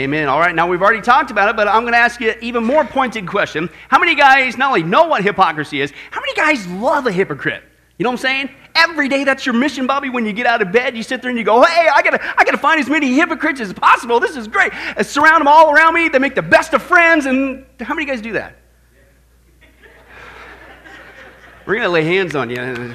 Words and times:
Amen. 0.00 0.28
All 0.28 0.40
right, 0.40 0.54
now 0.54 0.66
we've 0.66 0.80
already 0.80 1.02
talked 1.02 1.30
about 1.30 1.50
it, 1.50 1.56
but 1.56 1.68
I'm 1.68 1.82
going 1.82 1.92
to 1.92 1.98
ask 1.98 2.22
you 2.22 2.30
an 2.30 2.38
even 2.40 2.64
more 2.64 2.86
pointed 2.86 3.26
question. 3.26 3.68
How 3.88 3.98
many 3.98 4.14
guys 4.14 4.56
not 4.56 4.68
only 4.68 4.82
know 4.82 5.04
what 5.04 5.22
hypocrisy 5.22 5.82
is, 5.82 5.92
how 6.10 6.22
many 6.22 6.32
guys 6.32 6.66
love 6.68 7.06
a 7.06 7.12
hypocrite? 7.12 7.62
You 7.98 8.04
know 8.04 8.10
what 8.10 8.14
I'm 8.14 8.22
saying? 8.22 8.50
Every 8.74 9.10
day, 9.10 9.24
that's 9.24 9.44
your 9.44 9.54
mission, 9.54 9.86
Bobby. 9.86 10.08
When 10.08 10.24
you 10.24 10.32
get 10.32 10.46
out 10.46 10.62
of 10.62 10.72
bed, 10.72 10.96
you 10.96 11.02
sit 11.02 11.20
there 11.20 11.28
and 11.28 11.38
you 11.38 11.44
go, 11.44 11.62
hey, 11.62 11.86
I 11.94 12.00
gotta, 12.00 12.18
I 12.38 12.44
gotta 12.44 12.56
find 12.56 12.80
as 12.80 12.88
many 12.88 13.12
hypocrites 13.12 13.60
as 13.60 13.74
possible. 13.74 14.20
This 14.20 14.38
is 14.38 14.48
great. 14.48 14.72
I 14.72 15.02
surround 15.02 15.42
them 15.42 15.48
all 15.48 15.70
around 15.70 15.92
me. 15.92 16.08
They 16.08 16.18
make 16.18 16.34
the 16.34 16.40
best 16.40 16.72
of 16.72 16.80
friends. 16.80 17.26
And 17.26 17.66
how 17.78 17.92
many 17.92 18.06
guys 18.06 18.22
do 18.22 18.32
that? 18.32 18.56
We're 21.66 21.74
gonna 21.74 21.90
lay 21.90 22.04
hands 22.04 22.34
on 22.34 22.48
you. 22.48 22.94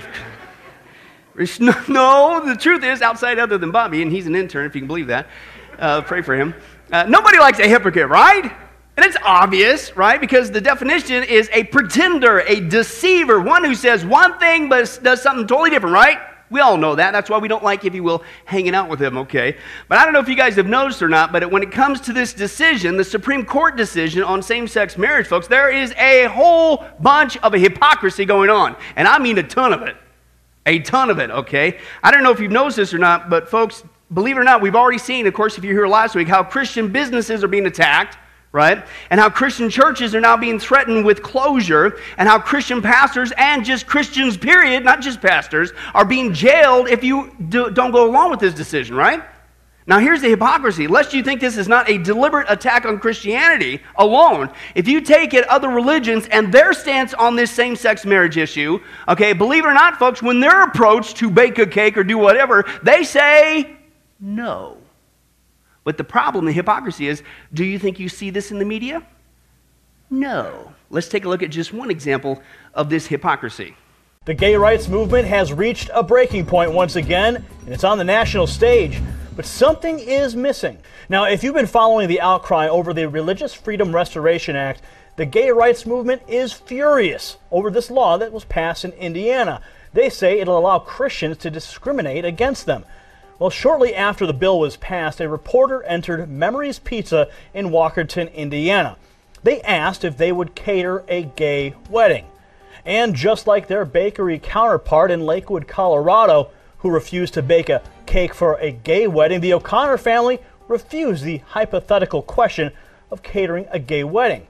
No, 1.90 2.42
the 2.46 2.56
truth 2.56 2.84
is, 2.84 3.02
outside 3.02 3.38
other 3.38 3.58
than 3.58 3.70
Bobby, 3.70 4.02
and 4.02 4.10
he's 4.10 4.26
an 4.26 4.36
intern, 4.36 4.66
if 4.66 4.74
you 4.74 4.80
can 4.80 4.88
believe 4.88 5.08
that, 5.08 5.28
uh, 5.78 6.02
pray 6.02 6.22
for 6.22 6.34
him. 6.34 6.56
Uh, 6.92 7.04
nobody 7.08 7.40
likes 7.40 7.60
a 7.60 7.68
hypocrite, 7.68 8.10
right? 8.10 8.52
And 8.98 9.06
it's 9.06 9.18
obvious, 9.26 9.96
right? 9.98 10.22
Because 10.22 10.52
the 10.52 10.62
definition 10.62 11.24
is 11.24 11.50
a 11.52 11.66
pretender, 11.66 12.40
a 12.42 12.62
deceiver, 12.62 13.42
one 13.42 13.64
who 13.64 13.76
says 13.76 14.06
one 14.06 14.40
thing 14.40 14.70
but 14.70 15.00
does 15.04 15.22
something 15.22 15.48
totally 15.48 15.70
different, 15.70 15.94
right? 15.94 16.20
We 16.52 16.62
all 16.62 16.78
know 16.78 16.96
that. 16.96 17.12
That's 17.12 17.30
why 17.30 17.40
we 17.40 17.48
don't 17.48 17.64
like, 17.64 17.86
if 17.86 17.96
you 17.96 18.04
will, 18.04 18.24
hanging 18.46 18.76
out 18.76 18.88
with 18.88 19.02
him, 19.02 19.18
okay? 19.18 19.58
But 19.90 19.98
I 19.98 20.06
don't 20.06 20.14
know 20.14 20.20
if 20.20 20.30
you 20.30 20.36
guys 20.36 20.56
have 20.56 20.68
noticed 20.68 21.02
or 21.02 21.10
not, 21.10 21.32
but 21.32 21.52
when 21.52 21.64
it 21.64 21.72
comes 21.72 22.00
to 22.02 22.14
this 22.14 22.34
decision, 22.34 22.98
the 22.98 23.04
Supreme 23.04 23.46
Court 23.46 23.76
decision 23.76 24.22
on 24.24 24.44
same 24.44 24.68
sex 24.68 24.98
marriage, 24.98 25.28
folks, 25.28 25.48
there 25.48 25.72
is 25.72 25.92
a 25.94 26.26
whole 26.26 26.86
bunch 27.00 27.36
of 27.38 27.52
hypocrisy 27.54 28.26
going 28.26 28.52
on. 28.52 28.76
And 28.96 29.08
I 29.08 29.18
mean 29.18 29.38
a 29.40 29.44
ton 29.44 29.74
of 29.74 29.82
it. 29.82 29.98
A 30.68 30.80
ton 30.80 31.10
of 31.10 31.20
it, 31.20 31.32
okay? 31.32 31.80
I 32.04 32.12
don't 32.12 32.24
know 32.24 32.32
if 32.32 32.40
you've 32.40 32.52
noticed 32.52 32.78
this 32.78 32.94
or 32.94 33.00
not, 33.00 33.30
but 33.30 33.50
folks, 33.50 33.84
believe 34.14 34.38
it 34.38 34.40
or 34.40 34.44
not, 34.44 34.62
we've 34.62 34.76
already 34.76 34.98
seen, 34.98 35.28
of 35.28 35.34
course, 35.34 35.58
if 35.58 35.64
you're 35.64 35.74
here 35.74 35.88
last 35.88 36.16
week, 36.16 36.28
how 36.28 36.44
Christian 36.44 36.92
businesses 36.92 37.44
are 37.44 37.48
being 37.48 37.66
attacked, 37.66 38.18
right? 38.52 38.86
And 39.10 39.20
how 39.20 39.30
Christian 39.30 39.70
churches 39.70 40.16
are 40.16 40.22
now 40.22 40.38
being 40.38 40.60
threatened 40.60 41.06
with 41.06 41.22
closure, 41.22 42.00
and 42.18 42.30
how 42.30 42.40
Christian 42.40 42.82
pastors 42.82 43.34
and 43.38 43.66
just 43.66 43.86
Christians, 43.86 44.38
period, 44.38 44.86
not 44.86 45.02
just 45.02 45.22
pastors, 45.22 45.74
are 45.94 46.06
being 46.06 46.34
jailed 46.34 46.88
if 46.88 47.04
you 47.04 47.36
do, 47.50 47.70
don't 47.72 47.92
go 47.92 48.10
along 48.10 48.32
with 48.32 48.40
this 48.40 48.54
decision, 48.54 48.96
right? 48.96 49.24
Now, 49.88 50.00
here's 50.00 50.22
the 50.22 50.30
hypocrisy. 50.30 50.88
Lest 50.88 51.14
you 51.14 51.22
think 51.22 51.40
this 51.40 51.58
is 51.58 51.68
not 51.68 51.88
a 51.90 52.00
deliberate 52.00 52.48
attack 52.50 52.86
on 52.86 52.98
Christianity 52.98 53.82
alone, 53.98 54.50
if 54.74 54.88
you 54.88 55.00
take 55.00 55.36
it 55.36 55.48
other 55.48 55.70
religions 55.70 56.28
and 56.32 56.52
their 56.52 56.74
stance 56.74 57.14
on 57.14 57.36
this 57.36 57.52
same 57.52 57.76
sex 57.76 58.04
marriage 58.04 58.38
issue, 58.38 58.80
okay, 59.08 59.34
believe 59.34 59.64
it 59.64 59.68
or 59.68 59.74
not, 59.74 59.98
folks, 59.98 60.24
when 60.24 60.40
they're 60.40 60.64
approached 60.64 61.18
to 61.18 61.30
bake 61.30 61.60
a 61.60 61.68
cake 61.68 61.98
or 61.98 62.04
do 62.04 62.18
whatever, 62.18 62.66
they 62.82 63.04
say 63.04 63.78
no. 64.26 64.78
But 65.84 65.98
the 65.98 66.04
problem, 66.04 66.46
the 66.46 66.52
hypocrisy 66.52 67.08
is 67.08 67.22
do 67.54 67.64
you 67.64 67.78
think 67.78 68.00
you 68.00 68.10
see 68.10 68.32
this 68.32 68.52
in 68.52 68.58
the 68.58 68.66
media? 68.66 69.06
No. 70.10 70.74
Let's 70.90 71.08
take 71.08 71.26
a 71.26 71.30
look 71.30 71.44
at 71.44 71.52
just 71.52 71.74
one 71.74 71.92
example 71.92 72.42
of 72.74 72.90
this 72.90 73.08
hypocrisy. 73.08 73.76
The 74.26 74.34
gay 74.34 74.56
rights 74.56 74.88
movement 74.88 75.28
has 75.28 75.54
reached 75.54 75.92
a 75.94 76.02
breaking 76.02 76.48
point 76.48 76.72
once 76.72 76.96
again, 76.96 77.36
and 77.36 77.74
it's 77.74 77.84
on 77.84 78.00
the 78.00 78.04
national 78.04 78.48
stage. 78.48 79.00
But 79.36 79.46
something 79.46 80.00
is 80.00 80.36
missing. 80.36 80.80
Now, 81.10 81.26
if 81.26 81.44
you've 81.44 81.54
been 81.54 81.68
following 81.68 82.08
the 82.08 82.22
outcry 82.22 82.68
over 82.68 82.94
the 82.94 83.08
Religious 83.08 83.54
Freedom 83.54 83.94
Restoration 83.94 84.56
Act, 84.56 84.82
the 85.18 85.26
gay 85.26 85.52
rights 85.52 85.86
movement 85.86 86.24
is 86.28 86.54
furious 86.54 87.38
over 87.52 87.70
this 87.70 87.92
law 87.92 88.18
that 88.18 88.32
was 88.32 88.46
passed 88.46 88.84
in 88.84 88.92
Indiana. 88.94 89.62
They 89.94 90.10
say 90.10 90.40
it'll 90.40 90.58
allow 90.58 90.80
Christians 90.80 91.38
to 91.38 91.52
discriminate 91.52 92.26
against 92.26 92.66
them. 92.66 92.86
Well, 93.38 93.50
shortly 93.50 93.94
after 93.94 94.26
the 94.26 94.34
bill 94.34 94.60
was 94.60 94.78
passed, 94.78 95.20
a 95.20 95.28
reporter 95.28 95.84
entered 95.84 96.30
Memories 96.30 96.80
Pizza 96.80 97.30
in 97.54 97.70
Walkerton, 97.70 98.34
Indiana. 98.34 98.96
They 99.44 99.62
asked 99.62 100.06
if 100.06 100.18
they 100.18 100.32
would 100.32 100.56
cater 100.56 101.04
a 101.10 101.24
gay 101.24 101.74
wedding. 101.90 102.26
And 102.86 103.14
just 103.14 103.46
like 103.46 103.68
their 103.68 103.84
bakery 103.84 104.40
counterpart 104.40 105.12
in 105.12 105.26
Lakewood, 105.26 105.68
Colorado, 105.68 106.50
who 106.78 106.90
refused 106.90 107.34
to 107.34 107.42
bake 107.42 107.68
a 107.68 107.82
cake 108.06 108.34
for 108.34 108.58
a 108.60 108.72
gay 108.72 109.06
wedding, 109.06 109.42
the 109.42 109.54
O'Connor 109.54 109.98
family 109.98 110.40
refused 110.70 111.26
the 111.26 111.40
hypothetical 111.40 112.22
question 112.22 112.72
of 113.12 113.22
catering 113.22 113.68
a 113.70 113.80
gay 113.80 114.06
wedding. 114.06 114.48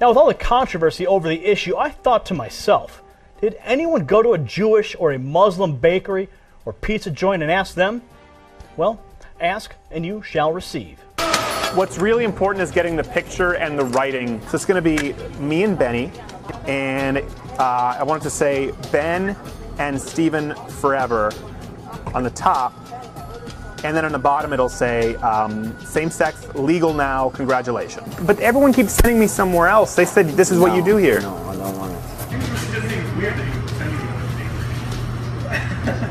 Now, 0.00 0.08
with 0.08 0.16
all 0.16 0.26
the 0.26 0.34
controversy 0.34 1.06
over 1.06 1.28
the 1.28 1.44
issue, 1.44 1.76
I 1.76 1.90
thought 1.90 2.26
to 2.26 2.34
myself, 2.34 3.02
did 3.40 3.56
anyone 3.62 4.04
go 4.04 4.20
to 4.20 4.32
a 4.32 4.38
Jewish 4.38 4.96
or 4.98 5.12
a 5.12 5.18
Muslim 5.18 5.76
bakery 5.76 6.28
or 6.64 6.72
pizza 6.72 7.10
joint 7.10 7.42
and 7.42 7.50
ask 7.50 7.74
them? 7.74 8.02
Well, 8.76 9.00
ask 9.40 9.74
and 9.90 10.04
you 10.04 10.22
shall 10.22 10.52
receive. 10.52 10.98
What's 11.74 11.98
really 11.98 12.24
important 12.24 12.62
is 12.62 12.70
getting 12.70 12.96
the 12.96 13.04
picture 13.04 13.54
and 13.54 13.78
the 13.78 13.84
writing. 13.84 14.40
So 14.48 14.56
it's 14.56 14.64
going 14.64 14.82
to 14.82 14.96
be 14.96 15.14
me 15.38 15.62
and 15.62 15.78
Benny, 15.78 16.10
and 16.66 17.18
uh, 17.58 17.96
I 17.98 18.02
wanted 18.02 18.24
to 18.24 18.30
say 18.30 18.72
Ben 18.90 19.36
and 19.78 20.00
Stephen 20.00 20.54
forever 20.80 21.32
on 22.12 22.24
the 22.24 22.30
top, 22.30 22.74
and 23.84 23.96
then 23.96 24.04
on 24.04 24.10
the 24.10 24.18
bottom 24.18 24.52
it'll 24.52 24.68
say 24.68 25.14
um, 25.16 25.78
same-sex 25.84 26.54
legal 26.54 26.92
now. 26.92 27.30
Congratulations. 27.30 28.14
But 28.26 28.40
everyone 28.40 28.72
keeps 28.72 28.92
sending 28.92 29.20
me 29.20 29.28
somewhere 29.28 29.68
else. 29.68 29.94
They 29.94 30.04
said 30.04 30.30
this 30.30 30.50
is 30.50 30.58
no, 30.58 30.64
what 30.64 30.74
you 30.74 30.84
do 30.84 30.96
here. 30.96 31.20
No, 31.20 31.36
I 31.36 31.56
don't 31.56 31.78
want 31.78 31.92
it. 35.92 36.09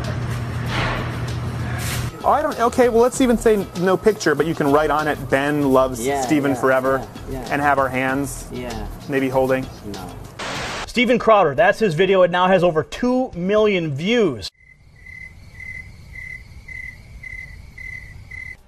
Oh, 2.23 2.31
I 2.31 2.41
don't. 2.41 2.59
Okay, 2.59 2.89
well, 2.89 3.01
let's 3.01 3.21
even 3.21 3.37
say 3.37 3.65
no 3.79 3.95
picture, 3.95 4.35
but 4.35 4.45
you 4.45 4.53
can 4.53 4.71
write 4.71 4.91
on 4.91 5.07
it 5.07 5.15
Ben 5.29 5.71
loves 5.71 6.05
Yeah, 6.05 6.21
Stephen 6.21 6.51
yeah, 6.51 6.59
forever, 6.59 7.07
yeah, 7.29 7.39
yeah. 7.41 7.47
and 7.51 7.61
have 7.61 7.79
our 7.79 7.87
hands 7.87 8.47
Yeah, 8.51 8.87
maybe 9.07 9.29
holding. 9.29 9.65
no. 9.93 10.15
Steven 10.85 11.17
Crowder, 11.17 11.55
that's 11.55 11.79
his 11.79 11.93
video. 11.93 12.23
It 12.23 12.31
now 12.31 12.47
has 12.47 12.61
over 12.63 12.83
2 12.83 13.31
million 13.35 13.93
views. 13.95 14.49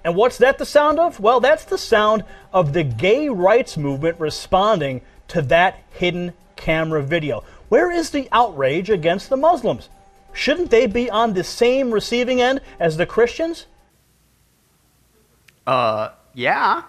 And 0.04 0.16
what's 0.16 0.38
that 0.38 0.56
the 0.58 0.64
sound 0.64 0.98
of? 0.98 1.20
Well, 1.20 1.40
that's 1.40 1.64
the 1.64 1.76
sound 1.78 2.24
of 2.52 2.72
the 2.72 2.82
gay 2.84 3.28
rights 3.28 3.76
movement 3.76 4.18
responding 4.18 5.02
to 5.28 5.42
that 5.42 5.78
hidden 5.90 6.32
camera 6.56 7.02
video. 7.02 7.44
Where 7.68 7.90
is 7.90 8.10
the 8.10 8.28
outrage 8.32 8.88
against 8.88 9.28
the 9.28 9.36
Muslims? 9.36 9.88
Shouldn't 10.32 10.70
they 10.70 10.86
be 10.86 11.10
on 11.10 11.34
the 11.34 11.44
same 11.44 11.90
receiving 11.90 12.40
end 12.40 12.60
as 12.80 12.96
the 12.96 13.06
Christians? 13.06 13.66
Uh, 15.66 16.10
yeah, 16.34 16.82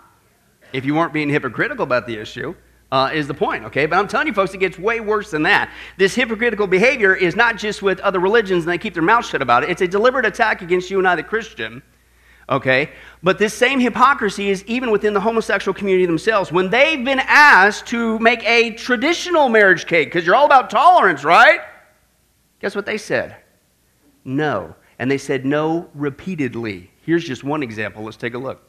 if 0.72 0.86
you 0.86 0.96
weren't 0.96 1.14
being 1.14 1.30
hypocritical 1.30 1.84
about 1.84 2.08
the 2.08 2.18
issue. 2.18 2.56
Uh, 2.92 3.10
is 3.12 3.26
the 3.26 3.34
point, 3.34 3.64
okay? 3.64 3.88
But 3.88 3.98
I'm 3.98 4.08
telling 4.08 4.28
you, 4.28 4.34
folks, 4.34 4.54
it 4.54 4.60
gets 4.60 4.78
way 4.78 5.00
worse 5.00 5.32
than 5.32 5.42
that. 5.44 5.72
This 5.98 6.14
hypocritical 6.14 6.68
behavior 6.68 7.16
is 7.16 7.36
not 7.36 7.58
just 7.58 7.82
with 7.82 8.00
other 8.02 8.20
religions 8.20 8.66
and 8.66 8.72
they 8.72 8.78
keep 8.78 8.94
their 8.94 9.02
mouth 9.02 9.26
shut 9.26 9.42
about 9.42 9.64
it. 9.64 9.72
It's 9.72 9.82
a 9.82 9.88
deliberate 9.88 10.28
attack 10.28 10.62
against 10.62 10.92
you 10.92 11.00
and 11.00 11.08
I, 11.08 11.16
the 11.16 11.24
Christian, 11.24 11.82
okay? 12.48 12.92
But 13.24 13.40
this 13.40 13.52
same 13.52 13.80
hypocrisy 13.80 14.52
is 14.52 14.64
even 14.66 14.92
within 14.92 15.16
the 15.16 15.20
homosexual 15.20 15.74
community 15.74 16.06
themselves. 16.06 16.52
When 16.52 16.70
they've 16.70 17.04
been 17.04 17.22
asked 17.24 17.88
to 17.88 18.20
make 18.20 18.44
a 18.44 18.76
traditional 18.76 19.50
marriage 19.50 19.88
cake, 19.88 20.10
because 20.10 20.24
you're 20.24 20.36
all 20.36 20.46
about 20.46 20.70
tolerance, 20.70 21.24
right? 21.24 21.62
Guess 22.64 22.76
what 22.76 22.86
they 22.86 22.98
said? 22.98 23.36
No. 24.24 24.76
And 24.98 25.12
they 25.12 25.18
said 25.18 25.46
no 25.46 25.90
repeatedly. 25.94 26.92
Here's 27.02 27.26
just 27.26 27.44
one 27.44 27.62
example. 27.62 28.06
Let's 28.06 28.16
take 28.16 28.36
a 28.36 28.38
look. 28.38 28.64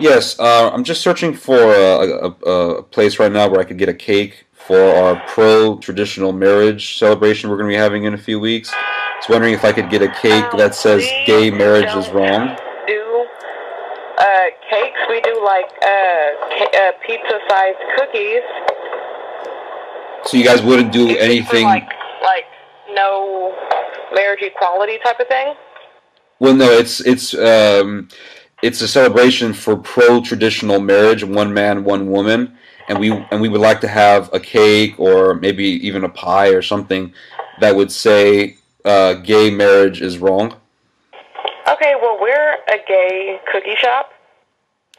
Yes, 0.00 0.36
uh, 0.40 0.70
I'm 0.72 0.82
just 0.82 1.00
searching 1.00 1.32
for 1.32 1.56
a, 1.56 2.34
a, 2.48 2.50
a 2.50 2.82
place 2.82 3.20
right 3.20 3.30
now 3.30 3.48
where 3.48 3.60
I 3.60 3.64
could 3.64 3.78
get 3.78 3.88
a 3.88 3.94
cake 3.94 4.46
for 4.50 4.76
our 4.76 5.22
pro 5.28 5.78
traditional 5.78 6.32
marriage 6.32 6.98
celebration 6.98 7.48
we're 7.48 7.58
going 7.58 7.70
to 7.70 7.74
be 7.76 7.78
having 7.78 8.02
in 8.02 8.14
a 8.14 8.18
few 8.18 8.40
weeks. 8.40 8.72
I 8.72 9.14
was 9.18 9.28
wondering 9.28 9.54
if 9.54 9.64
I 9.64 9.70
could 9.70 9.88
get 9.88 10.02
a 10.02 10.08
cake 10.08 10.46
that 10.56 10.74
says 10.74 11.08
gay 11.26 11.52
marriage 11.52 11.94
is 11.94 12.08
wrong. 12.08 12.58
Uh, 14.20 14.46
cakes. 14.68 15.00
We 15.08 15.20
do 15.22 15.42
like 15.44 15.70
uh, 15.82 16.28
ca- 16.56 16.72
uh, 16.74 16.92
pizza-sized 17.06 17.78
cookies. 17.96 18.44
So 20.26 20.36
you 20.36 20.44
guys 20.44 20.62
wouldn't 20.62 20.92
do 20.92 21.08
Is 21.08 21.16
it 21.16 21.18
for, 21.18 21.24
anything. 21.24 21.64
like 21.64 21.88
like 22.22 22.44
no 22.92 23.56
marriage 24.14 24.42
equality 24.42 24.98
type 25.02 25.18
of 25.18 25.28
thing. 25.28 25.54
Well, 26.38 26.54
no, 26.54 26.70
it's 26.70 27.00
it's 27.00 27.34
um, 27.34 28.08
it's 28.62 28.82
a 28.82 28.88
celebration 28.88 29.54
for 29.54 29.76
pro 29.76 30.20
traditional 30.20 30.80
marriage, 30.80 31.24
one 31.24 31.52
man, 31.54 31.84
one 31.84 32.10
woman, 32.10 32.56
and 32.88 32.98
we 32.98 33.12
and 33.12 33.40
we 33.40 33.48
would 33.48 33.60
like 33.60 33.80
to 33.80 33.88
have 33.88 34.28
a 34.34 34.40
cake 34.40 34.98
or 34.98 35.34
maybe 35.34 35.64
even 35.64 36.04
a 36.04 36.08
pie 36.08 36.48
or 36.48 36.60
something 36.60 37.12
that 37.60 37.74
would 37.74 37.90
say 37.90 38.56
uh, 38.84 39.14
gay 39.14 39.50
marriage 39.50 40.02
is 40.02 40.18
wrong. 40.18 40.59
Okay, 41.72 41.94
well 42.00 42.18
we're 42.20 42.54
a 42.68 42.78
gay 42.86 43.40
cookie 43.52 43.76
shop, 43.76 44.12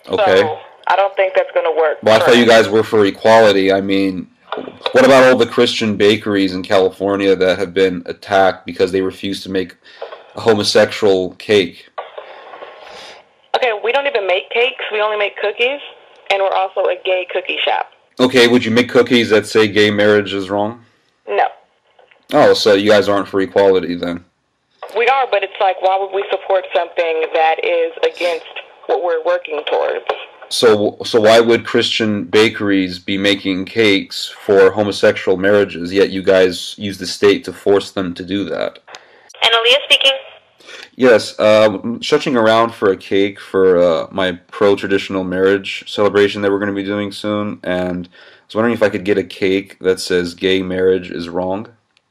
Okay. 0.07 0.37
so 0.37 0.59
I 0.87 0.95
don't 0.95 1.15
think 1.15 1.33
that's 1.35 1.51
going 1.53 1.65
to 1.65 1.79
work. 1.79 1.97
Well, 2.03 2.21
I 2.21 2.25
thought 2.25 2.37
you 2.37 2.45
guys 2.45 2.69
were 2.69 2.83
for 2.83 3.05
equality. 3.05 3.71
I 3.71 3.81
mean, 3.81 4.29
what 4.91 5.05
about 5.05 5.23
all 5.25 5.37
the 5.37 5.45
Christian 5.45 5.97
bakeries 5.97 6.53
in 6.53 6.63
California 6.63 7.35
that 7.35 7.59
have 7.59 7.73
been 7.73 8.03
attacked 8.05 8.65
because 8.65 8.91
they 8.91 9.01
refuse 9.01 9.41
to 9.43 9.49
make 9.49 9.75
a 10.35 10.41
homosexual 10.41 11.31
cake? 11.35 11.89
Okay, 13.55 13.71
we 13.83 13.91
don't 13.91 14.07
even 14.07 14.25
make 14.27 14.49
cakes. 14.49 14.83
We 14.91 15.01
only 15.01 15.17
make 15.17 15.37
cookies, 15.37 15.79
and 16.31 16.41
we're 16.41 16.53
also 16.53 16.81
a 16.85 16.95
gay 17.03 17.27
cookie 17.31 17.57
shop. 17.63 17.91
Okay, 18.19 18.47
would 18.47 18.63
you 18.65 18.71
make 18.71 18.89
cookies 18.89 19.29
that 19.29 19.45
say 19.45 19.67
gay 19.67 19.91
marriage 19.91 20.33
is 20.33 20.49
wrong? 20.49 20.83
No, 21.27 21.47
Oh, 22.33 22.53
so 22.53 22.73
you 22.75 22.89
guys 22.89 23.09
aren't 23.09 23.27
for 23.27 23.41
equality 23.41 23.95
then? 23.95 24.23
We 24.95 25.07
are, 25.07 25.27
but 25.29 25.43
it's 25.43 25.59
like, 25.59 25.81
why 25.81 25.97
would 25.97 26.13
we 26.13 26.25
support 26.29 26.65
something 26.75 27.25
that 27.33 27.63
is 27.63 27.91
against 28.03 28.45
what 28.87 29.03
we're 29.03 29.23
working 29.23 29.61
towards? 29.69 30.05
So, 30.49 30.97
so 31.05 31.21
why 31.21 31.39
would 31.39 31.65
Christian 31.65 32.25
bakeries 32.25 32.99
be 32.99 33.17
making 33.17 33.65
cakes 33.65 34.27
for 34.27 34.71
homosexual 34.71 35.37
marriages, 35.37 35.93
yet 35.93 36.09
you 36.09 36.21
guys 36.21 36.75
use 36.77 36.97
the 36.97 37.07
state 37.07 37.45
to 37.45 37.53
force 37.53 37.91
them 37.91 38.13
to 38.15 38.25
do 38.25 38.43
that? 38.45 38.79
And 39.41 39.53
Aaliyah 39.53 39.85
speaking. 39.85 40.11
Yes, 40.95 41.39
uh, 41.39 41.79
I'm 41.81 42.03
searching 42.03 42.35
around 42.35 42.73
for 42.73 42.91
a 42.91 42.97
cake 42.97 43.39
for 43.39 43.77
uh, 43.77 44.07
my 44.11 44.33
pro-traditional 44.33 45.23
marriage 45.23 45.89
celebration 45.89 46.41
that 46.41 46.51
we're 46.51 46.59
going 46.59 46.67
to 46.67 46.75
be 46.75 46.83
doing 46.83 47.13
soon, 47.13 47.61
and 47.63 48.07
I 48.07 48.45
was 48.47 48.55
wondering 48.55 48.73
if 48.73 48.83
I 48.83 48.89
could 48.89 49.05
get 49.05 49.17
a 49.17 49.23
cake 49.23 49.79
that 49.79 50.01
says 50.01 50.33
"gay 50.33 50.61
marriage 50.61 51.09
is 51.09 51.29
wrong." 51.29 51.69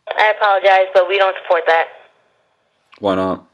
I 0.09 0.33
apologize, 0.35 0.89
but 0.95 1.09
we 1.09 1.19
don't 1.19 1.37
support 1.43 1.65
that 1.67 1.89
Why 3.01 3.17
not? 3.17 3.47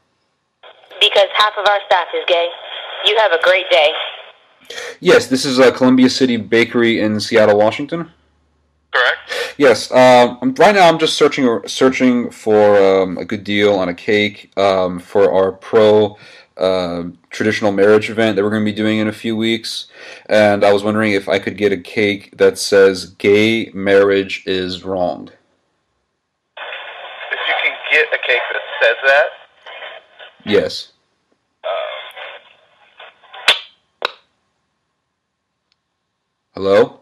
because 0.99 1.27
half 1.35 1.53
of 1.57 1.65
our 1.67 1.79
staff 1.85 2.07
is 2.15 2.23
gay. 2.27 2.49
You 3.05 3.15
have 3.19 3.31
a 3.31 3.41
great 3.43 3.69
day. 3.69 3.91
Yes, 4.99 5.27
this 5.27 5.45
is 5.45 5.59
uh, 5.59 5.71
Columbia 5.71 6.09
City 6.09 6.37
Bakery 6.37 6.99
in 6.99 7.19
Seattle, 7.19 7.57
Washington. 7.57 8.11
Correct. 8.91 9.53
Yes. 9.57 9.91
Um, 9.91 10.37
I'm- 10.41 10.55
right 10.55 10.73
now, 10.73 10.87
I'm 10.89 10.97
just 10.97 11.15
searching 11.15 11.59
searching 11.67 12.31
for 12.31 12.77
um, 13.03 13.17
a 13.17 13.25
good 13.25 13.43
deal 13.43 13.75
on 13.75 13.89
a 13.89 13.93
cake 13.93 14.51
um, 14.57 14.99
for 14.99 15.31
our 15.31 15.51
pro 15.51 16.17
uh, 16.57 17.03
traditional 17.29 17.71
marriage 17.71 18.09
event 18.09 18.35
that 18.35 18.43
we're 18.43 18.49
going 18.49 18.65
to 18.65 18.71
be 18.71 18.75
doing 18.75 18.97
in 18.97 19.07
a 19.07 19.13
few 19.13 19.35
weeks, 19.37 19.87
and 20.27 20.63
I 20.63 20.73
was 20.73 20.83
wondering 20.83 21.11
if 21.13 21.29
I 21.29 21.37
could 21.37 21.57
get 21.57 21.71
a 21.71 21.77
cake 21.77 22.35
that 22.37 22.57
says 22.57 23.05
"Gay 23.05 23.69
marriage 23.73 24.43
is 24.47 24.83
wrong." 24.83 25.29
If 26.57 27.39
you 27.47 27.53
can 27.63 27.75
get 27.91 28.07
a 28.11 28.17
cake 28.25 28.41
that 28.51 28.61
says 28.81 28.95
that, 29.05 29.25
Yes. 30.47 30.93
Hello. 36.53 37.01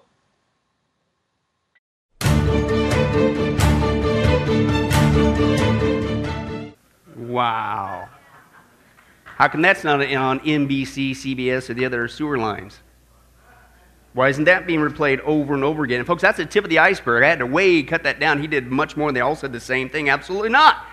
Wow. 7.15 8.09
How 9.25 9.47
come 9.47 9.61
that's 9.61 9.83
not 9.83 10.01
on 10.01 10.39
NBC, 10.39 11.11
CBS, 11.11 11.69
or 11.69 11.75
the 11.75 11.85
other 11.85 12.07
sewer 12.07 12.39
lines? 12.39 12.79
Why 14.13 14.29
isn't 14.29 14.45
that 14.45 14.65
being 14.65 14.79
replayed 14.79 15.19
over 15.19 15.53
and 15.53 15.63
over 15.63 15.83
again? 15.83 15.99
And 15.99 16.07
folks, 16.07 16.23
that's 16.23 16.37
the 16.37 16.47
tip 16.47 16.63
of 16.63 16.71
the 16.71 16.79
iceberg. 16.79 17.23
I 17.23 17.27
had 17.27 17.39
to 17.39 17.45
way 17.45 17.83
cut 17.83 18.01
that 18.03 18.19
down. 18.19 18.41
He 18.41 18.47
did 18.47 18.71
much 18.71 18.97
more, 18.97 19.09
and 19.09 19.15
they 19.15 19.21
all 19.21 19.35
said 19.35 19.53
the 19.53 19.59
same 19.59 19.87
thing. 19.87 20.09
Absolutely 20.09 20.49
not. 20.49 20.83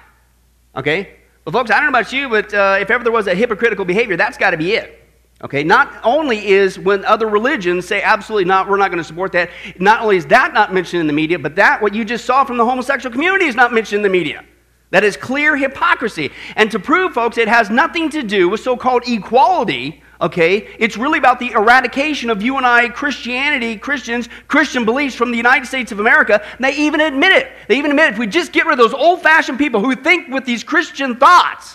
Okay? 0.77 1.22
Well, 1.45 1.53
folks, 1.53 1.73
I 1.73 1.81
don't 1.81 1.91
know 1.91 1.99
about 1.99 2.13
you, 2.13 2.29
but 2.29 2.55
uh, 2.55 2.77
if 2.81 2.89
ever 2.89 3.03
there 3.03 3.13
was 3.13 3.27
a 3.27 3.35
hypocritical 3.35 3.85
behavior, 3.85 4.17
that's 4.17 4.39
got 4.39 4.51
to 4.51 4.57
be 4.57 4.75
it. 4.75 5.01
Okay? 5.43 5.65
Not 5.65 5.93
only 6.05 6.47
is 6.47 6.79
when 6.79 7.05
other 7.05 7.27
religions 7.27 7.85
say 7.85 8.01
absolutely 8.01 8.45
not, 8.45 8.69
we're 8.69 8.77
not 8.77 8.93
going 8.93 9.03
to 9.03 9.05
support 9.05 9.33
that, 9.33 9.51
not 9.81 10.03
only 10.03 10.17
is 10.17 10.27
that 10.27 10.55
not 10.55 10.73
mentioned 10.73 11.01
in 11.01 11.09
the 11.09 11.13
media, 11.13 11.41
but 11.41 11.57
that, 11.57 11.83
what 11.83 11.95
you 11.95 12.05
just 12.05 12.25
saw 12.25 12.45
from 12.45 12.59
the 12.59 12.65
homosexual 12.65 13.13
community, 13.13 13.47
is 13.47 13.57
not 13.57 13.73
mentioned 13.73 13.99
in 13.99 14.03
the 14.05 14.09
media. 14.09 14.45
That 14.91 15.03
is 15.03 15.17
clear 15.17 15.57
hypocrisy. 15.57 16.31
And 16.55 16.71
to 16.71 16.79
prove, 16.79 17.15
folks, 17.15 17.39
it 17.39 17.49
has 17.49 17.71
nothing 17.71 18.09
to 18.11 18.23
do 18.23 18.49
with 18.49 18.61
so 18.61 18.77
called 18.77 19.03
equality, 19.09 20.01
okay? 20.23 20.69
It's 20.79 20.97
really 20.97 21.19
about 21.19 21.39
the 21.39 21.51
eradication 21.51 22.31
of 22.31 22.41
you 22.43 22.57
and 22.57 22.65
I, 22.65 22.89
Christianity, 22.89 23.77
Christians, 23.77 24.29
Christian 24.49 24.85
beliefs 24.85 25.15
from 25.15 25.31
the 25.31 25.37
United 25.37 25.67
States 25.67 25.93
of 25.93 26.01
America. 26.01 26.43
And 26.53 26.65
they 26.65 26.77
even 26.77 27.01
admit 27.01 27.33
it. 27.33 27.53
They 27.69 27.77
even 27.77 27.91
admit 27.91 28.13
if 28.13 28.19
we 28.19 28.27
just 28.27 28.53
get 28.53 28.65
rid 28.65 28.73
of 28.73 28.79
those 28.79 28.95
old 28.95 29.21
fashioned 29.21 29.59
people 29.59 29.81
who 29.81 29.95
think 29.97 30.29
with 30.29 30.45
these 30.45 30.63
Christian 30.65 31.17
thoughts, 31.17 31.75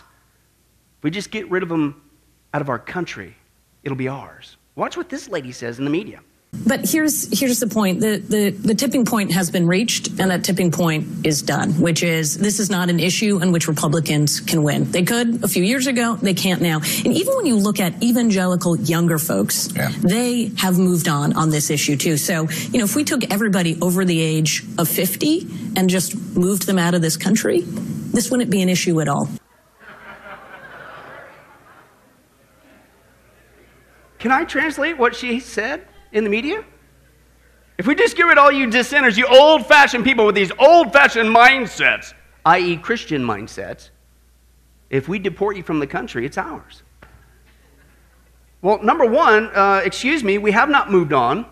if 0.98 1.04
we 1.04 1.12
just 1.12 1.30
get 1.30 1.50
rid 1.52 1.62
of 1.62 1.70
them 1.70 2.02
out 2.54 2.62
of 2.62 2.70
our 2.70 2.80
country, 2.80 3.36
it'll 3.84 3.98
be 3.98 4.08
ours. 4.08 4.58
Watch 4.76 4.96
what 4.96 5.10
this 5.10 5.28
lady 5.28 5.52
says 5.52 5.80
in 5.80 5.86
the 5.86 5.92
media. 5.92 6.22
But 6.54 6.90
here's 6.90 7.38
here's 7.38 7.60
the 7.60 7.68
point: 7.68 8.00
the, 8.00 8.18
the 8.18 8.50
the 8.52 8.74
tipping 8.74 9.06
point 9.06 9.32
has 9.34 9.52
been 9.52 9.68
reached, 9.68 10.08
and 10.20 10.32
that 10.32 10.44
tipping 10.46 10.72
point 10.72 11.26
is 11.26 11.42
done. 11.42 11.74
Which 11.74 12.04
is 12.04 12.38
this 12.38 12.60
is 12.60 12.70
not 12.70 12.90
an 12.90 13.00
issue 13.00 13.42
in 13.42 13.52
which 13.52 13.68
Republicans 13.68 14.40
can 14.40 14.64
win. 14.64 14.90
They 14.90 15.04
could 15.04 15.44
a 15.44 15.48
few 15.48 15.64
years 15.64 15.88
ago, 15.88 16.16
they 16.16 16.34
can't 16.34 16.62
now. 16.62 16.78
And 17.06 17.14
even 17.14 17.36
when 17.36 17.46
you 17.46 17.56
look 17.58 17.80
at 17.80 18.02
evangelical 18.02 18.78
younger 18.78 19.18
folks, 19.20 19.70
Yeah. 19.76 19.92
they 20.02 20.52
have 20.58 20.78
moved 20.80 21.08
on 21.10 21.34
on 21.34 21.50
this 21.50 21.70
issue 21.70 21.98
too. 21.98 22.16
So 22.18 22.48
you 22.72 22.80
know, 22.80 22.86
if 22.86 22.96
we 22.96 23.04
took 23.04 23.30
everybody 23.32 23.78
over 23.82 24.06
the 24.06 24.20
age 24.20 24.64
of 24.78 24.88
fifty 24.88 25.48
and 25.76 25.90
just 25.90 26.16
moved 26.36 26.66
them 26.66 26.80
out 26.80 26.94
of 26.96 27.02
this 27.02 27.18
country, 27.18 27.62
this 27.62 28.32
wouldn't 28.32 28.50
be 28.50 28.62
an 28.62 28.70
issue 28.70 29.00
at 29.02 29.10
all. 29.10 29.30
Can 34.20 34.32
I 34.32 34.46
translate 34.46 34.98
what 34.98 35.14
she 35.16 35.40
said 35.40 35.86
in 36.12 36.24
the 36.24 36.30
media? 36.30 36.64
If 37.78 37.86
we 37.86 37.96
just 37.96 38.18
get 38.18 38.24
rid 38.24 38.38
of 38.38 38.44
all 38.44 38.52
you 38.52 38.70
dissenters, 38.70 39.18
you 39.18 39.28
old 39.28 39.66
fashioned 39.66 40.04
people 40.04 40.26
with 40.26 40.36
these 40.36 40.52
old 40.58 40.92
fashioned 40.92 41.36
mindsets, 41.36 42.14
i.e., 42.46 42.78
Christian 42.78 43.24
mindsets, 43.24 43.90
if 44.90 45.08
we 45.08 45.20
deport 45.20 45.58
you 45.58 45.64
from 45.64 45.80
the 45.80 45.88
country, 45.88 46.26
it's 46.26 46.38
ours. 46.38 46.84
Well, 48.62 48.82
number 48.82 49.06
one, 49.06 49.48
uh, 49.56 49.82
excuse 49.84 50.24
me, 50.24 50.38
we 50.38 50.52
have 50.52 50.70
not 50.70 50.92
moved 50.92 51.14
on. 51.14 51.46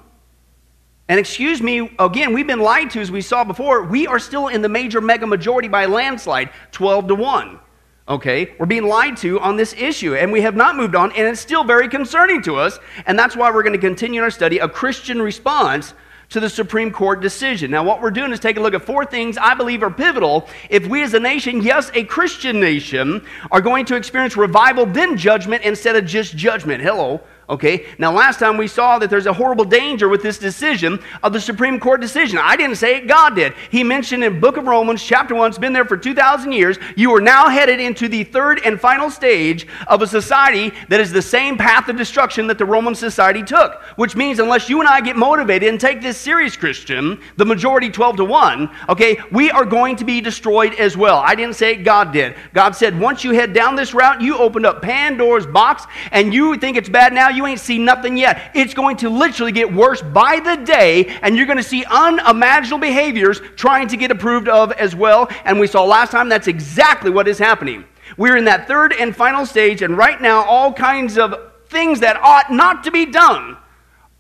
And 1.08 1.20
excuse 1.20 1.62
me, 1.62 1.96
again, 2.00 2.34
we've 2.34 2.48
been 2.48 2.62
lied 2.62 2.90
to 2.92 3.02
as 3.02 3.12
we 3.12 3.22
saw 3.22 3.44
before. 3.44 3.84
We 3.84 4.08
are 4.08 4.18
still 4.18 4.48
in 4.48 4.64
the 4.64 4.70
major 4.70 5.02
mega 5.02 5.28
majority 5.28 5.68
by 5.68 5.86
landslide, 5.86 6.50
12 6.72 7.10
to 7.10 7.16
1. 7.16 7.60
Okay? 8.08 8.54
We're 8.60 8.66
being 8.68 8.86
lied 8.86 9.18
to 9.18 9.40
on 9.40 9.58
this 9.58 9.74
issue, 9.74 10.16
and 10.16 10.32
we 10.32 10.42
have 10.42 10.56
not 10.56 10.76
moved 10.76 10.96
on, 10.96 11.12
and 11.14 11.28
it's 11.28 11.42
still 11.42 11.64
very 11.64 11.88
concerning 11.88 12.42
to 12.44 12.58
us. 12.58 12.78
And 13.06 13.18
that's 13.18 13.36
why 13.36 13.52
we're 13.52 13.64
going 13.64 13.74
to 13.74 13.80
continue 13.80 14.22
in 14.22 14.24
our 14.24 14.32
study 14.32 14.60
a 14.60 14.70
Christian 14.70 15.22
response 15.22 15.94
to 16.30 16.40
the 16.40 16.50
Supreme 16.50 16.92
Court 16.92 17.22
decision. 17.22 17.72
Now, 17.72 17.84
what 17.84 18.02
we're 18.02 18.12
doing 18.12 18.32
is 18.32 18.40
take 18.40 18.58
a 18.58 18.60
look 18.60 18.74
at 18.74 18.84
four 18.84 19.06
things 19.06 19.38
I 19.38 19.54
believe 19.54 19.84
are 19.84 19.92
pivotal 19.92 20.48
if 20.70 20.88
we 20.88 21.04
as 21.04 21.14
a 21.14 21.20
nation, 21.20 21.62
yes, 21.62 21.92
a 21.94 22.04
Christian 22.04 22.60
nation, 22.60 23.26
are 23.52 23.62
going 23.62 23.86
to 23.86 23.96
experience 23.96 24.36
revival, 24.36 24.86
then 24.86 25.18
judgment, 25.18 25.64
instead 25.64 25.96
of 25.96 26.06
just 26.06 26.36
judgment. 26.36 26.82
Hello. 26.82 27.22
Okay, 27.48 27.86
now 28.00 28.12
last 28.12 28.40
time 28.40 28.58
we 28.58 28.68
saw 28.68 28.98
that 28.98 29.12
there's 29.12 29.28
a 29.28 29.34
horrible 29.34 29.66
danger 29.66 30.10
with 30.10 30.24
this 30.24 30.40
decision 30.40 31.00
of 31.22 31.32
the 31.32 31.40
Supreme 31.40 31.80
Court 31.80 32.02
decision. 32.02 32.40
I 32.42 32.56
didn't 32.56 32.78
say 32.78 32.98
it, 32.98 33.08
God 33.08 33.36
did. 33.36 33.54
He 33.70 33.84
mentioned 33.84 34.24
in 34.24 34.40
book 34.40 34.58
of 34.58 34.66
Romans, 34.66 35.04
chapter 35.04 35.36
1, 35.36 35.50
it's 35.50 35.60
been 35.60 35.72
there 35.72 35.86
for 35.86 35.96
2,000 35.96 36.52
years. 36.52 36.80
You 36.96 37.14
are 37.14 37.22
now 37.22 37.48
headed 37.48 37.80
into 37.80 38.08
the 38.08 38.24
third 38.24 38.62
and 38.66 38.82
final 38.82 39.12
stage 39.12 39.68
of 39.88 40.02
a 40.02 40.08
society 40.08 40.72
that 40.90 41.00
is 41.00 41.12
the 41.12 41.22
same 41.22 41.56
path 41.56 41.88
of 41.88 41.98
destruction 41.98 42.48
that 42.48 42.58
the 42.58 42.66
Roman 42.66 42.96
society 42.96 43.44
took, 43.44 43.80
which 43.96 44.16
means 44.16 44.40
unless 44.40 44.68
you 44.68 44.80
and 44.80 44.90
I 44.90 45.00
get 45.02 45.16
motivated 45.16 45.70
and 45.70 45.80
take 45.80 46.02
this 46.02 46.18
serious, 46.18 46.58
Christian, 46.58 47.22
the 47.38 47.46
majority 47.46 47.92
12 47.92 48.18
to 48.18 48.26
1, 48.26 48.70
okay, 48.90 49.20
we 49.32 49.52
are 49.52 49.66
going 49.66 49.96
to 49.98 50.04
be 50.04 50.20
destroyed 50.20 50.74
as 50.76 50.98
well. 50.98 51.20
I 51.20 51.36
didn't 51.36 51.56
say 51.56 51.74
it, 51.74 51.84
God 51.84 52.12
did. 52.12 52.36
God 52.56 52.76
said, 52.76 53.00
once 53.00 53.24
you 53.24 53.32
head 53.32 53.54
down 53.54 53.76
this 53.76 53.94
route, 53.94 54.20
you 54.20 54.36
opened 54.36 54.66
up 54.66 54.82
Pandora's 54.82 55.46
box 55.46 55.86
and 56.12 56.34
you 56.34 56.58
think 56.58 56.76
it's 56.76 56.90
bad 56.90 57.14
now, 57.14 57.35
you 57.36 57.46
ain't 57.46 57.60
seen 57.60 57.86
nothing 57.86 58.18
yet. 58.18 58.52
It's 58.54 58.74
going 58.74 58.98
to 58.98 59.10
literally 59.10 59.52
get 59.52 59.72
worse 59.72 60.02
by 60.02 60.40
the 60.40 60.56
day, 60.64 61.08
and 61.22 61.36
you're 61.36 61.46
going 61.46 61.58
to 61.58 61.64
see 61.64 61.86
unimaginable 61.86 62.80
behaviors 62.80 63.42
trying 63.56 63.88
to 63.90 63.98
get 63.98 64.12
approved 64.12 64.48
of 64.48 64.72
as 64.74 64.96
well. 64.96 65.28
And 65.44 65.60
we 65.60 65.68
saw 65.68 65.84
last 65.84 66.12
time 66.12 66.30
that's 66.30 66.48
exactly 66.48 67.12
what 67.12 67.28
is 67.28 67.38
happening. 67.38 67.86
We're 68.18 68.38
in 68.38 68.46
that 68.46 68.68
third 68.68 68.94
and 68.94 69.16
final 69.16 69.46
stage, 69.46 69.82
and 69.82 69.98
right 69.98 70.22
now, 70.22 70.44
all 70.46 70.72
kinds 70.72 71.18
of 71.18 71.36
things 71.68 72.00
that 72.00 72.18
ought 72.22 72.52
not 72.52 72.84
to 72.86 72.92
be 72.92 73.06
done 73.06 73.58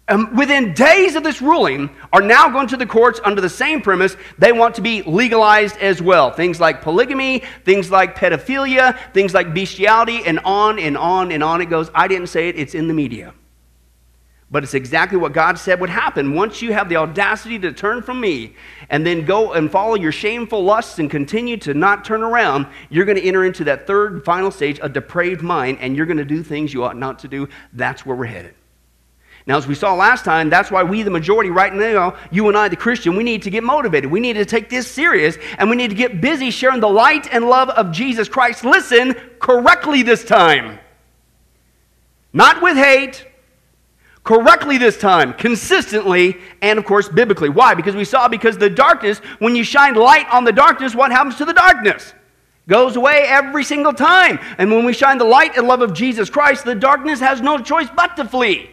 um, 0.08 0.36
within 0.36 0.74
days 0.74 1.16
of 1.16 1.24
this 1.24 1.42
ruling 1.42 1.90
are 2.14 2.22
now 2.22 2.48
going 2.50 2.68
to 2.68 2.78
the 2.78 2.86
courts 2.86 3.20
under 3.24 3.42
the 3.42 3.50
same 3.50 3.82
premise. 3.82 4.16
They 4.38 4.52
want 4.52 4.76
to 4.76 4.82
be 4.82 5.02
legalized 5.02 5.78
as 5.78 6.00
well. 6.00 6.30
Things 6.30 6.60
like 6.60 6.84
polygamy 6.84 7.40
things 7.64 7.90
like 7.90 8.16
pedophilia 8.16 8.98
things 9.14 9.34
like 9.34 9.54
bestiality 9.54 10.22
and 10.26 10.40
on 10.40 10.78
and 10.78 10.96
on 10.96 11.32
and 11.32 11.44
on 11.44 11.62
it 11.62 11.70
goes. 11.72 11.90
I 11.96 12.08
didn't 12.08 12.28
say 12.28 12.50
it. 12.50 12.58
It's 12.58 12.76
in 12.76 12.88
the 12.88 12.94
media. 12.94 13.34
But 14.52 14.64
it's 14.64 14.76
exactly 14.76 15.18
what 15.18 15.34
god 15.34 15.58
said 15.58 15.82
would 15.82 15.90
happen. 15.90 16.36
Once 16.36 16.62
you 16.62 16.72
have 16.72 16.88
the 16.88 16.98
audacity 16.98 17.58
to 17.58 17.74
turn 17.74 18.04
from 18.04 18.22
me 18.22 18.56
and 18.92 19.08
then 19.08 19.26
go 19.26 19.54
and 19.54 19.72
follow 19.72 19.96
your 19.96 20.12
shameful 20.12 20.64
lusts 20.64 21.00
and 21.00 21.10
continue 21.10 21.58
to 21.58 21.74
not 21.74 22.06
turn 22.06 22.22
around 22.22 22.68
you're 22.92 23.06
going 23.06 23.18
to 23.18 23.24
enter 23.24 23.44
into 23.44 23.64
that 23.64 23.88
third 23.88 24.24
final 24.24 24.52
stage 24.52 24.80
a 24.84 24.88
depraved 24.88 25.42
mind 25.42 25.80
and 25.82 25.98
you're 25.98 26.06
going 26.06 26.18
to 26.18 26.24
do 26.26 26.44
things 26.44 26.76
you 26.76 26.84
ought 26.84 26.96
not 26.96 27.18
to 27.20 27.28
do. 27.28 27.50
That's 27.74 28.06
where 28.06 28.16
we're 28.16 28.26
headed 28.26 28.54
Now, 29.48 29.58
as 29.58 29.68
we 29.68 29.76
saw 29.76 29.94
last 29.94 30.26
time, 30.26 30.50
that's 30.50 30.72
why 30.72 30.82
we, 30.82 31.04
the 31.04 31.12
majority, 31.12 31.52
right 31.52 31.72
now, 31.72 32.18
you 32.32 32.48
and 32.48 32.58
I, 32.58 32.68
the 32.68 32.76
Christian, 32.76 33.16
we 33.16 33.24
need 33.24 33.44
to 33.44 33.52
get 33.52 33.64
motivated. 33.64 34.10
We 34.10 34.20
need 34.20 34.34
to 34.34 34.46
take 34.46 34.70
this 34.70 34.90
serious 34.90 35.38
and 35.60 35.70
we 35.70 35.76
need 35.76 35.90
to 35.92 35.96
get 35.96 36.20
busy 36.20 36.50
sharing 36.50 36.80
the 36.80 36.90
light 36.90 37.32
and 37.32 37.48
love 37.48 37.70
of 37.70 37.92
Jesus 37.92 38.28
Christ. 38.28 38.66
Listen 38.66 39.14
correctly 39.40 40.02
this 40.02 40.26
time. 40.26 40.80
Not 42.34 42.62
with 42.64 42.76
hate, 42.76 43.26
correctly 44.24 44.80
this 44.80 44.98
time, 44.98 45.34
consistently, 45.34 46.38
and 46.64 46.80
of 46.80 46.86
course, 46.86 47.08
biblically. 47.08 47.50
Why? 47.50 47.76
Because 47.76 47.96
we 47.96 48.04
saw 48.04 48.28
because 48.28 48.58
the 48.58 48.70
darkness, 48.70 49.20
when 49.38 49.56
you 49.56 49.64
shine 49.64 49.94
light 49.94 50.28
on 50.32 50.44
the 50.44 50.52
darkness, 50.52 50.96
what 50.96 51.12
happens 51.12 51.36
to 51.36 51.46
the 51.46 51.54
darkness? 51.54 52.16
Goes 52.68 52.96
away 52.96 53.26
every 53.28 53.64
single 53.64 53.94
time. 53.94 54.40
And 54.58 54.72
when 54.72 54.86
we 54.86 54.94
shine 54.94 55.20
the 55.20 55.24
light 55.24 55.56
and 55.56 55.68
love 55.68 55.82
of 55.82 55.94
Jesus 55.94 56.32
Christ, 56.32 56.66
the 56.66 56.74
darkness 56.74 57.20
has 57.20 57.42
no 57.42 57.60
choice 57.60 57.88
but 57.96 58.18
to 58.18 58.26
flee. 58.26 58.72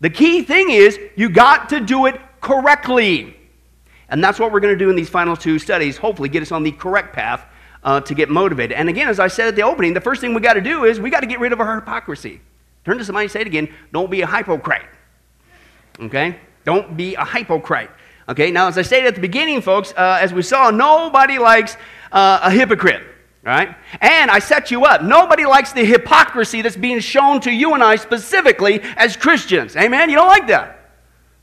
The 0.00 0.10
key 0.10 0.42
thing 0.42 0.70
is 0.70 0.98
you 1.16 1.28
got 1.28 1.68
to 1.70 1.80
do 1.80 2.06
it 2.06 2.20
correctly. 2.40 3.36
And 4.08 4.24
that's 4.24 4.38
what 4.38 4.50
we're 4.50 4.60
going 4.60 4.74
to 4.74 4.78
do 4.78 4.90
in 4.90 4.96
these 4.96 5.08
final 5.08 5.36
two 5.36 5.58
studies, 5.58 5.96
hopefully, 5.96 6.28
get 6.28 6.42
us 6.42 6.50
on 6.50 6.62
the 6.62 6.72
correct 6.72 7.14
path 7.14 7.46
uh, 7.84 8.00
to 8.00 8.14
get 8.14 8.28
motivated. 8.28 8.76
And 8.76 8.88
again, 8.88 9.08
as 9.08 9.20
I 9.20 9.28
said 9.28 9.48
at 9.48 9.56
the 9.56 9.62
opening, 9.62 9.94
the 9.94 10.00
first 10.00 10.20
thing 10.20 10.34
we 10.34 10.40
got 10.40 10.54
to 10.54 10.60
do 10.60 10.84
is 10.84 10.98
we 10.98 11.10
got 11.10 11.20
to 11.20 11.26
get 11.26 11.38
rid 11.38 11.52
of 11.52 11.60
our 11.60 11.76
hypocrisy. 11.76 12.40
Turn 12.84 12.98
to 12.98 13.04
somebody 13.04 13.24
and 13.24 13.30
say 13.30 13.42
it 13.42 13.46
again 13.46 13.72
don't 13.92 14.10
be 14.10 14.22
a 14.22 14.26
hypocrite. 14.26 14.86
Okay? 16.00 16.38
Don't 16.64 16.96
be 16.96 17.14
a 17.14 17.24
hypocrite. 17.24 17.90
Okay, 18.28 18.50
now 18.50 18.68
as 18.68 18.78
I 18.78 18.82
stated 18.82 19.08
at 19.08 19.14
the 19.16 19.20
beginning, 19.20 19.60
folks, 19.60 19.92
uh, 19.96 20.18
as 20.20 20.32
we 20.32 20.42
saw, 20.42 20.70
nobody 20.70 21.38
likes 21.38 21.76
uh, 22.12 22.40
a 22.42 22.50
hypocrite 22.50 23.02
right? 23.42 23.74
And 24.00 24.30
I 24.30 24.38
set 24.38 24.70
you 24.70 24.84
up. 24.84 25.02
Nobody 25.02 25.46
likes 25.46 25.72
the 25.72 25.84
hypocrisy 25.84 26.62
that's 26.62 26.76
being 26.76 27.00
shown 27.00 27.40
to 27.42 27.50
you 27.50 27.74
and 27.74 27.82
I 27.82 27.96
specifically 27.96 28.80
as 28.96 29.16
Christians. 29.16 29.76
Amen? 29.76 30.10
You 30.10 30.16
don't 30.16 30.28
like 30.28 30.46
that. 30.48 30.76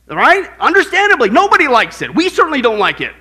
Right? 0.07 0.49
Understandably, 0.59 1.29
nobody 1.29 1.67
likes 1.67 2.01
it. 2.01 2.13
We 2.13 2.29
certainly 2.29 2.61
don't 2.61 2.79
like 2.79 3.01
it. 3.01 3.13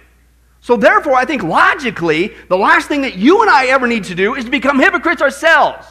So, 0.61 0.76
therefore, 0.76 1.14
I 1.14 1.25
think 1.25 1.42
logically, 1.42 2.35
the 2.49 2.56
last 2.56 2.88
thing 2.88 3.02
that 3.02 3.14
you 3.14 3.40
and 3.40 3.50
I 3.50 3.66
ever 3.66 3.87
need 3.87 4.04
to 4.04 4.14
do 4.14 4.35
is 4.35 4.45
to 4.45 4.50
become 4.50 4.78
hypocrites 4.78 5.23
ourselves 5.23 5.87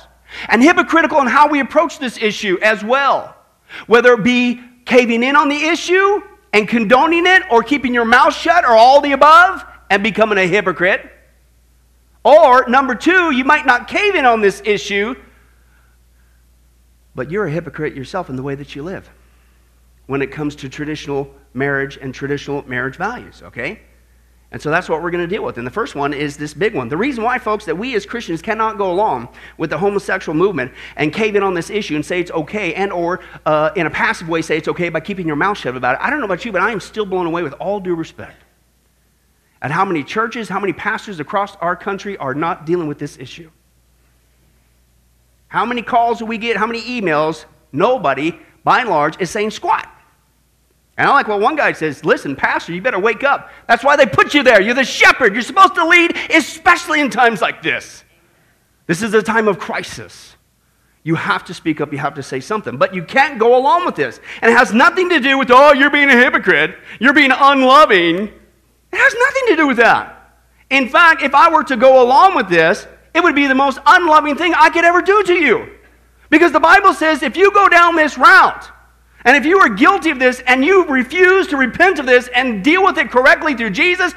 and 0.50 0.62
hypocritical 0.62 1.22
in 1.22 1.27
how 1.27 1.48
we 1.48 1.60
approach 1.60 2.00
this 2.00 2.18
issue 2.18 2.58
as 2.62 2.84
well. 2.84 3.36
Whether 3.88 4.13
it 4.13 4.24
be 4.24 4.62
caving 4.86 5.24
in 5.24 5.36
on 5.36 5.50
the 5.50 5.56
issue 5.56 6.22
and 6.54 6.68
condoning 6.68 7.25
it, 7.25 7.44
or 7.51 7.63
keeping 7.63 7.94
your 7.94 8.06
mouth 8.06 8.34
shut, 8.34 8.63
or 8.63 8.72
all 8.72 9.01
the 9.01 9.12
above 9.12 9.65
and 9.89 10.01
becoming 10.01 10.38
a 10.38 10.48
hypocrite. 10.48 11.12
Or, 12.25 12.67
number 12.67 12.96
two, 12.96 13.29
you 13.29 13.44
might 13.44 13.67
not 13.67 13.88
cave 13.88 14.15
in 14.15 14.25
on 14.25 14.41
this 14.41 14.60
issue, 14.65 15.15
but 17.13 17.29
you're 17.29 17.46
a 17.46 17.51
hypocrite 17.51 17.94
yourself 17.94 18.32
in 18.32 18.36
the 18.36 18.41
way 18.41 18.55
that 18.55 18.75
you 18.75 18.82
live 18.82 19.08
when 20.08 20.24
it 20.24 20.32
comes 20.32 20.55
to 20.55 20.67
traditional 20.67 21.32
marriage 21.53 22.00
and 22.01 22.15
traditional 22.15 22.67
marriage 22.67 22.96
values, 22.96 23.44
okay? 23.44 23.79
And 24.51 24.60
so 24.60 24.72
that's 24.72 24.89
what 24.89 25.03
we're 25.03 25.12
going 25.12 25.27
to 25.27 25.36
deal 25.36 25.44
with. 25.44 25.60
And 25.60 25.67
the 25.67 25.72
first 25.72 25.94
one 25.94 26.13
is 26.13 26.36
this 26.36 26.55
big 26.55 26.74
one. 26.74 26.89
The 26.89 26.98
reason 26.98 27.24
why, 27.24 27.38
folks, 27.38 27.65
that 27.65 27.77
we 27.77 27.94
as 27.96 28.08
Christians 28.08 28.41
cannot 28.41 28.79
go 28.79 28.91
along 28.91 29.29
with 29.60 29.70
the 29.70 29.77
homosexual 29.77 30.36
movement 30.36 30.72
and 30.96 31.13
cave 31.13 31.36
in 31.36 31.44
on 31.44 31.53
this 31.53 31.70
issue 31.70 31.94
and 31.94 32.03
say 32.03 32.20
it's 32.22 32.32
okay 32.32 32.74
and 32.74 32.91
or 32.91 33.20
uh, 33.46 33.70
in 33.75 33.86
a 33.86 33.91
passive 33.91 34.29
way 34.29 34.41
say 34.41 34.58
it's 34.58 34.67
okay 34.67 34.89
by 34.89 35.00
keeping 35.00 35.27
your 35.27 35.36
mouth 35.36 35.60
shut 35.60 35.77
about 35.77 35.96
it. 35.96 36.01
I 36.01 36.10
don't 36.10 36.20
know 36.20 36.25
about 36.25 36.44
you, 36.44 36.51
but 36.51 36.62
I 36.62 36.72
am 36.72 36.79
still 36.79 37.05
blown 37.05 37.27
away 37.27 37.44
with 37.44 37.53
all 37.53 37.79
due 37.79 37.96
respect 37.96 38.45
at 39.65 39.72
how 39.72 39.84
many 39.84 40.03
churches, 40.03 40.48
how 40.48 40.60
many 40.60 40.74
pastors 40.74 41.19
across 41.19 41.55
our 41.55 41.75
country 41.75 42.15
are 42.17 42.36
not 42.36 42.67
dealing 42.67 42.88
with 42.88 43.00
this 43.00 43.17
issue. 43.17 43.50
How 45.48 45.65
many 45.65 45.81
calls 45.81 46.19
do 46.19 46.25
we 46.27 46.38
get? 46.38 46.55
How 46.55 46.67
many 46.67 46.84
emails? 46.84 47.45
Nobody, 47.72 48.39
by 48.63 48.81
and 48.81 48.91
large, 48.91 49.19
is 49.19 49.31
saying 49.31 49.50
squat. 49.50 49.89
And 50.98 51.10
I 51.10 51.12
like 51.13 51.27
what 51.27 51.39
one 51.39 51.55
guy 51.55 51.72
says 51.72 52.05
listen, 52.05 52.36
Pastor, 52.36 52.74
you 52.74 52.81
better 52.84 53.00
wake 53.00 53.24
up. 53.24 53.50
That's 53.67 53.84
why 53.84 53.95
they 53.95 54.05
put 54.05 54.36
you 54.36 54.43
there. 54.43 54.62
You're 54.62 54.75
the 54.75 54.84
shepherd. 54.84 55.34
You're 55.34 55.41
supposed 55.41 55.74
to 55.74 55.88
lead, 55.88 56.15
especially 56.29 57.01
in 57.01 57.10
times 57.10 57.41
like 57.41 57.63
this. 57.63 58.03
This 58.86 59.01
is 59.01 59.15
a 59.15 59.24
time 59.24 59.48
of 59.48 59.57
crisis. 59.57 60.36
You 61.01 61.15
have 61.15 61.43
to 61.45 61.55
speak 61.55 61.81
up, 61.81 61.91
you 61.91 61.98
have 61.98 62.13
to 62.15 62.24
say 62.24 62.39
something. 62.39 62.77
But 62.77 62.93
you 62.93 63.01
can't 63.01 63.39
go 63.39 63.57
along 63.57 63.88
with 63.88 63.95
this. 63.95 64.19
And 64.43 64.51
it 64.51 64.57
has 64.60 64.74
nothing 64.74 65.10
to 65.10 65.19
do 65.19 65.39
with, 65.39 65.50
oh, 65.50 65.74
you're 65.74 65.89
being 65.89 66.12
a 66.12 66.15
hypocrite, 66.15 66.77
you're 67.00 67.13
being 67.13 67.31
unloving. 67.31 68.31
It 68.96 69.00
has 69.00 69.14
nothing 69.14 69.44
to 69.48 69.56
do 69.58 69.68
with 69.68 69.78
that. 69.78 70.32
In 70.70 70.88
fact, 70.88 71.22
if 71.22 71.36
I 71.36 71.50
were 71.50 71.66
to 71.66 71.75
go 71.75 72.02
along 72.02 72.34
with 72.34 72.48
this, 72.48 72.88
it 73.14 73.22
would 73.22 73.36
be 73.36 73.46
the 73.46 73.54
most 73.54 73.78
unloving 73.86 74.38
thing 74.38 74.54
I 74.54 74.70
could 74.70 74.86
ever 74.86 75.02
do 75.02 75.22
to 75.24 75.34
you. 75.34 75.70
Because 76.30 76.54
the 76.54 76.62
Bible 76.62 76.94
says 76.94 77.22
if 77.22 77.36
you 77.36 77.52
go 77.52 77.68
down 77.68 77.98
this 77.98 78.18
route, 78.18 78.72
and 79.25 79.36
if 79.36 79.46
you 79.46 79.60
are 79.60 79.68
guilty 79.68 80.12
of 80.12 80.20
this 80.20 80.42
and 80.48 80.64
you 80.64 80.86
refuse 80.86 81.48
to 81.48 81.58
repent 81.58 82.00
of 82.00 82.06
this 82.06 82.30
and 82.30 82.64
deal 82.64 82.86
with 82.86 82.98
it 82.98 83.12
correctly 83.12 83.54
through 83.54 83.72
Jesus, 83.72 84.14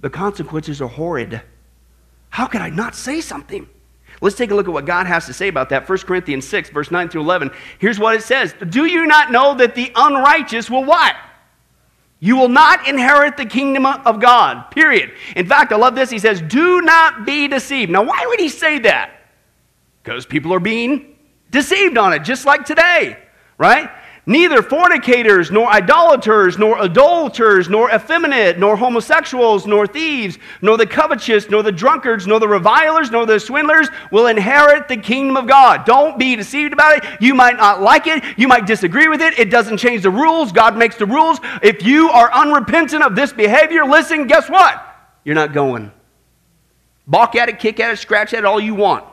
the 0.00 0.10
consequences 0.10 0.82
are 0.82 0.88
horrid. 0.88 1.40
How 2.28 2.46
could 2.46 2.60
I 2.60 2.68
not 2.68 2.94
say 2.94 3.22
something? 3.22 3.66
Let's 4.20 4.36
take 4.36 4.50
a 4.50 4.54
look 4.54 4.68
at 4.68 4.74
what 4.74 4.84
God 4.84 5.06
has 5.06 5.24
to 5.26 5.32
say 5.32 5.48
about 5.48 5.70
that. 5.70 5.88
1 5.88 5.98
Corinthians 6.00 6.46
6, 6.46 6.68
verse 6.68 6.90
9 6.90 7.08
through 7.08 7.22
11. 7.22 7.50
Here's 7.78 7.98
what 7.98 8.14
it 8.14 8.22
says 8.22 8.54
Do 8.68 8.84
you 8.84 9.06
not 9.06 9.32
know 9.32 9.54
that 9.54 9.74
the 9.74 9.90
unrighteous 9.96 10.68
will 10.68 10.84
what? 10.84 11.16
You 12.24 12.36
will 12.36 12.48
not 12.48 12.88
inherit 12.88 13.36
the 13.36 13.44
kingdom 13.44 13.84
of 13.84 14.18
God, 14.18 14.70
period. 14.70 15.12
In 15.36 15.46
fact, 15.46 15.74
I 15.74 15.76
love 15.76 15.94
this. 15.94 16.08
He 16.08 16.18
says, 16.18 16.40
Do 16.40 16.80
not 16.80 17.26
be 17.26 17.48
deceived. 17.48 17.92
Now, 17.92 18.02
why 18.02 18.24
would 18.26 18.40
he 18.40 18.48
say 18.48 18.78
that? 18.78 19.10
Because 20.02 20.24
people 20.24 20.54
are 20.54 20.58
being 20.58 21.16
deceived 21.50 21.98
on 21.98 22.14
it, 22.14 22.20
just 22.20 22.46
like 22.46 22.64
today, 22.64 23.18
right? 23.58 23.90
Neither 24.26 24.62
fornicators, 24.62 25.50
nor 25.50 25.68
idolaters, 25.68 26.56
nor 26.56 26.80
adulterers, 26.80 27.68
nor 27.68 27.90
effeminate, 27.90 28.58
nor 28.58 28.74
homosexuals, 28.74 29.66
nor 29.66 29.86
thieves, 29.86 30.38
nor 30.62 30.78
the 30.78 30.86
covetous, 30.86 31.50
nor 31.50 31.62
the 31.62 31.70
drunkards, 31.70 32.26
nor 32.26 32.40
the 32.40 32.48
revilers, 32.48 33.10
nor 33.10 33.26
the 33.26 33.38
swindlers 33.38 33.90
will 34.10 34.26
inherit 34.28 34.88
the 34.88 34.96
kingdom 34.96 35.36
of 35.36 35.46
God. 35.46 35.84
Don't 35.84 36.18
be 36.18 36.36
deceived 36.36 36.72
about 36.72 36.96
it. 36.96 37.04
You 37.20 37.34
might 37.34 37.58
not 37.58 37.82
like 37.82 38.06
it. 38.06 38.24
You 38.38 38.48
might 38.48 38.66
disagree 38.66 39.08
with 39.08 39.20
it. 39.20 39.38
It 39.38 39.50
doesn't 39.50 39.76
change 39.76 40.02
the 40.02 40.10
rules. 40.10 40.52
God 40.52 40.74
makes 40.74 40.96
the 40.96 41.06
rules. 41.06 41.38
If 41.62 41.82
you 41.82 42.08
are 42.08 42.32
unrepentant 42.32 43.02
of 43.02 43.14
this 43.14 43.30
behavior, 43.30 43.84
listen, 43.84 44.26
guess 44.26 44.48
what? 44.48 44.82
You're 45.24 45.34
not 45.34 45.52
going. 45.52 45.92
Balk 47.06 47.36
at 47.36 47.50
it, 47.50 47.58
kick 47.58 47.78
at 47.78 47.90
it, 47.90 47.98
scratch 47.98 48.32
at 48.32 48.38
it 48.38 48.44
all 48.46 48.58
you 48.58 48.74
want. 48.74 49.04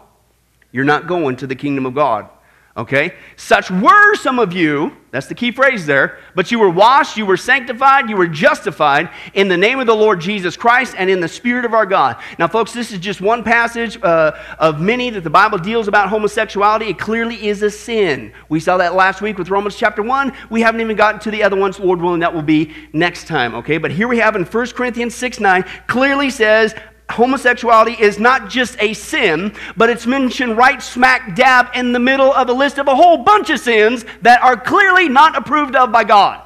You're 0.71 0.85
not 0.85 1.05
going 1.05 1.35
to 1.37 1.47
the 1.47 1.55
kingdom 1.55 1.85
of 1.85 1.93
God. 1.93 2.29
Okay? 2.77 3.15
Such 3.35 3.69
were 3.69 4.15
some 4.15 4.39
of 4.39 4.53
you, 4.53 4.95
that's 5.11 5.27
the 5.27 5.35
key 5.35 5.51
phrase 5.51 5.85
there, 5.85 6.19
but 6.35 6.51
you 6.51 6.59
were 6.59 6.69
washed, 6.69 7.17
you 7.17 7.25
were 7.25 7.35
sanctified, 7.35 8.09
you 8.09 8.15
were 8.15 8.27
justified 8.27 9.09
in 9.33 9.49
the 9.49 9.57
name 9.57 9.81
of 9.81 9.87
the 9.87 9.93
Lord 9.93 10.21
Jesus 10.21 10.55
Christ 10.55 10.95
and 10.97 11.09
in 11.09 11.19
the 11.19 11.27
Spirit 11.27 11.65
of 11.65 11.73
our 11.73 11.85
God. 11.85 12.15
Now, 12.39 12.47
folks, 12.47 12.71
this 12.71 12.93
is 12.93 12.99
just 12.99 13.19
one 13.19 13.43
passage 13.43 14.01
uh, 14.01 14.31
of 14.57 14.79
many 14.79 15.09
that 15.09 15.25
the 15.25 15.29
Bible 15.29 15.57
deals 15.57 15.89
about 15.89 16.07
homosexuality. 16.07 16.85
It 16.85 16.97
clearly 16.97 17.45
is 17.45 17.61
a 17.61 17.69
sin. 17.69 18.31
We 18.47 18.61
saw 18.61 18.77
that 18.77 18.95
last 18.95 19.21
week 19.21 19.37
with 19.37 19.49
Romans 19.49 19.75
chapter 19.75 20.01
1. 20.01 20.31
We 20.49 20.61
haven't 20.61 20.79
even 20.79 20.95
gotten 20.95 21.19
to 21.21 21.31
the 21.31 21.43
other 21.43 21.57
ones, 21.57 21.77
Lord 21.77 22.01
willing, 22.01 22.21
that 22.21 22.33
will 22.33 22.41
be 22.41 22.73
next 22.93 23.27
time, 23.27 23.53
okay? 23.55 23.79
But 23.79 23.91
here 23.91 24.07
we 24.07 24.19
have 24.19 24.37
in 24.37 24.45
1 24.45 24.67
Corinthians 24.67 25.13
6 25.15 25.41
9, 25.41 25.65
clearly 25.87 26.29
says, 26.29 26.73
homosexuality 27.11 27.93
is 27.93 28.19
not 28.19 28.49
just 28.49 28.75
a 28.79 28.93
sin, 28.93 29.53
but 29.77 29.89
it's 29.89 30.05
mentioned 30.05 30.57
right 30.57 30.81
smack 30.81 31.35
dab 31.35 31.67
in 31.75 31.91
the 31.91 31.99
middle 31.99 32.33
of 32.33 32.49
a 32.49 32.53
list 32.53 32.77
of 32.77 32.87
a 32.87 32.95
whole 32.95 33.17
bunch 33.17 33.49
of 33.49 33.59
sins 33.59 34.05
that 34.21 34.41
are 34.41 34.57
clearly 34.57 35.07
not 35.09 35.37
approved 35.37 35.75
of 35.75 35.91
by 35.91 36.03
God. 36.03 36.41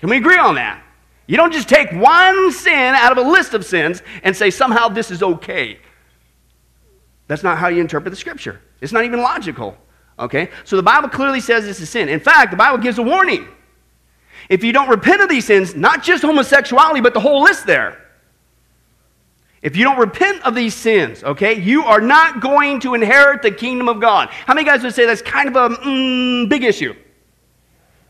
Can 0.00 0.10
we 0.10 0.16
agree 0.16 0.38
on 0.38 0.56
that? 0.56 0.82
You 1.26 1.36
don't 1.36 1.52
just 1.52 1.68
take 1.68 1.90
one 1.92 2.52
sin 2.52 2.94
out 2.94 3.12
of 3.12 3.18
a 3.18 3.28
list 3.28 3.54
of 3.54 3.64
sins 3.64 4.02
and 4.22 4.36
say 4.36 4.50
somehow 4.50 4.88
this 4.88 5.10
is 5.10 5.22
okay. 5.22 5.78
That's 7.26 7.42
not 7.42 7.56
how 7.56 7.68
you 7.68 7.80
interpret 7.80 8.10
the 8.10 8.16
scripture. 8.16 8.60
It's 8.80 8.92
not 8.92 9.04
even 9.04 9.20
logical. 9.20 9.78
Okay? 10.18 10.50
So 10.64 10.76
the 10.76 10.82
Bible 10.82 11.08
clearly 11.08 11.40
says 11.40 11.64
this 11.64 11.80
is 11.80 11.88
sin. 11.88 12.08
In 12.08 12.20
fact, 12.20 12.50
the 12.50 12.56
Bible 12.56 12.78
gives 12.78 12.98
a 12.98 13.02
warning. 13.02 13.48
If 14.50 14.62
you 14.62 14.72
don't 14.72 14.88
repent 14.88 15.22
of 15.22 15.28
these 15.28 15.46
sins, 15.46 15.74
not 15.74 16.02
just 16.02 16.22
homosexuality, 16.22 17.00
but 17.00 17.14
the 17.14 17.20
whole 17.20 17.42
list 17.42 17.66
there, 17.66 18.03
if 19.64 19.76
you 19.76 19.84
don't 19.84 19.98
repent 19.98 20.42
of 20.44 20.54
these 20.54 20.74
sins, 20.74 21.24
okay, 21.24 21.58
you 21.58 21.84
are 21.84 22.00
not 22.00 22.42
going 22.42 22.80
to 22.80 22.92
inherit 22.92 23.40
the 23.40 23.50
kingdom 23.50 23.88
of 23.88 23.98
God. 23.98 24.28
How 24.28 24.52
many 24.52 24.66
guys 24.66 24.82
would 24.82 24.94
say 24.94 25.06
that's 25.06 25.22
kind 25.22 25.48
of 25.48 25.56
a 25.56 25.74
mm, 25.76 26.50
big 26.50 26.62
issue? 26.62 26.94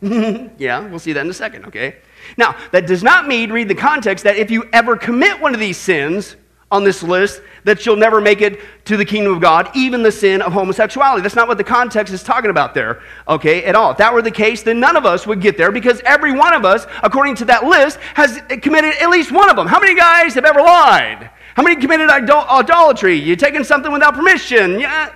yeah, 0.58 0.80
we'll 0.88 0.99
see 0.99 1.12
that 1.12 1.20
in 1.20 1.30
a 1.30 1.32
second, 1.32 1.66
okay? 1.66 1.99
Now, 2.37 2.56
that 2.73 2.88
does 2.88 3.04
not 3.04 3.28
mean, 3.28 3.52
read 3.52 3.68
the 3.68 3.75
context, 3.76 4.25
that 4.25 4.37
if 4.37 4.50
you 4.50 4.68
ever 4.73 4.96
commit 4.96 5.40
one 5.40 5.54
of 5.54 5.61
these 5.61 5.76
sins 5.76 6.34
on 6.73 6.82
this 6.82 7.04
list, 7.04 7.40
that 7.62 7.87
you'll 7.87 7.94
never 7.94 8.20
make 8.20 8.40
it 8.40 8.61
to 8.87 8.96
the 8.96 9.04
kingdom 9.04 9.32
of 9.32 9.40
God, 9.40 9.70
even 9.76 10.02
the 10.02 10.11
sin 10.11 10.42
of 10.42 10.52
homosexuality. 10.52 11.23
That's 11.23 11.37
not 11.37 11.46
what 11.46 11.56
the 11.56 11.62
context 11.62 12.12
is 12.12 12.25
talking 12.25 12.50
about 12.50 12.75
there, 12.75 13.00
okay, 13.28 13.62
at 13.62 13.76
all. 13.76 13.92
If 13.92 13.99
that 13.99 14.12
were 14.12 14.23
the 14.23 14.30
case, 14.32 14.64
then 14.64 14.80
none 14.80 14.96
of 14.96 15.06
us 15.06 15.25
would 15.25 15.40
get 15.40 15.56
there 15.56 15.70
because 15.70 16.00
every 16.00 16.32
one 16.32 16.52
of 16.52 16.64
us, 16.64 16.84
according 17.04 17.37
to 17.37 17.44
that 17.44 17.62
list, 17.62 17.99
has 18.14 18.42
committed 18.61 18.94
at 19.00 19.08
least 19.08 19.30
one 19.30 19.49
of 19.49 19.54
them. 19.54 19.68
How 19.68 19.78
many 19.78 19.94
guys 19.94 20.34
have 20.34 20.44
ever 20.44 20.61
lied? 20.61 21.30
How 21.54 21.62
many 21.62 21.76
committed 21.76 22.11
idol- 22.11 22.46
idolatry? 22.49 23.14
You're 23.14 23.37
taking 23.37 23.64
something 23.64 23.92
without 23.92 24.14
permission? 24.14 24.78
Yeah. 24.80 25.12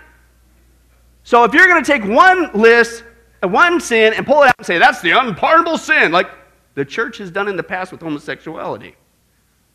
So 1.24 1.44
if 1.44 1.52
you're 1.52 1.66
going 1.66 1.82
to 1.82 1.92
take 1.92 2.04
one 2.04 2.50
list 2.54 3.04
uh, 3.42 3.48
one 3.48 3.80
sin 3.80 4.14
and 4.14 4.26
pull 4.26 4.42
it 4.42 4.48
out 4.48 4.54
and 4.58 4.66
say, 4.66 4.78
that's 4.78 5.00
the 5.00 5.10
unpardonable 5.10 5.78
sin, 5.78 6.10
like 6.10 6.28
the 6.74 6.84
church 6.84 7.18
has 7.18 7.30
done 7.30 7.48
in 7.48 7.56
the 7.56 7.62
past 7.62 7.92
with 7.92 8.00
homosexuality. 8.00 8.96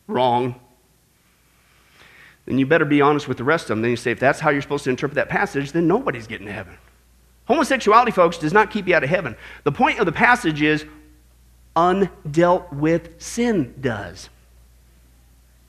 Wrong. 0.07 0.59
Then 2.45 2.57
you 2.57 2.65
better 2.65 2.85
be 2.85 3.01
honest 3.01 3.27
with 3.27 3.37
the 3.37 3.43
rest 3.43 3.65
of 3.65 3.69
them. 3.69 3.81
Then 3.81 3.91
you 3.91 3.97
say, 3.97 4.11
if 4.11 4.19
that's 4.19 4.39
how 4.39 4.49
you're 4.49 4.61
supposed 4.61 4.83
to 4.83 4.89
interpret 4.89 5.15
that 5.15 5.29
passage, 5.29 5.71
then 5.71 5.87
nobody's 5.87 6.27
getting 6.27 6.47
to 6.47 6.53
heaven. 6.53 6.77
Homosexuality, 7.45 8.11
folks, 8.11 8.37
does 8.37 8.53
not 8.53 8.69
keep 8.69 8.87
you 8.87 8.95
out 8.95 9.03
of 9.03 9.09
heaven. 9.09 9.35
The 9.63 9.71
point 9.71 9.99
of 9.99 10.05
the 10.05 10.11
passage 10.11 10.61
is 10.61 10.85
undealt 11.75 12.71
with 12.73 13.21
sin 13.21 13.75
does. 13.79 14.29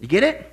You 0.01 0.09
get 0.09 0.25
it? 0.25 0.51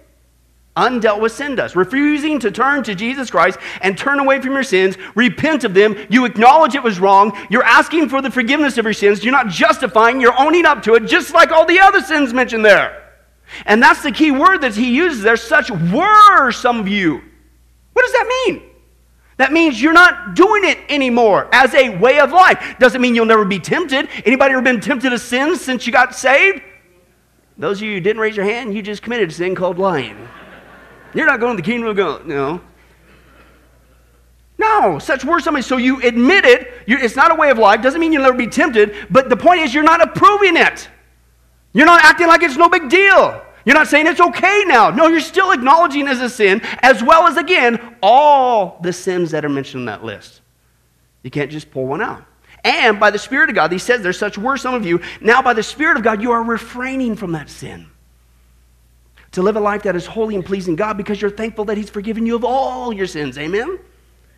Undealt 0.76 1.20
with 1.20 1.34
sin 1.34 1.56
does. 1.56 1.76
Refusing 1.76 2.40
to 2.40 2.50
turn 2.50 2.84
to 2.84 2.96
Jesus 2.96 3.30
Christ 3.30 3.60
and 3.82 3.98
turn 3.98 4.20
away 4.20 4.40
from 4.40 4.54
your 4.54 4.64
sins, 4.64 4.98
repent 5.16 5.66
of 5.66 5.74
them, 5.74 5.96
you 6.10 6.24
acknowledge 6.24 6.76
it 6.76 6.84
was 6.84 7.00
wrong, 7.00 7.38
you're 7.50 7.64
asking 7.64 8.08
for 8.08 8.22
the 8.22 8.32
forgiveness 8.32 8.78
of 8.78 8.86
your 8.86 8.94
sins, 8.94 9.24
you're 9.24 9.34
not 9.34 9.50
justifying, 9.50 10.22
you're 10.22 10.40
owning 10.40 10.66
up 10.66 10.82
to 10.84 10.96
it, 10.96 11.08
just 11.08 11.34
like 11.34 11.52
all 11.52 11.66
the 11.66 11.80
other 11.80 12.02
sins 12.02 12.34
mentioned 12.34 12.64
there. 12.64 12.98
And 13.66 13.84
that's 13.84 14.02
the 14.02 14.14
key 14.14 14.32
word 14.32 14.60
that 14.60 14.74
he 14.76 14.96
uses 14.96 15.24
there. 15.24 15.36
Such 15.36 15.70
were 15.70 16.52
some 16.52 16.80
of 16.80 16.88
you. 16.88 17.22
What 17.92 18.04
does 18.04 18.14
that 18.14 18.44
mean? 18.48 18.64
That 19.36 19.52
means 19.52 19.82
you're 19.82 19.92
not 19.92 20.36
doing 20.36 20.64
it 20.64 20.78
anymore 20.88 21.50
as 21.52 21.74
a 21.74 21.98
way 21.98 22.20
of 22.20 22.32
life. 22.32 22.76
Doesn't 22.80 23.02
mean 23.02 23.14
you'll 23.14 23.26
never 23.26 23.44
be 23.44 23.60
tempted. 23.60 24.08
Anybody 24.26 24.54
ever 24.54 24.62
been 24.62 24.80
tempted 24.80 25.10
to 25.10 25.20
sin 25.20 25.58
since 25.58 25.86
you 25.86 25.92
got 25.92 26.16
saved? 26.16 26.62
Those 27.58 27.80
of 27.80 27.84
you 27.84 27.96
who 27.96 28.00
didn't 28.00 28.22
raise 28.22 28.38
your 28.38 28.46
hand, 28.46 28.74
you 28.74 28.82
just 28.82 29.02
committed 29.02 29.32
a 29.32 29.34
sin 29.34 29.54
called 29.54 29.78
lying. 29.78 30.30
You're 31.14 31.26
not 31.26 31.40
going 31.40 31.58
to 31.58 31.62
the 31.62 31.66
kingdom 31.66 31.90
of 31.90 31.98
God. 31.98 32.26
No. 32.26 32.62
No, 34.58 35.00
such 35.00 35.26
were 35.26 35.40
somebody. 35.40 35.64
So 35.64 35.78
you 35.78 36.02
admit 36.02 36.46
it. 36.46 36.72
it's 36.86 37.16
not 37.16 37.32
a 37.32 37.36
way 37.36 37.50
of 37.50 37.58
life. 37.58 37.82
Doesn't 37.82 38.00
mean 38.00 38.14
you'll 38.14 38.22
never 38.22 38.38
be 38.38 38.48
tempted. 38.48 39.08
But 39.10 39.30
the 39.30 39.36
point 39.36 39.62
is, 39.62 39.74
you're 39.74 39.84
not 39.84 40.02
approving 40.02 40.56
it. 40.56 40.88
You're 41.74 41.88
not 41.88 42.04
acting 42.04 42.28
like 42.28 42.44
it's 42.44 42.58
no 42.58 42.70
big 42.70 42.90
deal. 42.90 43.42
You're 43.66 43.76
not 43.76 43.88
saying 43.88 44.08
it's 44.08 44.20
okay 44.20 44.64
now. 44.66 44.90
No, 44.90 45.08
you're 45.08 45.20
still 45.20 45.52
acknowledging 45.52 46.08
as 46.08 46.22
a 46.22 46.30
sin, 46.30 46.62
as 46.82 47.04
well 47.04 47.28
as, 47.28 47.38
again, 47.38 47.96
all 48.02 48.80
the 48.82 48.94
sins 48.94 49.32
that 49.32 49.46
are 49.46 49.50
mentioned 49.50 49.82
in 49.82 49.86
that 49.86 50.04
list. 50.04 50.42
You 51.24 51.32
can't 51.32 51.52
just 51.52 51.72
pull 51.72 51.86
one 51.86 52.02
out. 52.02 52.24
And 52.64 53.00
by 53.00 53.10
the 53.10 53.20
Spirit 53.20 53.50
of 53.50 53.56
God, 53.56 53.72
he 53.72 53.78
says 53.78 54.02
there's 54.02 54.20
such 54.20 54.38
were 54.38 54.58
some 54.58 54.74
of 54.74 54.86
you. 54.86 55.02
Now, 55.20 55.42
by 55.42 55.54
the 55.54 55.64
Spirit 55.64 55.98
of 55.98 56.04
God, 56.04 56.22
you 56.22 56.32
are 56.32 56.44
refraining 56.44 57.16
from 57.16 57.32
that 57.32 57.50
sin. 57.50 57.88
To 59.34 59.42
live 59.42 59.56
a 59.56 59.60
life 59.60 59.84
that 59.84 59.96
is 59.96 60.06
holy 60.06 60.36
and 60.36 60.46
pleasing 60.46 60.76
God 60.76 60.98
because 60.98 61.22
you're 61.22 61.32
thankful 61.32 61.66
that 61.66 61.78
He's 61.78 61.90
forgiven 61.90 62.26
you 62.26 62.36
of 62.36 62.44
all 62.44 62.92
your 62.92 63.08
sins. 63.08 63.38
Amen? 63.38 63.80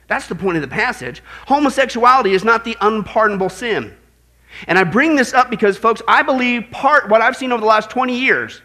That's 0.08 0.28
the 0.28 0.36
point 0.36 0.58
of 0.58 0.62
the 0.62 0.68
passage. 0.68 1.24
Homosexuality 1.48 2.34
is 2.34 2.44
not 2.44 2.64
the 2.64 2.78
unpardonable 2.82 3.50
sin. 3.50 3.96
And 4.68 4.78
I 4.78 4.84
bring 4.84 5.16
this 5.16 5.34
up 5.34 5.50
because, 5.50 5.78
folks, 5.78 6.02
I 6.08 6.22
believe 6.22 6.70
part, 6.72 7.10
what 7.10 7.22
I've 7.22 7.36
seen 7.36 7.52
over 7.52 7.62
the 7.62 7.68
last 7.68 7.90
20 7.90 8.18
years, 8.18 8.62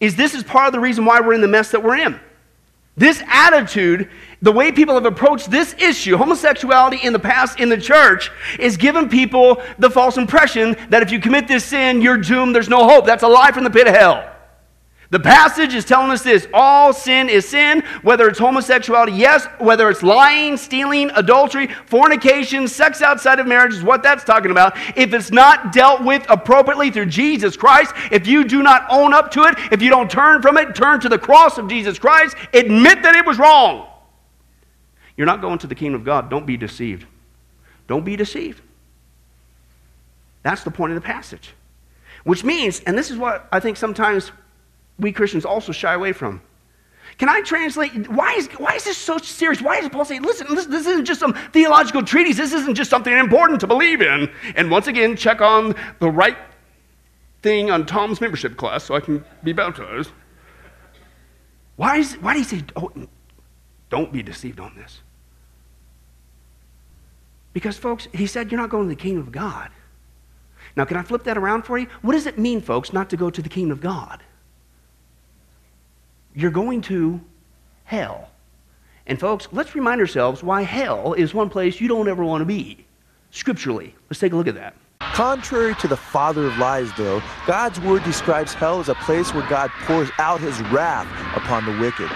is 0.00 0.16
this 0.16 0.34
is 0.34 0.42
part 0.42 0.66
of 0.66 0.72
the 0.72 0.80
reason 0.80 1.04
why 1.04 1.20
we're 1.20 1.34
in 1.34 1.40
the 1.40 1.48
mess 1.48 1.70
that 1.72 1.82
we're 1.82 1.96
in. 1.96 2.18
This 2.96 3.22
attitude, 3.26 4.08
the 4.40 4.52
way 4.52 4.70
people 4.70 4.94
have 4.94 5.04
approached 5.04 5.50
this 5.50 5.74
issue, 5.78 6.16
homosexuality 6.16 6.98
in 7.02 7.12
the 7.12 7.18
past 7.18 7.58
in 7.58 7.68
the 7.68 7.76
church, 7.76 8.30
is 8.58 8.76
giving 8.76 9.08
people 9.08 9.60
the 9.78 9.90
false 9.90 10.16
impression 10.16 10.76
that 10.90 11.02
if 11.02 11.10
you 11.10 11.18
commit 11.18 11.48
this 11.48 11.64
sin, 11.64 12.00
you're 12.00 12.18
doomed, 12.18 12.54
there's 12.54 12.68
no 12.68 12.88
hope. 12.88 13.04
That's 13.04 13.24
a 13.24 13.28
lie 13.28 13.50
from 13.50 13.64
the 13.64 13.70
pit 13.70 13.88
of 13.88 13.94
hell. 13.94 14.33
The 15.10 15.20
passage 15.20 15.74
is 15.74 15.84
telling 15.84 16.10
us 16.10 16.22
this 16.22 16.48
all 16.52 16.92
sin 16.92 17.28
is 17.28 17.48
sin, 17.48 17.82
whether 18.02 18.26
it's 18.26 18.38
homosexuality, 18.38 19.12
yes, 19.12 19.46
whether 19.58 19.90
it's 19.90 20.02
lying, 20.02 20.56
stealing, 20.56 21.10
adultery, 21.14 21.68
fornication, 21.86 22.66
sex 22.66 23.02
outside 23.02 23.38
of 23.38 23.46
marriage 23.46 23.74
is 23.74 23.82
what 23.82 24.02
that's 24.02 24.24
talking 24.24 24.50
about. 24.50 24.76
If 24.96 25.12
it's 25.12 25.30
not 25.30 25.72
dealt 25.72 26.02
with 26.02 26.24
appropriately 26.28 26.90
through 26.90 27.06
Jesus 27.06 27.56
Christ, 27.56 27.92
if 28.10 28.26
you 28.26 28.44
do 28.44 28.62
not 28.62 28.86
own 28.90 29.12
up 29.12 29.30
to 29.32 29.42
it, 29.44 29.56
if 29.70 29.82
you 29.82 29.90
don't 29.90 30.10
turn 30.10 30.42
from 30.42 30.56
it, 30.56 30.74
turn 30.74 31.00
to 31.00 31.08
the 31.08 31.18
cross 31.18 31.58
of 31.58 31.68
Jesus 31.68 31.98
Christ, 31.98 32.36
admit 32.52 33.02
that 33.02 33.14
it 33.14 33.26
was 33.26 33.38
wrong. 33.38 33.88
You're 35.16 35.26
not 35.26 35.40
going 35.40 35.58
to 35.58 35.66
the 35.66 35.74
kingdom 35.74 36.00
of 36.00 36.04
God. 36.04 36.28
Don't 36.30 36.46
be 36.46 36.56
deceived. 36.56 37.06
Don't 37.86 38.04
be 38.04 38.16
deceived. 38.16 38.62
That's 40.42 40.64
the 40.64 40.70
point 40.70 40.92
of 40.92 41.00
the 41.00 41.06
passage. 41.06 41.54
Which 42.24 42.42
means, 42.42 42.80
and 42.80 42.96
this 42.96 43.10
is 43.10 43.18
what 43.18 43.46
I 43.52 43.60
think 43.60 43.76
sometimes 43.76 44.32
we 44.98 45.12
Christians 45.12 45.44
also 45.44 45.72
shy 45.72 45.94
away 45.94 46.12
from. 46.12 46.40
Can 47.18 47.28
I 47.28 47.42
translate? 47.42 48.08
Why 48.08 48.34
is, 48.34 48.48
why 48.56 48.74
is 48.74 48.84
this 48.84 48.96
so 48.96 49.18
serious? 49.18 49.62
Why 49.62 49.80
does 49.80 49.88
Paul 49.90 50.04
say, 50.04 50.18
listen, 50.18 50.48
listen, 50.50 50.70
this 50.70 50.86
isn't 50.86 51.04
just 51.04 51.20
some 51.20 51.34
theological 51.52 52.02
treatise. 52.02 52.36
This 52.36 52.52
isn't 52.52 52.74
just 52.74 52.90
something 52.90 53.12
important 53.12 53.60
to 53.60 53.66
believe 53.66 54.02
in. 54.02 54.30
And 54.56 54.70
once 54.70 54.88
again, 54.88 55.16
check 55.16 55.40
on 55.40 55.74
the 56.00 56.10
right 56.10 56.36
thing 57.42 57.70
on 57.70 57.86
Tom's 57.86 58.20
membership 58.20 58.56
class 58.56 58.84
so 58.84 58.94
I 58.94 59.00
can 59.00 59.24
be 59.44 59.52
baptized. 59.52 60.10
Why, 61.76 61.98
is, 61.98 62.14
why 62.14 62.32
do 62.32 62.38
he 62.38 62.44
say, 62.44 62.62
oh, 62.76 62.90
don't 63.90 64.12
be 64.12 64.22
deceived 64.22 64.58
on 64.58 64.74
this? 64.76 65.00
Because, 67.52 67.78
folks, 67.78 68.08
he 68.12 68.26
said 68.26 68.50
you're 68.50 68.60
not 68.60 68.70
going 68.70 68.88
to 68.88 68.94
the 68.94 69.00
kingdom 69.00 69.22
of 69.22 69.30
God. 69.30 69.70
Now, 70.76 70.84
can 70.84 70.96
I 70.96 71.02
flip 71.02 71.22
that 71.24 71.38
around 71.38 71.62
for 71.62 71.78
you? 71.78 71.86
What 72.02 72.14
does 72.14 72.26
it 72.26 72.38
mean, 72.38 72.60
folks, 72.60 72.92
not 72.92 73.08
to 73.10 73.16
go 73.16 73.30
to 73.30 73.40
the 73.40 73.48
kingdom 73.48 73.72
of 73.72 73.80
God? 73.80 74.22
You're 76.34 76.50
going 76.50 76.80
to 76.82 77.20
hell. 77.84 78.30
And 79.06 79.20
folks, 79.20 79.48
let's 79.52 79.74
remind 79.74 80.00
ourselves 80.00 80.42
why 80.42 80.62
hell 80.62 81.12
is 81.12 81.34
one 81.34 81.50
place 81.50 81.80
you 81.80 81.88
don't 81.88 82.08
ever 82.08 82.24
want 82.24 82.40
to 82.40 82.46
be, 82.46 82.84
scripturally. 83.30 83.94
Let's 84.08 84.20
take 84.20 84.32
a 84.32 84.36
look 84.36 84.48
at 84.48 84.54
that. 84.54 84.74
Contrary 85.00 85.74
to 85.76 85.86
the 85.86 85.96
father 85.96 86.46
of 86.46 86.56
lies, 86.58 86.90
though, 86.96 87.22
God's 87.46 87.78
word 87.80 88.02
describes 88.04 88.54
hell 88.54 88.80
as 88.80 88.88
a 88.88 88.94
place 88.96 89.32
where 89.34 89.48
God 89.48 89.70
pours 89.82 90.10
out 90.18 90.40
his 90.40 90.60
wrath 90.62 91.06
upon 91.36 91.64
the 91.66 91.78
wicked. 91.80 92.10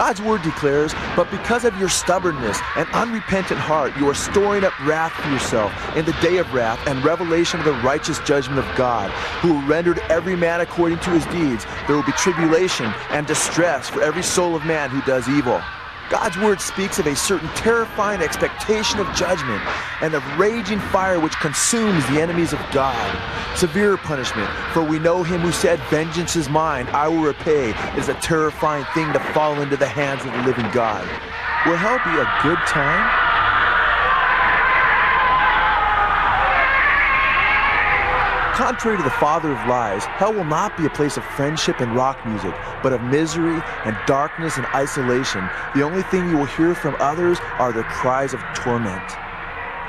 God's 0.00 0.22
word 0.22 0.40
declares, 0.40 0.94
But 1.14 1.30
because 1.30 1.66
of 1.66 1.78
your 1.78 1.90
stubbornness 1.90 2.58
and 2.74 2.88
unrepentant 2.94 3.60
heart, 3.60 3.94
you 3.98 4.08
are 4.08 4.14
storing 4.14 4.64
up 4.64 4.72
wrath 4.86 5.12
for 5.12 5.28
yourself 5.28 5.74
in 5.94 6.06
the 6.06 6.16
day 6.22 6.38
of 6.38 6.54
wrath 6.54 6.80
and 6.86 7.04
revelation 7.04 7.60
of 7.60 7.66
the 7.66 7.74
righteous 7.82 8.18
judgment 8.20 8.58
of 8.58 8.76
God, 8.76 9.10
who 9.42 9.52
will 9.52 9.68
render 9.68 9.92
to 9.92 10.02
every 10.10 10.36
man 10.36 10.62
according 10.62 11.00
to 11.00 11.10
his 11.10 11.26
deeds. 11.26 11.66
There 11.86 11.96
will 11.96 12.02
be 12.02 12.12
tribulation 12.12 12.86
and 13.10 13.26
distress 13.26 13.90
for 13.90 14.00
every 14.00 14.22
soul 14.22 14.56
of 14.56 14.64
man 14.64 14.88
who 14.88 15.02
does 15.02 15.28
evil. 15.28 15.60
God's 16.10 16.36
word 16.38 16.60
speaks 16.60 16.98
of 16.98 17.06
a 17.06 17.14
certain 17.14 17.48
terrifying 17.50 18.20
expectation 18.20 18.98
of 18.98 19.06
judgment 19.14 19.62
and 20.02 20.12
of 20.12 20.24
raging 20.38 20.80
fire 20.80 21.20
which 21.20 21.36
consumes 21.36 22.04
the 22.08 22.20
enemies 22.20 22.52
of 22.52 22.58
God. 22.72 23.56
Severe 23.56 23.96
punishment, 23.96 24.50
for 24.72 24.82
we 24.82 24.98
know 24.98 25.22
him 25.22 25.40
who 25.40 25.52
said, 25.52 25.78
Vengeance 25.88 26.34
is 26.34 26.48
mine, 26.48 26.88
I 26.88 27.06
will 27.06 27.22
repay, 27.22 27.70
is 27.96 28.08
a 28.08 28.14
terrifying 28.14 28.84
thing 28.92 29.12
to 29.12 29.20
fall 29.32 29.60
into 29.60 29.76
the 29.76 29.86
hands 29.86 30.24
of 30.24 30.32
the 30.32 30.42
living 30.42 30.68
God. 30.72 31.06
Will 31.64 31.76
hell 31.76 32.00
be 32.04 32.18
a 32.18 32.42
good 32.42 32.58
time? 32.66 33.29
Contrary 38.60 38.98
to 38.98 39.02
the 39.02 39.08
father 39.08 39.52
of 39.52 39.66
lies, 39.66 40.04
hell 40.04 40.34
will 40.34 40.44
not 40.44 40.76
be 40.76 40.84
a 40.84 40.90
place 40.90 41.16
of 41.16 41.24
friendship 41.24 41.80
and 41.80 41.96
rock 41.96 42.26
music, 42.26 42.54
but 42.82 42.92
of 42.92 43.00
misery 43.04 43.58
and 43.86 43.96
darkness 44.06 44.58
and 44.58 44.66
isolation. 44.74 45.48
The 45.74 45.80
only 45.80 46.02
thing 46.02 46.28
you 46.28 46.36
will 46.36 46.44
hear 46.44 46.74
from 46.74 46.94
others 47.00 47.38
are 47.58 47.72
their 47.72 47.84
cries 47.84 48.34
of 48.34 48.42
torment. 48.54 49.12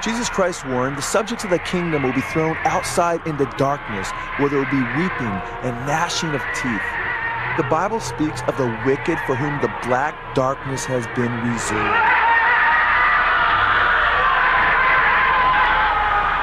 Jesus 0.02 0.30
Christ 0.30 0.66
warned 0.66 0.98
the 0.98 1.02
subjects 1.02 1.44
of 1.44 1.50
the 1.50 1.60
kingdom 1.60 2.04
will 2.04 2.14
be 2.14 2.22
thrown 2.22 2.56
outside 2.64 3.20
into 3.28 3.44
darkness, 3.58 4.10
where 4.38 4.48
there 4.48 4.60
will 4.60 4.72
be 4.72 4.88
weeping 4.96 5.36
and 5.68 5.76
gnashing 5.86 6.30
of 6.30 6.42
teeth. 6.56 6.88
The 7.58 7.68
Bible 7.70 8.00
speaks 8.00 8.42
of 8.48 8.56
the 8.56 8.74
wicked 8.86 9.20
for 9.28 9.36
whom 9.36 9.60
the 9.60 9.68
black 9.86 10.16
darkness 10.34 10.86
has 10.86 11.06
been 11.08 11.34
reserved. 11.44 12.21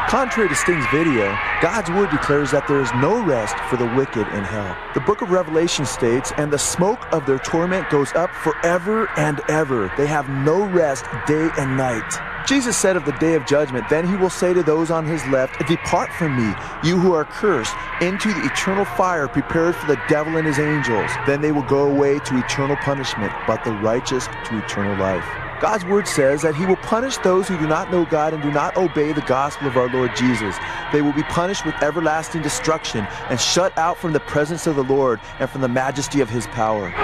Contrary 0.08 0.48
to 0.48 0.54
Sting's 0.54 0.86
video, 0.86 1.38
God's 1.60 1.90
word 1.90 2.08
declares 2.08 2.50
that 2.52 2.66
there 2.66 2.80
is 2.80 2.90
no 2.94 3.22
rest 3.22 3.54
for 3.68 3.76
the 3.76 3.84
wicked 3.94 4.26
in 4.28 4.42
hell. 4.42 4.74
The 4.94 5.00
book 5.00 5.20
of 5.20 5.30
Revelation 5.30 5.84
states, 5.84 6.32
and 6.38 6.50
the 6.50 6.58
smoke 6.58 7.12
of 7.12 7.26
their 7.26 7.38
torment 7.38 7.90
goes 7.90 8.10
up 8.14 8.30
forever 8.30 9.10
and 9.18 9.42
ever. 9.50 9.92
They 9.98 10.06
have 10.06 10.30
no 10.30 10.64
rest 10.64 11.04
day 11.26 11.50
and 11.58 11.76
night. 11.76 12.10
Jesus 12.46 12.74
said 12.74 12.96
of 12.96 13.04
the 13.04 13.12
day 13.20 13.34
of 13.34 13.44
judgment, 13.44 13.86
Then 13.90 14.08
he 14.08 14.16
will 14.16 14.30
say 14.30 14.54
to 14.54 14.62
those 14.62 14.90
on 14.90 15.04
his 15.04 15.22
left, 15.26 15.58
Depart 15.68 16.10
from 16.14 16.34
me, 16.34 16.54
you 16.82 16.98
who 16.98 17.12
are 17.12 17.26
cursed, 17.26 17.74
into 18.00 18.32
the 18.32 18.46
eternal 18.46 18.86
fire 18.86 19.28
prepared 19.28 19.76
for 19.76 19.88
the 19.88 20.00
devil 20.08 20.38
and 20.38 20.46
his 20.46 20.58
angels. 20.58 21.10
Then 21.26 21.42
they 21.42 21.52
will 21.52 21.68
go 21.68 21.86
away 21.86 22.18
to 22.20 22.38
eternal 22.38 22.76
punishment, 22.76 23.34
but 23.46 23.62
the 23.62 23.72
righteous 23.72 24.26
to 24.26 24.56
eternal 24.56 24.96
life. 24.96 25.47
God's 25.60 25.84
word 25.84 26.06
says 26.06 26.42
that 26.42 26.54
he 26.54 26.66
will 26.66 26.76
punish 26.76 27.16
those 27.18 27.48
who 27.48 27.58
do 27.58 27.66
not 27.66 27.90
know 27.90 28.04
God 28.04 28.32
and 28.32 28.40
do 28.40 28.50
not 28.50 28.76
obey 28.76 29.12
the 29.12 29.22
gospel 29.22 29.66
of 29.66 29.76
our 29.76 29.88
Lord 29.88 30.14
Jesus. 30.14 30.56
They 30.92 31.02
will 31.02 31.12
be 31.12 31.24
punished 31.24 31.66
with 31.66 31.74
everlasting 31.82 32.42
destruction 32.42 33.04
and 33.28 33.40
shut 33.40 33.76
out 33.76 33.98
from 33.98 34.12
the 34.12 34.20
presence 34.20 34.68
of 34.68 34.76
the 34.76 34.84
Lord 34.84 35.20
and 35.40 35.50
from 35.50 35.62
the 35.62 35.68
majesty 35.68 36.20
of 36.20 36.30
his 36.30 36.46
power. 36.48 36.94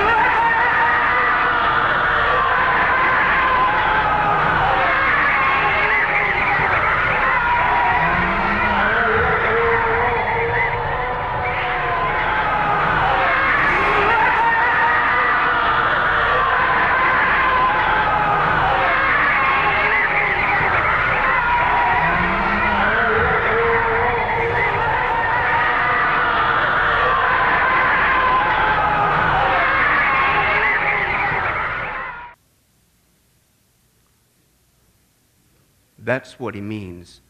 That's 36.24 36.40
what 36.40 36.54
he 36.54 36.62
means. 36.62 37.20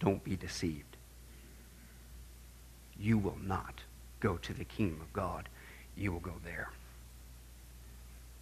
Don't 0.00 0.24
be 0.24 0.34
deceived. 0.34 0.96
You 2.98 3.18
will 3.18 3.36
not 3.42 3.82
go 4.20 4.38
to 4.38 4.54
the 4.54 4.64
kingdom 4.64 5.02
of 5.02 5.12
God. 5.12 5.50
You 5.98 6.12
will 6.12 6.20
go 6.20 6.32
there. 6.42 6.70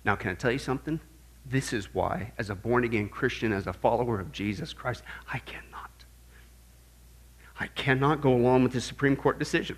Now, 0.05 0.15
can 0.15 0.31
I 0.31 0.35
tell 0.35 0.53
you 0.53 0.61
something? 0.61 1.01
This 1.45 1.73
is 1.73 1.93
why, 1.93 2.31
as 2.39 2.51
a 2.51 2.55
born 2.55 2.85
again 2.85 3.09
Christian, 3.09 3.51
as 3.51 3.67
a 3.67 3.73
follower 3.73 4.21
of 4.21 4.31
Jesus 4.31 4.73
Christ, 4.73 5.03
I 5.33 5.41
cannot. 5.41 5.91
I 7.59 7.67
cannot 7.67 8.21
go 8.21 8.33
along 8.33 8.63
with 8.63 8.75
the 8.75 8.81
Supreme 8.81 9.17
Court 9.17 9.41
decision. 9.41 9.77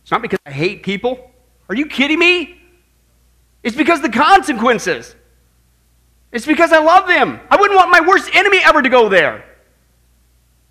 It's 0.00 0.10
not 0.10 0.22
because 0.22 0.40
I 0.46 0.52
hate 0.52 0.82
people. 0.82 1.32
Are 1.68 1.74
you 1.74 1.84
kidding 1.84 2.18
me? 2.18 2.58
It's 3.62 3.76
because 3.76 4.00
the 4.00 4.08
consequences. 4.08 5.16
It's 6.32 6.46
because 6.46 6.72
I 6.72 6.78
love 6.78 7.06
them. 7.06 7.38
I 7.50 7.56
wouldn't 7.56 7.76
want 7.76 7.90
my 7.90 8.00
worst 8.00 8.34
enemy 8.34 8.58
ever 8.64 8.82
to 8.82 8.88
go 8.88 9.08
there. 9.08 9.44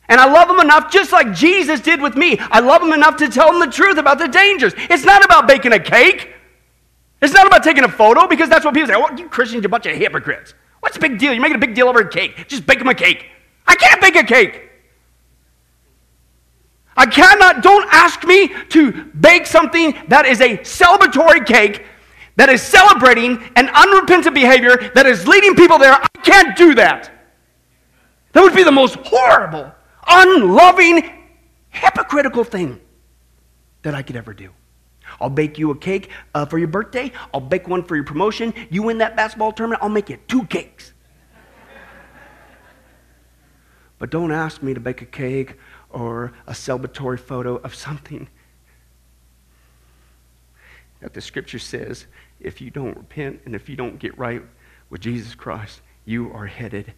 And 0.09 0.19
I 0.19 0.25
love 0.25 0.47
them 0.47 0.59
enough, 0.59 0.91
just 0.91 1.11
like 1.11 1.33
Jesus 1.33 1.79
did 1.79 2.01
with 2.01 2.17
me. 2.17 2.37
I 2.39 2.59
love 2.59 2.81
them 2.81 2.91
enough 2.91 3.15
to 3.17 3.29
tell 3.29 3.51
them 3.51 3.61
the 3.61 3.73
truth 3.73 3.97
about 3.97 4.17
the 4.17 4.27
dangers. 4.27 4.73
It's 4.75 5.05
not 5.05 5.23
about 5.23 5.47
baking 5.47 5.71
a 5.71 5.79
cake. 5.79 6.33
It's 7.21 7.33
not 7.33 7.47
about 7.47 7.63
taking 7.63 7.83
a 7.83 7.89
photo 7.89 8.27
because 8.27 8.49
that's 8.49 8.65
what 8.65 8.73
people 8.73 8.87
say. 8.87 8.95
Oh, 8.95 9.15
you 9.15 9.29
Christians 9.29 9.63
are 9.63 9.67
a 9.67 9.69
bunch 9.69 9.85
of 9.85 9.95
hypocrites. 9.95 10.55
What's 10.79 10.95
the 10.95 11.01
big 11.01 11.19
deal? 11.19 11.31
You're 11.31 11.41
making 11.41 11.57
a 11.57 11.59
big 11.59 11.75
deal 11.75 11.87
over 11.87 11.99
a 11.99 12.09
cake. 12.09 12.47
Just 12.47 12.65
bake 12.65 12.79
them 12.79 12.87
a 12.87 12.95
cake. 12.95 13.27
I 13.67 13.75
can't 13.75 14.01
bake 14.01 14.15
a 14.15 14.23
cake. 14.23 14.69
I 16.97 17.05
cannot, 17.05 17.63
don't 17.63 17.87
ask 17.91 18.25
me 18.25 18.49
to 18.69 19.05
bake 19.05 19.45
something 19.45 19.95
that 20.09 20.25
is 20.25 20.41
a 20.41 20.57
celebratory 20.57 21.45
cake 21.45 21.85
that 22.35 22.49
is 22.49 22.61
celebrating 22.61 23.41
an 23.55 23.69
unrepentant 23.69 24.33
behavior 24.33 24.91
that 24.95 25.05
is 25.05 25.27
leading 25.27 25.55
people 25.55 25.77
there. 25.77 25.93
I 25.93 26.07
can't 26.23 26.55
do 26.57 26.75
that. 26.75 27.11
That 28.33 28.41
would 28.41 28.55
be 28.55 28.63
the 28.63 28.71
most 28.71 28.95
horrible, 29.03 29.71
unloving, 30.07 31.09
hypocritical 31.69 32.43
thing 32.43 32.79
that 33.81 33.95
I 33.95 34.01
could 34.01 34.15
ever 34.15 34.33
do. 34.33 34.51
I'll 35.19 35.29
bake 35.29 35.57
you 35.59 35.71
a 35.71 35.77
cake 35.77 36.09
uh, 36.33 36.45
for 36.45 36.57
your 36.57 36.69
birthday. 36.69 37.11
I'll 37.33 37.41
bake 37.41 37.67
one 37.67 37.83
for 37.83 37.95
your 37.95 38.05
promotion. 38.05 38.53
You 38.69 38.83
win 38.83 38.99
that 38.99 39.15
basketball 39.15 39.51
tournament, 39.51 39.83
I'll 39.83 39.89
make 39.89 40.09
you 40.09 40.17
two 40.27 40.45
cakes. 40.45 40.93
but 43.99 44.09
don't 44.09 44.31
ask 44.31 44.63
me 44.63 44.73
to 44.73 44.79
bake 44.79 45.01
a 45.01 45.05
cake 45.05 45.57
or 45.89 46.31
a 46.47 46.53
celebratory 46.53 47.19
photo 47.19 47.57
of 47.57 47.75
something 47.75 48.29
that 51.01 51.13
the 51.13 51.21
scripture 51.21 51.59
says 51.59 52.05
if 52.39 52.61
you 52.61 52.71
don't 52.71 52.95
repent 52.95 53.41
and 53.45 53.53
if 53.53 53.67
you 53.67 53.75
don't 53.75 53.99
get 53.99 54.17
right 54.17 54.41
with 54.89 55.01
Jesus 55.01 55.35
Christ, 55.35 55.81
you 56.05 56.31
are 56.33 56.47
headed. 56.47 56.93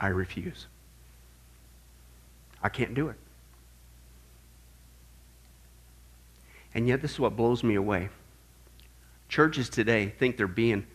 I 0.00 0.08
refuse. 0.08 0.66
I 2.62 2.68
can't 2.68 2.94
do 2.94 3.08
it. 3.08 3.16
And 6.74 6.88
yet, 6.88 7.00
this 7.00 7.12
is 7.12 7.20
what 7.20 7.36
blows 7.36 7.62
me 7.62 7.76
away. 7.76 8.08
Churches 9.28 9.68
today 9.68 10.12
think 10.18 10.36
they're 10.36 10.46
being 10.46 10.86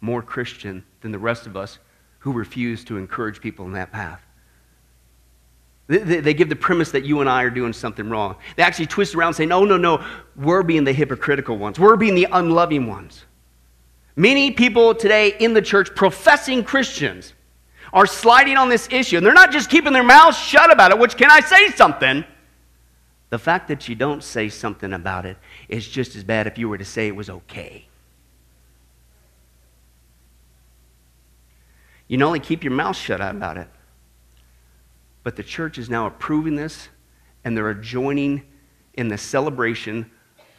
more 0.00 0.22
Christian 0.22 0.84
than 1.00 1.12
the 1.12 1.18
rest 1.18 1.46
of 1.46 1.56
us 1.56 1.78
who 2.20 2.32
refuse 2.32 2.84
to 2.84 2.96
encourage 2.96 3.40
people 3.40 3.66
in 3.66 3.72
that 3.72 3.92
path. 3.92 4.20
They, 5.86 6.20
they, 6.20 6.32
give 6.32 6.48
the 6.48 6.56
premise 6.56 6.92
that 6.92 7.04
you 7.04 7.20
and 7.20 7.28
I 7.28 7.42
are 7.42 7.50
doing 7.50 7.74
something 7.74 8.08
wrong. 8.08 8.36
They 8.56 8.62
actually 8.62 8.86
twist 8.86 9.14
around 9.14 9.28
and 9.28 9.36
say, 9.36 9.46
no, 9.46 9.66
no, 9.66 9.76
no, 9.76 10.02
we're 10.34 10.62
being 10.62 10.84
the 10.84 10.94
hypocritical 10.94 11.58
ones. 11.58 11.78
We're 11.78 11.96
being 11.96 12.14
the 12.14 12.26
unloving 12.32 12.86
ones. 12.86 13.26
Many 14.16 14.52
people 14.52 14.94
today 14.94 15.34
in 15.38 15.52
the 15.52 15.60
church, 15.60 15.94
professing 15.94 16.64
Christians, 16.64 17.34
are 17.92 18.06
sliding 18.06 18.56
on 18.56 18.70
this 18.70 18.88
issue. 18.90 19.18
And 19.18 19.26
they're 19.26 19.34
not 19.34 19.52
just 19.52 19.68
keeping 19.68 19.92
their 19.92 20.02
mouths 20.02 20.38
shut 20.38 20.72
about 20.72 20.90
it, 20.90 20.98
which 20.98 21.18
can 21.18 21.30
I 21.30 21.40
say 21.40 21.68
something? 21.68 22.24
The 23.34 23.38
fact 23.40 23.66
that 23.66 23.88
you 23.88 23.96
don't 23.96 24.22
say 24.22 24.48
something 24.48 24.92
about 24.92 25.26
it 25.26 25.36
is 25.68 25.88
just 25.88 26.14
as 26.14 26.22
bad 26.22 26.46
if 26.46 26.56
you 26.56 26.68
were 26.68 26.78
to 26.78 26.84
say 26.84 27.08
it 27.08 27.16
was 27.16 27.28
okay. 27.28 27.88
You 32.06 32.16
not 32.16 32.26
only 32.26 32.38
keep 32.38 32.62
your 32.62 32.72
mouth 32.72 32.94
shut 32.94 33.20
about 33.20 33.56
it, 33.56 33.66
but 35.24 35.34
the 35.34 35.42
church 35.42 35.78
is 35.78 35.90
now 35.90 36.06
approving 36.06 36.54
this 36.54 36.90
and 37.42 37.56
they're 37.56 37.74
joining 37.74 38.44
in 38.92 39.08
the 39.08 39.18
celebration 39.18 40.08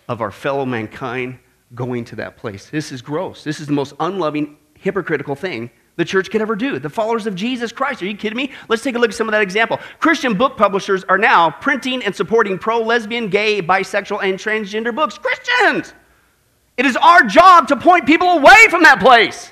of 0.10 0.20
our 0.20 0.30
fellow 0.30 0.66
mankind 0.66 1.40
going 1.76 2.04
to 2.04 2.18
that 2.18 2.36
place. 2.36 2.70
This 2.70 2.92
is 2.92 3.02
gross. 3.02 3.42
This 3.42 3.62
is 3.62 3.68
the 3.68 3.74
most 3.74 3.94
unloving, 4.02 4.58
hypocritical 4.78 5.36
thing 5.36 5.72
the 5.96 6.06
church 6.06 6.30
could 6.30 6.42
ever 6.42 6.56
do. 6.56 6.80
The 6.80 6.90
followers 6.90 7.28
of 7.28 7.36
Jesus 7.36 7.72
Christ. 7.72 8.02
Are 8.02 8.06
you 8.06 8.18
kidding 8.18 8.38
me? 8.38 8.52
Let's 8.68 8.84
take 8.84 8.96
a 8.96 9.00
look 9.00 9.12
at 9.12 9.16
some 9.16 9.28
of 9.28 9.32
that 9.32 9.42
example. 9.42 9.80
Christian 10.00 10.38
book 10.38 10.58
publishers 10.58 11.04
are 11.06 11.18
now 11.18 11.50
printing 11.50 12.04
and 12.04 12.16
supporting 12.16 12.58
pro 12.58 12.82
lesbian, 12.82 13.30
gay, 13.30 13.62
bisexual, 13.62 14.24
and 14.24 14.38
transgender 14.38 14.94
books. 14.94 15.18
Christians! 15.18 15.94
It 16.78 16.86
is 16.86 16.98
our 16.98 17.24
job 17.24 17.70
to 17.70 17.78
point 17.78 18.06
people 18.06 18.28
away 18.28 18.68
from 18.70 18.84
that 18.84 19.00
place. 19.00 19.52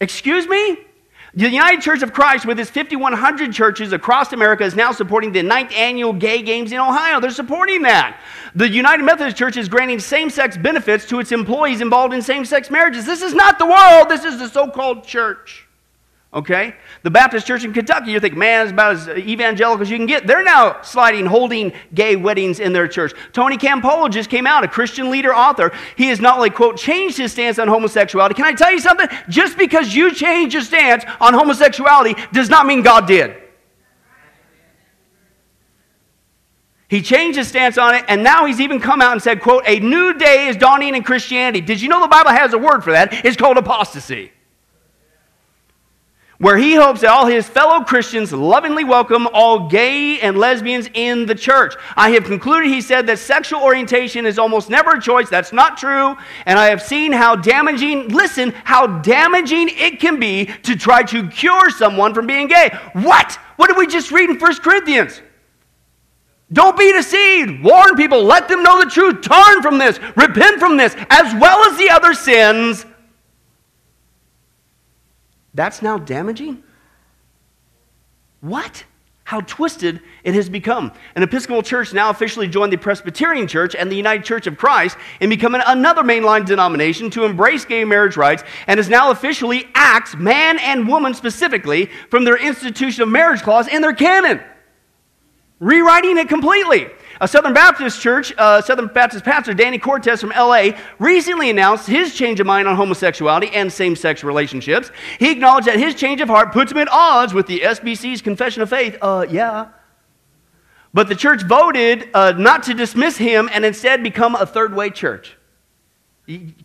Excuse 0.00 0.46
me? 0.46 0.78
The 1.38 1.48
United 1.48 1.82
Church 1.82 2.02
of 2.02 2.12
Christ, 2.12 2.46
with 2.46 2.58
its 2.58 2.68
5,100 2.68 3.52
churches 3.52 3.92
across 3.92 4.32
America, 4.32 4.64
is 4.64 4.74
now 4.74 4.90
supporting 4.90 5.30
the 5.30 5.40
ninth 5.40 5.70
annual 5.72 6.12
gay 6.12 6.42
games 6.42 6.72
in 6.72 6.78
Ohio. 6.78 7.20
They're 7.20 7.30
supporting 7.30 7.82
that. 7.82 8.20
The 8.56 8.68
United 8.68 9.04
Methodist 9.04 9.36
Church 9.36 9.56
is 9.56 9.68
granting 9.68 10.00
same 10.00 10.30
sex 10.30 10.56
benefits 10.56 11.06
to 11.06 11.20
its 11.20 11.30
employees 11.30 11.80
involved 11.80 12.12
in 12.12 12.22
same 12.22 12.44
sex 12.44 12.72
marriages. 12.72 13.06
This 13.06 13.22
is 13.22 13.34
not 13.34 13.60
the 13.60 13.66
world, 13.66 14.08
this 14.08 14.24
is 14.24 14.40
the 14.40 14.48
so 14.48 14.68
called 14.68 15.04
church. 15.06 15.67
Okay? 16.32 16.74
The 17.04 17.10
Baptist 17.10 17.46
Church 17.46 17.64
in 17.64 17.72
Kentucky, 17.72 18.10
you 18.10 18.20
think, 18.20 18.36
man, 18.36 18.62
it's 18.62 18.72
about 18.72 18.96
as 18.96 19.08
evangelical 19.08 19.80
as 19.80 19.90
you 19.90 19.96
can 19.96 20.04
get. 20.04 20.26
They're 20.26 20.44
now 20.44 20.82
sliding, 20.82 21.24
holding 21.24 21.72
gay 21.94 22.16
weddings 22.16 22.60
in 22.60 22.74
their 22.74 22.86
church. 22.86 23.14
Tony 23.32 23.56
Campolo 23.56 24.10
just 24.10 24.28
came 24.28 24.46
out, 24.46 24.62
a 24.62 24.68
Christian 24.68 25.10
leader, 25.10 25.34
author. 25.34 25.72
He 25.96 26.08
has 26.08 26.20
not 26.20 26.36
only, 26.36 26.50
quote, 26.50 26.76
changed 26.76 27.16
his 27.16 27.32
stance 27.32 27.58
on 27.58 27.66
homosexuality. 27.66 28.34
Can 28.34 28.44
I 28.44 28.52
tell 28.52 28.70
you 28.70 28.78
something? 28.78 29.08
Just 29.30 29.56
because 29.56 29.94
you 29.94 30.12
change 30.12 30.52
your 30.52 30.62
stance 30.62 31.04
on 31.18 31.32
homosexuality 31.32 32.14
does 32.30 32.50
not 32.50 32.66
mean 32.66 32.82
God 32.82 33.06
did. 33.06 33.34
He 36.88 37.00
changed 37.02 37.38
his 37.38 37.48
stance 37.48 37.76
on 37.78 37.94
it, 37.94 38.04
and 38.08 38.22
now 38.22 38.44
he's 38.44 38.60
even 38.60 38.80
come 38.80 39.02
out 39.02 39.12
and 39.12 39.22
said, 39.22 39.40
quote, 39.40 39.62
a 39.66 39.78
new 39.80 40.14
day 40.14 40.48
is 40.48 40.56
dawning 40.56 40.94
in 40.94 41.02
Christianity. 41.02 41.60
Did 41.62 41.80
you 41.80 41.88
know 41.88 42.00
the 42.00 42.08
Bible 42.08 42.30
has 42.30 42.52
a 42.52 42.58
word 42.58 42.84
for 42.84 42.92
that? 42.92 43.24
It's 43.26 43.36
called 43.36 43.56
apostasy 43.56 44.32
where 46.38 46.56
he 46.56 46.76
hopes 46.76 47.00
that 47.00 47.10
all 47.10 47.26
his 47.26 47.48
fellow 47.48 47.84
Christians 47.84 48.32
lovingly 48.32 48.84
welcome 48.84 49.26
all 49.32 49.68
gay 49.68 50.20
and 50.20 50.38
lesbians 50.38 50.88
in 50.94 51.26
the 51.26 51.34
church. 51.34 51.74
I 51.96 52.10
have 52.10 52.24
concluded, 52.24 52.70
he 52.70 52.80
said, 52.80 53.06
that 53.08 53.18
sexual 53.18 53.60
orientation 53.60 54.24
is 54.24 54.38
almost 54.38 54.70
never 54.70 54.92
a 54.92 55.00
choice. 55.00 55.28
That's 55.28 55.52
not 55.52 55.76
true. 55.76 56.16
And 56.46 56.58
I 56.58 56.66
have 56.66 56.80
seen 56.80 57.10
how 57.10 57.34
damaging, 57.34 58.08
listen, 58.08 58.52
how 58.64 58.86
damaging 59.00 59.70
it 59.72 59.98
can 59.98 60.20
be 60.20 60.46
to 60.62 60.76
try 60.76 61.02
to 61.04 61.28
cure 61.28 61.70
someone 61.70 62.14
from 62.14 62.28
being 62.28 62.46
gay. 62.46 62.70
What? 62.92 63.32
What 63.56 63.66
did 63.66 63.76
we 63.76 63.88
just 63.88 64.12
read 64.12 64.30
in 64.30 64.38
1 64.38 64.54
Corinthians? 64.56 65.20
Don't 66.52 66.78
be 66.78 66.92
deceived. 66.92 67.62
Warn 67.64 67.96
people. 67.96 68.22
Let 68.22 68.48
them 68.48 68.62
know 68.62 68.82
the 68.82 68.88
truth. 68.88 69.22
Turn 69.22 69.60
from 69.60 69.78
this. 69.78 69.98
Repent 70.16 70.60
from 70.60 70.76
this, 70.76 70.94
as 71.10 71.34
well 71.40 71.70
as 71.70 71.76
the 71.76 71.90
other 71.90 72.14
sins. 72.14 72.86
That's 75.58 75.82
now 75.82 75.98
damaging? 75.98 76.62
What? 78.40 78.84
How 79.24 79.40
twisted 79.40 80.00
it 80.22 80.34
has 80.34 80.48
become. 80.48 80.92
An 81.16 81.24
Episcopal 81.24 81.64
church 81.64 81.92
now 81.92 82.10
officially 82.10 82.46
joined 82.46 82.72
the 82.72 82.76
Presbyterian 82.76 83.48
Church 83.48 83.74
and 83.74 83.90
the 83.90 83.96
United 83.96 84.24
Church 84.24 84.46
of 84.46 84.56
Christ 84.56 84.96
in 85.18 85.28
becoming 85.28 85.60
another 85.66 86.04
mainline 86.04 86.46
denomination 86.46 87.10
to 87.10 87.24
embrace 87.24 87.64
gay 87.64 87.84
marriage 87.84 88.16
rights 88.16 88.44
and 88.68 88.78
is 88.78 88.88
now 88.88 89.10
officially 89.10 89.66
axed 89.74 90.16
man 90.16 90.60
and 90.60 90.86
woman 90.86 91.12
specifically 91.12 91.90
from 92.08 92.22
their 92.22 92.36
institution 92.36 93.02
of 93.02 93.08
marriage 93.08 93.42
clause 93.42 93.66
in 93.66 93.82
their 93.82 93.94
canon 93.94 94.40
rewriting 95.60 96.18
it 96.18 96.28
completely. 96.28 96.86
A 97.20 97.26
Southern 97.26 97.52
Baptist 97.52 98.00
church, 98.00 98.32
uh, 98.38 98.62
Southern 98.62 98.86
Baptist 98.86 99.24
pastor 99.24 99.52
Danny 99.52 99.78
Cortez 99.78 100.20
from 100.20 100.30
LA 100.30 100.70
recently 100.98 101.50
announced 101.50 101.88
his 101.88 102.14
change 102.14 102.38
of 102.38 102.46
mind 102.46 102.68
on 102.68 102.76
homosexuality 102.76 103.50
and 103.50 103.72
same 103.72 103.96
sex 103.96 104.22
relationships. 104.22 104.92
He 105.18 105.30
acknowledged 105.30 105.66
that 105.66 105.78
his 105.78 105.94
change 105.94 106.20
of 106.20 106.28
heart 106.28 106.52
puts 106.52 106.70
him 106.70 106.78
at 106.78 106.88
odds 106.90 107.34
with 107.34 107.46
the 107.46 107.60
SBC's 107.60 108.22
confession 108.22 108.62
of 108.62 108.70
faith. 108.70 108.96
Uh, 109.02 109.26
yeah. 109.28 109.68
But 110.94 111.08
the 111.08 111.16
church 111.16 111.42
voted 111.42 112.08
uh, 112.14 112.32
not 112.32 112.62
to 112.64 112.74
dismiss 112.74 113.16
him 113.16 113.48
and 113.52 113.64
instead 113.64 114.02
become 114.02 114.34
a 114.36 114.46
third 114.46 114.74
way 114.74 114.90
church. 114.90 115.36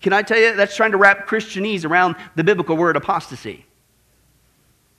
Can 0.02 0.14
I 0.14 0.22
tell 0.22 0.38
you, 0.38 0.56
that's 0.56 0.76
trying 0.76 0.92
to 0.92 0.98
wrap 0.98 1.28
Christianese 1.28 1.86
around 1.86 2.16
the 2.36 2.44
biblical 2.44 2.76
word 2.76 2.96
apostasy. 2.96 3.66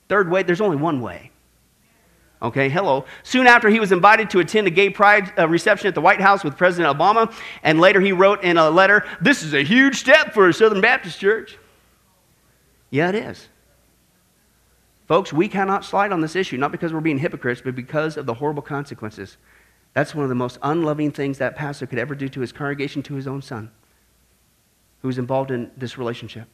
Third 0.09 0.29
way, 0.29 0.43
there's 0.43 0.61
only 0.61 0.77
one 0.77 1.01
way. 1.01 1.31
Okay, 2.41 2.69
hello. 2.69 3.05
Soon 3.23 3.47
after, 3.47 3.69
he 3.69 3.79
was 3.79 3.91
invited 3.91 4.29
to 4.31 4.39
attend 4.39 4.67
a 4.67 4.69
gay 4.69 4.89
pride 4.89 5.31
uh, 5.37 5.47
reception 5.47 5.87
at 5.87 5.95
the 5.95 6.01
White 6.01 6.19
House 6.19 6.43
with 6.43 6.57
President 6.57 6.95
Obama, 6.95 7.33
and 7.63 7.79
later 7.79 8.01
he 8.01 8.11
wrote 8.11 8.43
in 8.43 8.57
a 8.57 8.69
letter, 8.69 9.05
This 9.21 9.41
is 9.41 9.53
a 9.53 9.63
huge 9.63 9.95
step 9.95 10.33
for 10.33 10.49
a 10.49 10.53
Southern 10.53 10.81
Baptist 10.81 11.19
church. 11.19 11.57
Yeah, 12.89 13.09
it 13.09 13.15
is. 13.15 13.47
Folks, 15.07 15.31
we 15.31 15.47
cannot 15.47 15.85
slide 15.85 16.11
on 16.11 16.21
this 16.21 16.35
issue, 16.35 16.57
not 16.57 16.71
because 16.71 16.91
we're 16.91 16.99
being 16.99 17.19
hypocrites, 17.19 17.61
but 17.63 17.75
because 17.75 18.17
of 18.17 18.25
the 18.25 18.33
horrible 18.33 18.63
consequences. 18.63 19.37
That's 19.93 20.13
one 20.13 20.23
of 20.23 20.29
the 20.29 20.35
most 20.35 20.57
unloving 20.61 21.11
things 21.11 21.37
that 21.37 21.55
pastor 21.55 21.85
could 21.85 21.99
ever 21.99 22.15
do 22.15 22.27
to 22.27 22.41
his 22.41 22.51
congregation, 22.51 23.01
to 23.03 23.15
his 23.15 23.27
own 23.27 23.41
son, 23.41 23.71
who 25.01 25.07
was 25.07 25.17
involved 25.17 25.51
in 25.51 25.71
this 25.77 25.97
relationship. 25.97 26.47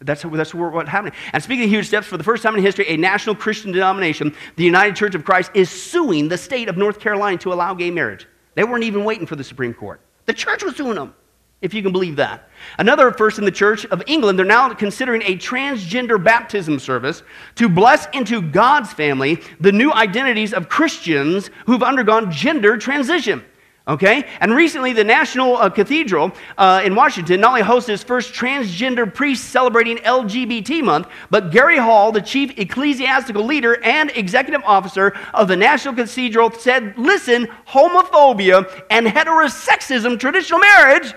That's, 0.00 0.22
that's 0.22 0.54
what's 0.54 0.88
happening. 0.88 1.12
And 1.32 1.42
speaking 1.42 1.64
of 1.64 1.70
huge 1.70 1.86
steps, 1.86 2.06
for 2.06 2.16
the 2.16 2.24
first 2.24 2.42
time 2.42 2.54
in 2.54 2.62
history, 2.62 2.86
a 2.88 2.96
national 2.96 3.34
Christian 3.34 3.72
denomination, 3.72 4.34
the 4.56 4.64
United 4.64 4.94
Church 4.94 5.14
of 5.14 5.24
Christ, 5.24 5.50
is 5.54 5.68
suing 5.68 6.28
the 6.28 6.38
state 6.38 6.68
of 6.68 6.76
North 6.76 7.00
Carolina 7.00 7.36
to 7.38 7.52
allow 7.52 7.74
gay 7.74 7.90
marriage. 7.90 8.26
They 8.54 8.64
weren't 8.64 8.84
even 8.84 9.04
waiting 9.04 9.26
for 9.26 9.36
the 9.36 9.44
Supreme 9.44 9.74
Court. 9.74 10.00
The 10.26 10.32
church 10.34 10.62
was 10.62 10.76
suing 10.76 10.94
them, 10.94 11.14
if 11.62 11.74
you 11.74 11.82
can 11.82 11.90
believe 11.90 12.16
that. 12.16 12.48
Another 12.78 13.10
first 13.10 13.38
in 13.38 13.44
the 13.44 13.50
Church 13.50 13.86
of 13.86 14.02
England, 14.06 14.38
they're 14.38 14.46
now 14.46 14.72
considering 14.72 15.22
a 15.22 15.36
transgender 15.36 16.22
baptism 16.22 16.78
service 16.78 17.24
to 17.56 17.68
bless 17.68 18.06
into 18.12 18.40
God's 18.40 18.92
family 18.92 19.40
the 19.58 19.72
new 19.72 19.92
identities 19.92 20.52
of 20.52 20.68
Christians 20.68 21.50
who've 21.66 21.82
undergone 21.82 22.30
gender 22.30 22.76
transition. 22.76 23.44
Okay? 23.88 24.28
And 24.40 24.54
recently, 24.54 24.92
the 24.92 25.04
National 25.04 25.56
uh, 25.56 25.70
Cathedral 25.70 26.32
uh, 26.58 26.82
in 26.84 26.94
Washington 26.94 27.40
not 27.40 27.48
only 27.48 27.62
hosted 27.62 27.90
its 27.90 28.02
first 28.02 28.34
transgender 28.34 29.12
priest 29.12 29.46
celebrating 29.46 29.96
LGBT 29.98 30.82
month, 30.82 31.08
but 31.30 31.50
Gary 31.50 31.78
Hall, 31.78 32.12
the 32.12 32.20
chief 32.20 32.58
ecclesiastical 32.58 33.44
leader 33.44 33.82
and 33.82 34.10
executive 34.14 34.62
officer 34.64 35.16
of 35.32 35.48
the 35.48 35.56
National 35.56 35.94
Cathedral, 35.94 36.50
said, 36.50 36.96
Listen, 36.98 37.46
homophobia 37.66 38.84
and 38.90 39.06
heterosexism, 39.06 40.20
traditional 40.20 40.60
marriage, 40.60 41.14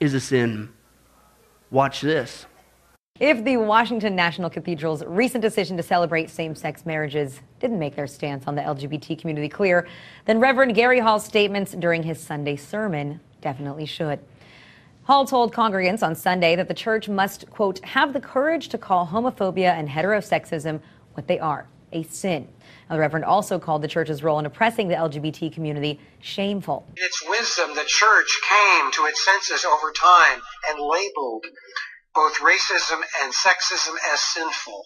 is 0.00 0.14
a 0.14 0.20
sin. 0.20 0.70
Watch 1.70 2.00
this. 2.00 2.46
If 3.20 3.44
the 3.44 3.58
Washington 3.58 4.16
National 4.16 4.50
Cathedral's 4.50 5.04
recent 5.04 5.42
decision 5.42 5.76
to 5.76 5.82
celebrate 5.82 6.30
same 6.30 6.54
sex 6.54 6.86
marriages 6.86 7.40
didn't 7.62 7.78
make 7.78 7.96
their 7.96 8.06
stance 8.06 8.46
on 8.46 8.54
the 8.54 8.60
LGBT 8.60 9.18
community 9.18 9.48
clear, 9.48 9.88
then 10.26 10.40
Reverend 10.40 10.74
Gary 10.74 10.98
Hall's 10.98 11.24
statements 11.24 11.72
during 11.72 12.02
his 12.02 12.20
Sunday 12.20 12.56
sermon 12.56 13.20
definitely 13.40 13.86
should. 13.86 14.18
Hall 15.04 15.24
told 15.24 15.54
congregants 15.54 16.02
on 16.02 16.14
Sunday 16.14 16.54
that 16.56 16.68
the 16.68 16.74
church 16.74 17.08
must, 17.08 17.48
quote, 17.50 17.78
have 17.84 18.12
the 18.12 18.20
courage 18.20 18.68
to 18.68 18.78
call 18.78 19.06
homophobia 19.06 19.72
and 19.72 19.88
heterosexism 19.88 20.80
what 21.14 21.26
they 21.26 21.38
are 21.38 21.66
a 21.92 22.02
sin. 22.04 22.48
Now, 22.88 22.96
the 22.96 23.00
Reverend 23.00 23.24
also 23.24 23.58
called 23.58 23.82
the 23.82 23.88
church's 23.88 24.22
role 24.22 24.38
in 24.38 24.46
oppressing 24.46 24.88
the 24.88 24.94
LGBT 24.94 25.52
community 25.52 26.00
shameful. 26.20 26.86
In 26.96 27.04
its 27.04 27.22
wisdom, 27.28 27.74
the 27.74 27.84
church 27.86 28.40
came 28.48 28.90
to 28.92 29.04
its 29.04 29.24
senses 29.24 29.64
over 29.64 29.92
time 29.92 30.40
and 30.68 30.80
labeled 30.80 31.46
both 32.14 32.38
racism 32.40 33.00
and 33.22 33.32
sexism 33.32 33.94
as 34.12 34.20
sinful. 34.20 34.82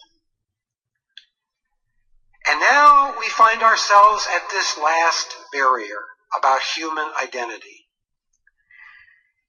And 2.49 2.59
now 2.61 3.13
we 3.19 3.27
find 3.29 3.61
ourselves 3.61 4.27
at 4.33 4.49
this 4.49 4.77
last 4.77 5.35
barrier 5.51 6.01
about 6.37 6.61
human 6.61 7.07
identity. 7.21 7.87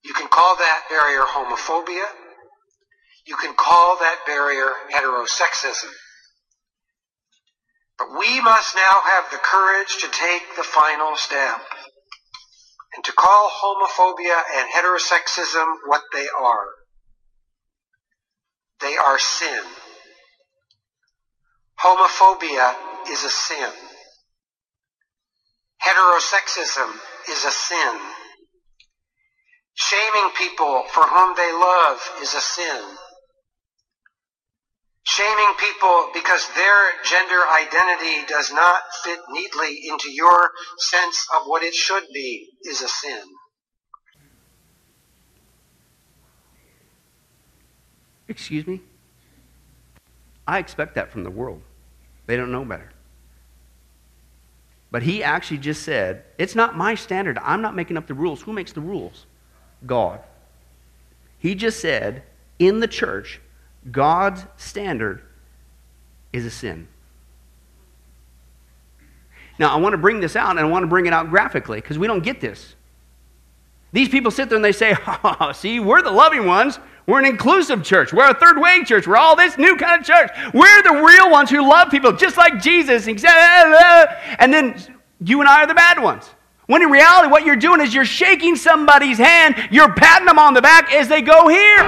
You 0.05 0.15
can 0.15 0.29
call 0.29 0.57
that 0.57 0.85
barrier 0.89 1.23
homophobia. 1.23 2.07
You 3.27 3.37
can 3.37 3.55
call 3.55 3.99
that 3.99 4.21
barrier 4.27 4.71
heterosexism. 4.93 5.91
But 7.99 8.19
we 8.19 8.41
must 8.41 8.75
now 8.75 8.95
have 9.05 9.31
the 9.31 9.39
courage 9.39 9.97
to 9.99 10.09
take 10.11 10.57
the 10.57 10.63
final 10.63 11.17
step 11.17 11.61
and 12.95 13.05
to 13.05 13.13
call 13.13 13.51
homophobia 13.51 14.41
and 14.57 14.71
heterosexism 14.73 15.67
what 15.87 16.03
they 16.13 16.27
are. 16.41 16.67
They 18.81 18.97
are 18.97 19.19
sin. 19.19 19.63
Homophobia 21.81 22.75
is 23.11 23.25
a 23.25 23.31
sin. 23.31 23.71
Heterosexism 25.83 26.91
is 27.31 27.45
a 27.45 27.51
sin. 27.51 27.99
Shaming 29.75 30.31
people 30.37 30.85
for 30.93 31.05
whom 31.05 31.37
they 31.37 31.53
love 31.53 32.01
is 32.21 32.35
a 32.35 32.41
sin. 32.41 32.83
Shaming 35.05 35.55
people 35.59 36.11
because 36.13 36.49
their 36.55 36.93
gender 37.05 37.41
identity 37.57 38.27
does 38.29 38.53
not 38.53 38.83
fit 39.05 39.21
neatly 39.31 39.89
into 39.89 40.11
your 40.11 40.51
sense 40.79 41.27
of 41.37 41.43
what 41.47 41.63
it 41.63 41.75
should 41.75 42.05
be 42.13 42.49
is 42.65 42.83
a 42.83 42.89
sin. 42.89 43.23
Excuse 48.27 48.67
me? 48.67 48.81
I 50.47 50.59
expect 50.59 50.95
that 50.97 51.11
from 51.11 51.25
the 51.25 51.31
world. 51.31 51.63
They 52.29 52.37
don't 52.37 52.53
know 52.53 52.65
better. 52.65 52.93
But 54.91 55.03
he 55.03 55.25
actually 55.25 55.59
just 55.59 55.83
said, 55.83 56.25
It's 56.39 56.55
not 56.55 56.77
my 56.77 56.95
standard. 56.95 57.39
I'm 57.43 57.63
not 57.63 57.75
making 57.75 57.97
up 57.97 58.07
the 58.07 58.15
rules. 58.15 58.43
Who 58.43 58.53
makes 58.53 58.73
the 58.73 58.81
rules? 58.81 59.27
God. 59.87 60.21
He 61.39 61.55
just 61.55 61.81
said, 61.81 62.23
in 62.59 62.81
the 62.81 62.89
church, 62.89 63.41
God's 63.91 64.45
standard 64.57 65.23
is 66.33 66.45
a 66.45 66.51
sin. 66.51 66.89
Now, 69.59 69.75
I 69.75 69.77
want 69.77 69.93
to 69.93 69.99
bring 69.99 70.21
this 70.21 70.37
out, 70.37 70.51
and 70.51 70.61
I 70.61 70.65
want 70.65 70.83
to 70.83 70.89
bring 70.89 71.07
it 71.07 71.13
out 71.13 71.31
graphically 71.31 71.81
because 71.81 71.99
we 71.99 72.07
don't 72.07 72.23
get 72.23 72.41
this. 72.41 72.75
These 73.93 74.09
people 74.09 74.31
sit 74.31 74.49
there 74.49 74.57
and 74.57 74.65
they 74.65 74.73
say, 74.73 74.97
oh, 75.07 75.53
see, 75.55 75.81
we're 75.81 76.03
the 76.03 76.11
loving 76.11 76.47
ones. 76.47 76.79
We're 77.09 77.19
an 77.19 77.25
inclusive 77.25 77.83
church. 77.83 78.13
We're 78.13 78.29
a 78.29 78.35
third 78.35 78.61
way 78.61 78.85
church. 78.85 79.07
We're 79.07 79.17
all 79.17 79.35
this 79.35 79.57
new 79.57 79.77
kind 79.77 80.01
of 80.01 80.07
church. 80.07 80.31
We're 80.53 80.83
the 80.83 81.03
real 81.03 81.31
ones 81.31 81.49
who 81.49 81.67
love 81.67 81.91
people 81.91 82.13
just 82.13 82.37
like 82.37 82.61
Jesus. 82.61 83.09
And 83.09 84.53
then 84.53 84.77
you 85.25 85.41
and 85.41 85.49
I 85.49 85.63
are 85.63 85.67
the 85.67 85.75
bad 85.75 86.03
ones. 86.03 86.29
When 86.67 86.83
in 86.83 86.91
reality, 86.91 87.29
what 87.31 87.47
you're 87.47 87.57
doing 87.57 87.81
is 87.81 87.95
you're 87.95 88.05
shaking 88.05 88.57
somebody's 88.57 89.17
hand, 89.17 89.57
you're 89.71 89.95
patting 89.95 90.27
them 90.27 90.39
on 90.39 90.53
the 90.53 90.61
back 90.61 90.93
as 90.93 91.09
they 91.09 91.23
go 91.23 91.49
here. 91.49 91.79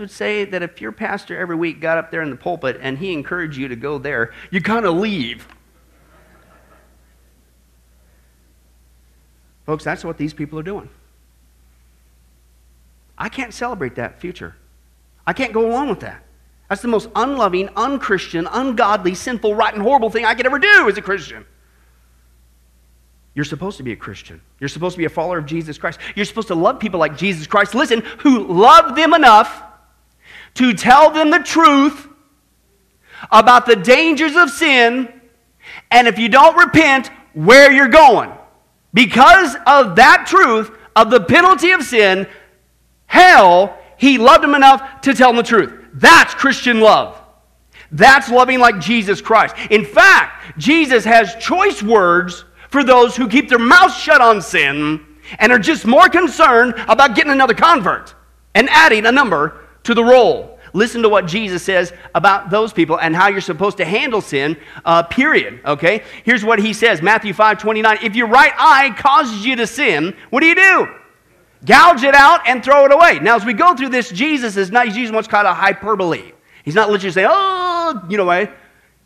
Would 0.00 0.10
say 0.10 0.44
that 0.44 0.62
if 0.62 0.80
your 0.80 0.92
pastor 0.92 1.38
every 1.38 1.56
week 1.56 1.80
got 1.80 1.98
up 1.98 2.10
there 2.10 2.22
in 2.22 2.30
the 2.30 2.36
pulpit 2.36 2.78
and 2.80 2.98
he 2.98 3.12
encouraged 3.12 3.56
you 3.56 3.68
to 3.68 3.76
go 3.76 3.98
there, 3.98 4.32
you 4.50 4.60
kind 4.60 4.86
of 4.86 4.96
leave? 4.96 5.46
Folks, 9.66 9.84
that's 9.84 10.04
what 10.04 10.16
these 10.16 10.32
people 10.32 10.58
are 10.58 10.62
doing. 10.62 10.88
I 13.18 13.28
can't 13.28 13.52
celebrate 13.52 13.96
that 13.96 14.20
future. 14.20 14.56
I 15.26 15.32
can't 15.32 15.52
go 15.52 15.68
along 15.68 15.90
with 15.90 16.00
that. 16.00 16.24
That's 16.68 16.82
the 16.82 16.88
most 16.88 17.08
unloving, 17.14 17.68
unchristian, 17.76 18.46
ungodly, 18.50 19.14
sinful, 19.14 19.54
rotten, 19.54 19.80
horrible 19.80 20.10
thing 20.10 20.24
I 20.24 20.34
could 20.34 20.46
ever 20.46 20.58
do 20.58 20.88
as 20.88 20.96
a 20.96 21.02
Christian. 21.02 21.44
You're 23.34 23.44
supposed 23.44 23.76
to 23.76 23.82
be 23.82 23.92
a 23.92 23.96
Christian. 23.96 24.40
You're 24.58 24.68
supposed 24.68 24.94
to 24.94 24.98
be 24.98 25.04
a 25.04 25.10
follower 25.10 25.38
of 25.38 25.46
Jesus 25.46 25.78
Christ. 25.78 26.00
You're 26.14 26.24
supposed 26.24 26.48
to 26.48 26.54
love 26.54 26.80
people 26.80 26.98
like 26.98 27.16
Jesus 27.16 27.46
Christ, 27.46 27.74
listen, 27.74 28.00
who 28.18 28.46
love 28.46 28.96
them 28.96 29.14
enough 29.14 29.62
to 30.58 30.74
tell 30.74 31.10
them 31.10 31.30
the 31.30 31.38
truth 31.38 32.08
about 33.30 33.64
the 33.64 33.76
dangers 33.76 34.34
of 34.34 34.50
sin, 34.50 35.08
and 35.92 36.08
if 36.08 36.18
you 36.18 36.28
don't 36.28 36.56
repent, 36.56 37.10
where 37.32 37.70
you're 37.70 37.86
going. 37.86 38.32
Because 38.92 39.54
of 39.66 39.94
that 39.96 40.26
truth, 40.26 40.72
of 40.96 41.10
the 41.10 41.20
penalty 41.20 41.70
of 41.70 41.84
sin, 41.84 42.26
hell, 43.06 43.78
he 43.98 44.18
loved 44.18 44.42
them 44.42 44.56
enough 44.56 45.00
to 45.02 45.14
tell 45.14 45.28
them 45.28 45.36
the 45.36 45.42
truth. 45.44 45.72
That's 45.94 46.34
Christian 46.34 46.80
love. 46.80 47.20
That's 47.92 48.28
loving 48.28 48.58
like 48.58 48.80
Jesus 48.80 49.20
Christ. 49.20 49.54
In 49.70 49.84
fact, 49.84 50.58
Jesus 50.58 51.04
has 51.04 51.36
choice 51.36 51.84
words 51.84 52.44
for 52.68 52.82
those 52.82 53.14
who 53.14 53.28
keep 53.28 53.48
their 53.48 53.60
mouths 53.60 53.94
shut 53.94 54.20
on 54.20 54.42
sin 54.42 55.06
and 55.38 55.52
are 55.52 55.58
just 55.58 55.86
more 55.86 56.08
concerned 56.08 56.74
about 56.88 57.14
getting 57.14 57.32
another 57.32 57.54
convert 57.54 58.16
and 58.56 58.68
adding 58.70 59.06
a 59.06 59.12
number 59.12 59.67
to 59.84 59.94
the 59.94 60.04
roll. 60.04 60.58
Listen 60.74 61.02
to 61.02 61.08
what 61.08 61.26
Jesus 61.26 61.62
says 61.62 61.92
about 62.14 62.50
those 62.50 62.72
people 62.72 62.98
and 63.00 63.16
how 63.16 63.28
you're 63.28 63.40
supposed 63.40 63.78
to 63.78 63.84
handle 63.84 64.20
sin, 64.20 64.56
uh, 64.84 65.02
period. 65.02 65.60
Okay? 65.64 66.02
Here's 66.24 66.44
what 66.44 66.58
he 66.58 66.72
says 66.72 67.02
Matthew 67.02 67.32
5 67.32 67.58
29. 67.58 67.98
If 68.02 68.14
your 68.14 68.28
right 68.28 68.52
eye 68.58 68.94
causes 68.96 69.44
you 69.44 69.56
to 69.56 69.66
sin, 69.66 70.16
what 70.30 70.40
do 70.40 70.46
you 70.46 70.54
do? 70.54 70.88
Gouge 71.64 72.04
it 72.04 72.14
out 72.14 72.46
and 72.46 72.62
throw 72.62 72.84
it 72.84 72.92
away. 72.92 73.18
Now, 73.20 73.36
as 73.36 73.44
we 73.44 73.52
go 73.52 73.74
through 73.74 73.88
this, 73.88 74.10
Jesus 74.10 74.56
is 74.56 74.70
not, 74.70 74.86
he's 74.86 74.96
using 74.96 75.14
what's 75.14 75.26
called 75.26 75.46
a 75.46 75.54
hyperbole. 75.54 76.32
He's 76.64 76.74
not 76.74 76.90
literally 76.90 77.12
saying, 77.12 77.28
oh, 77.30 78.06
you 78.08 78.16
know, 78.16 78.26
right? 78.26 78.52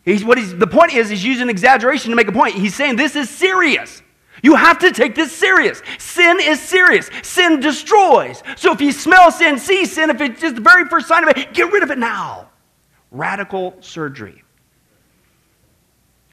He's, 0.05 0.25
what 0.25 0.37
he's, 0.37 0.55
the 0.55 0.67
point 0.67 0.93
is, 0.93 1.09
he's 1.09 1.25
using 1.25 1.49
exaggeration 1.49 2.11
to 2.11 2.17
make 2.17 2.29
a 2.29 2.33
point. 2.33 2.55
He's 2.57 2.75
saying 2.75 2.97
this 2.97 3.17
is 3.17 3.31
serious. 3.31 4.03
You 4.43 4.57
have 4.57 4.81
to 4.81 4.91
take 4.91 5.15
this 5.15 5.33
serious. 5.33 5.81
Sin 5.99 6.39
is 6.41 6.61
serious. 6.61 7.09
Sin 7.23 7.61
destroys. 7.61 8.43
So 8.57 8.73
if 8.73 8.81
you 8.81 8.91
smell 8.91 9.31
sin, 9.31 9.59
see 9.59 9.87
sin, 9.87 10.11
if 10.11 10.21
it's 10.21 10.41
just 10.41 10.57
the 10.57 10.61
very 10.61 10.85
first 10.87 11.07
sign 11.07 11.23
of 11.23 11.37
it, 11.37 11.55
get 11.55 11.73
rid 11.73 11.85
of 11.85 11.91
it 11.93 11.99
now. 11.99 12.51
Radical 13.13 13.77
surgery. 13.81 14.43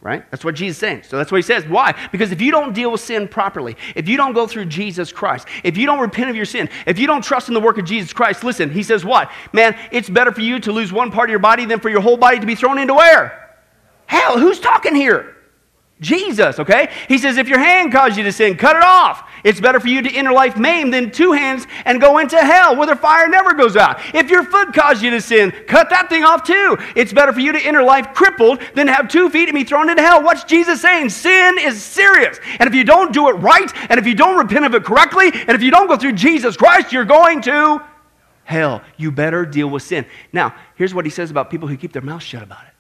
Right? 0.02 0.30
That's 0.32 0.46
what 0.46 0.56
Jesus 0.56 0.78
is 0.78 0.80
saying. 0.80 1.04
So 1.04 1.18
that's 1.18 1.32
what 1.32 1.38
he 1.38 1.42
says. 1.44 1.68
Why? 1.68 1.94
Because 2.12 2.32
if 2.32 2.42
you 2.42 2.52
don't 2.52 2.74
deal 2.74 2.92
with 2.92 3.02
sin 3.02 3.28
properly, 3.28 3.76
if 3.96 4.08
you 4.08 4.18
don't 4.18 4.34
go 4.34 4.48
through 4.48 4.66
Jesus 4.66 5.12
Christ, 5.12 5.48
if 5.64 5.78
you 5.78 5.86
don't 5.86 6.00
repent 6.00 6.30
of 6.30 6.38
your 6.38 6.46
sin, 6.46 6.70
if 6.88 6.98
you 6.98 7.06
don't 7.06 7.24
trust 7.24 7.50
in 7.50 7.54
the 7.54 7.60
work 7.60 7.78
of 7.78 7.86
Jesus 7.86 8.14
Christ, 8.14 8.44
listen, 8.44 8.72
he 8.72 8.82
says 8.82 9.04
what? 9.04 9.30
Man, 9.52 9.78
it's 9.92 10.10
better 10.10 10.32
for 10.32 10.42
you 10.42 10.60
to 10.62 10.72
lose 10.72 10.94
one 10.94 11.12
part 11.12 11.30
of 11.30 11.32
your 11.32 11.40
body 11.40 11.66
than 11.66 11.82
for 11.82 11.90
your 11.90 12.02
whole 12.02 12.18
body 12.18 12.40
to 12.40 12.46
be 12.46 12.56
thrown 12.56 12.80
into 12.80 12.94
where? 12.94 13.58
Hell, 14.06 14.40
who's 14.40 14.60
talking 14.60 14.96
here? 14.96 15.36
Jesus, 16.02 16.60
okay? 16.60 16.90
He 17.10 17.18
says, 17.18 17.38
if 17.38 17.50
your 17.50 17.60
hand 17.60 17.92
causes 17.92 18.18
you 18.18 18.24
to 18.24 18.32
sin, 18.32 18.56
cut 18.56 18.76
it 18.76 18.84
off. 18.84 19.30
It's 19.44 19.60
better 19.60 19.80
for 19.80 19.90
you 19.90 20.02
to 20.02 20.14
enter 20.14 20.32
life 20.32 20.58
maimed 20.58 20.94
than 20.94 21.12
two 21.12 21.34
hands 21.34 21.68
and 21.86 22.00
go 22.00 22.20
into 22.20 22.38
hell 22.38 22.76
where 22.76 22.88
the 22.88 22.96
fire 22.96 23.28
never 23.28 23.54
goes 23.54 23.76
out. 23.76 24.00
If 24.14 24.30
your 24.30 24.44
foot 24.44 24.74
causes 24.74 25.04
you 25.04 25.12
to 25.12 25.22
sin, 25.22 25.52
cut 25.68 25.90
that 25.90 26.10
thing 26.10 26.24
off 26.24 26.44
too. 26.44 26.78
It's 26.96 27.12
better 27.12 27.34
for 27.34 27.42
you 27.42 27.52
to 27.52 27.60
enter 27.60 27.84
life 27.84 28.14
crippled 28.14 28.62
than 28.76 28.88
have 28.88 29.10
two 29.10 29.30
feet 29.30 29.50
and 29.50 29.56
be 29.56 29.64
thrown 29.64 29.90
into 29.90 30.02
hell. 30.02 30.24
What's 30.24 30.44
Jesus 30.46 30.82
saying? 30.82 31.10
Sin 31.10 31.58
is 31.60 31.82
serious. 31.84 32.40
And 32.60 32.68
if 32.68 32.74
you 32.74 32.84
don't 32.84 33.14
do 33.14 33.30
it 33.30 33.34
right, 33.34 33.72
and 33.90 34.00
if 34.00 34.08
you 34.08 34.16
don't 34.16 34.38
repent 34.38 34.66
of 34.66 34.76
it 34.76 34.86
correctly, 34.86 35.32
and 35.34 35.52
if 35.52 35.62
you 35.62 35.72
don't 35.72 35.88
go 35.88 35.98
through 35.98 36.14
Jesus 36.14 36.56
Christ, 36.56 36.94
you're 36.94 37.06
going 37.06 37.42
to 37.42 37.82
hell. 38.46 38.82
You 38.98 39.12
better 39.12 39.46
deal 39.46 39.70
with 39.70 39.84
sin. 39.84 40.06
Now, 40.34 40.56
here's 40.76 40.94
what 40.94 41.06
he 41.06 41.12
says 41.12 41.30
about 41.30 41.50
people 41.50 41.68
who 41.68 41.78
keep 41.78 41.94
their 41.94 42.02
mouth 42.02 42.24
shut 42.24 42.42
about 42.42 42.66
it. 42.66 42.74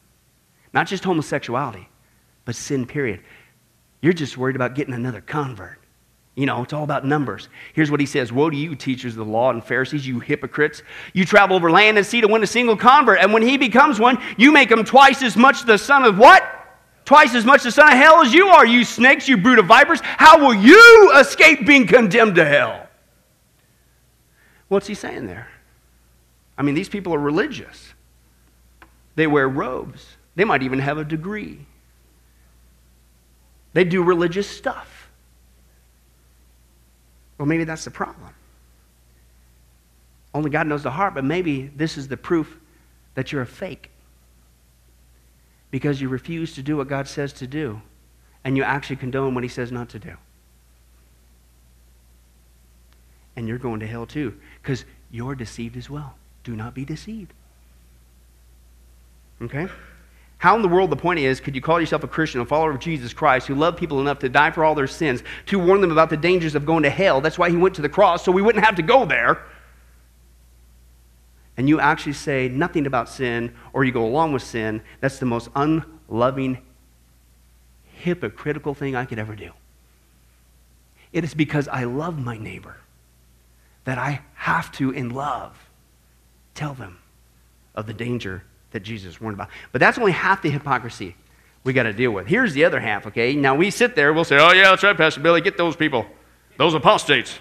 Not 0.73 0.87
just 0.87 1.03
homosexuality, 1.03 1.89
but 2.49 2.55
sin, 2.55 2.87
period. 2.87 3.21
You're 4.01 4.11
just 4.11 4.35
worried 4.35 4.55
about 4.55 4.73
getting 4.73 4.95
another 4.95 5.21
convert. 5.21 5.77
You 6.33 6.47
know, 6.47 6.63
it's 6.63 6.73
all 6.73 6.83
about 6.83 7.05
numbers. 7.05 7.47
Here's 7.73 7.91
what 7.91 7.99
he 7.99 8.07
says 8.07 8.33
Woe 8.33 8.49
to 8.49 8.57
you, 8.57 8.73
teachers 8.73 9.13
of 9.13 9.19
the 9.23 9.31
law 9.31 9.51
and 9.51 9.63
Pharisees, 9.63 10.07
you 10.07 10.19
hypocrites. 10.19 10.81
You 11.13 11.25
travel 11.25 11.55
over 11.55 11.69
land 11.69 11.99
and 11.99 12.07
sea 12.07 12.21
to 12.21 12.27
win 12.27 12.41
a 12.41 12.47
single 12.47 12.75
convert, 12.75 13.19
and 13.19 13.31
when 13.31 13.43
he 13.43 13.55
becomes 13.55 13.99
one, 13.99 14.17
you 14.35 14.51
make 14.51 14.71
him 14.71 14.83
twice 14.83 15.21
as 15.21 15.37
much 15.37 15.63
the 15.63 15.77
son 15.77 16.05
of 16.05 16.17
what? 16.17 16.43
Twice 17.05 17.35
as 17.35 17.45
much 17.45 17.61
the 17.61 17.71
son 17.71 17.87
of 17.87 17.99
hell 17.99 18.23
as 18.23 18.33
you 18.33 18.47
are, 18.47 18.65
you 18.65 18.83
snakes, 18.83 19.27
you 19.27 19.37
brood 19.37 19.59
of 19.59 19.67
vipers. 19.67 19.99
How 20.01 20.39
will 20.39 20.55
you 20.55 21.13
escape 21.19 21.67
being 21.67 21.85
condemned 21.85 22.33
to 22.33 22.45
hell? 22.45 22.87
What's 24.69 24.87
he 24.87 24.95
saying 24.95 25.27
there? 25.27 25.49
I 26.57 26.63
mean, 26.63 26.73
these 26.73 26.89
people 26.89 27.13
are 27.13 27.19
religious. 27.19 27.93
They 29.13 29.27
wear 29.27 29.47
robes. 29.47 30.17
They 30.33 30.45
might 30.45 30.63
even 30.63 30.79
have 30.79 30.97
a 30.97 31.03
degree. 31.03 31.67
They 33.73 33.83
do 33.83 34.03
religious 34.03 34.49
stuff. 34.49 35.09
Well, 37.37 37.45
maybe 37.45 37.63
that's 37.63 37.85
the 37.85 37.91
problem. 37.91 38.33
Only 40.33 40.49
God 40.49 40.67
knows 40.67 40.83
the 40.83 40.91
heart, 40.91 41.13
but 41.13 41.23
maybe 41.23 41.71
this 41.75 41.97
is 41.97 42.07
the 42.07 42.17
proof 42.17 42.57
that 43.15 43.31
you're 43.31 43.41
a 43.41 43.47
fake. 43.47 43.89
Because 45.71 46.01
you 46.01 46.09
refuse 46.09 46.53
to 46.55 46.61
do 46.61 46.77
what 46.77 46.87
God 46.87 47.07
says 47.07 47.31
to 47.33 47.47
do, 47.47 47.81
and 48.43 48.57
you 48.57 48.63
actually 48.63 48.95
condone 48.95 49.35
what 49.35 49.43
He 49.43 49.49
says 49.49 49.71
not 49.71 49.89
to 49.89 49.99
do. 49.99 50.15
And 53.35 53.47
you're 53.47 53.57
going 53.57 53.79
to 53.79 53.87
hell 53.87 54.05
too, 54.05 54.35
because 54.61 54.85
you're 55.11 55.35
deceived 55.35 55.77
as 55.77 55.89
well. 55.89 56.15
Do 56.43 56.55
not 56.55 56.73
be 56.73 56.85
deceived. 56.85 57.33
Okay? 59.41 59.67
How 60.39 60.55
in 60.55 60.61
the 60.61 60.69
world, 60.69 60.89
the 60.89 60.95
point 60.95 61.19
is, 61.19 61.41
could 61.41 61.53
you 61.53 61.61
call 61.61 61.81
yourself 61.81 62.03
a 62.03 62.07
Christian, 62.07 62.39
a 62.39 62.45
follower 62.45 62.71
of 62.71 62.79
Jesus 62.79 63.11
Christ, 63.11 63.47
who 63.47 63.55
loved 63.55 63.77
people 63.77 63.99
enough 63.99 64.19
to 64.19 64.29
die 64.29 64.51
for 64.51 64.63
all 64.63 64.73
their 64.73 64.87
sins, 64.87 65.21
to 65.47 65.59
warn 65.59 65.81
them 65.81 65.91
about 65.91 66.09
the 66.09 66.17
dangers 66.17 66.55
of 66.55 66.65
going 66.65 66.83
to 66.83 66.89
hell? 66.89 67.19
That's 67.19 67.37
why 67.37 67.49
he 67.49 67.57
went 67.57 67.75
to 67.75 67.81
the 67.81 67.89
cross, 67.89 68.23
so 68.23 68.31
we 68.31 68.41
wouldn't 68.41 68.63
have 68.63 68.75
to 68.77 68.81
go 68.81 69.05
there. 69.05 69.43
And 71.57 71.67
you 71.67 71.81
actually 71.81 72.13
say 72.13 72.47
nothing 72.47 72.85
about 72.85 73.09
sin, 73.09 73.53
or 73.73 73.83
you 73.83 73.91
go 73.91 74.05
along 74.05 74.31
with 74.31 74.41
sin. 74.41 74.81
That's 75.01 75.19
the 75.19 75.25
most 75.25 75.49
unloving, 75.57 76.59
hypocritical 77.97 78.73
thing 78.73 78.95
I 78.95 79.03
could 79.03 79.19
ever 79.19 79.35
do. 79.35 79.51
It 81.11 81.25
is 81.25 81.33
because 81.33 81.67
I 81.67 81.83
love 81.83 82.17
my 82.17 82.37
neighbor 82.37 82.77
that 83.83 83.97
I 83.97 84.21
have 84.35 84.71
to, 84.73 84.91
in 84.91 85.09
love, 85.09 85.69
tell 86.55 86.73
them 86.73 86.99
of 87.75 87.87
the 87.87 87.93
danger 87.93 88.45
that 88.71 88.81
Jesus 88.81 89.19
warned 89.19 89.35
about. 89.35 89.49
But 89.71 89.79
that's 89.79 89.97
only 89.97 90.11
half 90.11 90.41
the 90.41 90.49
hypocrisy 90.49 91.15
we 91.63 91.73
got 91.73 91.83
to 91.83 91.93
deal 91.93 92.11
with. 92.11 92.27
Here's 92.27 92.53
the 92.53 92.65
other 92.65 92.79
half, 92.79 93.07
okay? 93.07 93.35
Now 93.35 93.55
we 93.55 93.69
sit 93.69 93.95
there, 93.95 94.13
we'll 94.13 94.23
say, 94.23 94.37
oh, 94.37 94.51
yeah, 94.51 94.69
that's 94.69 94.83
right, 94.83 94.95
Pastor 94.95 95.21
Billy, 95.21 95.41
get 95.41 95.57
those 95.57 95.75
people, 95.75 96.05
those 96.57 96.73
apostates. 96.73 97.39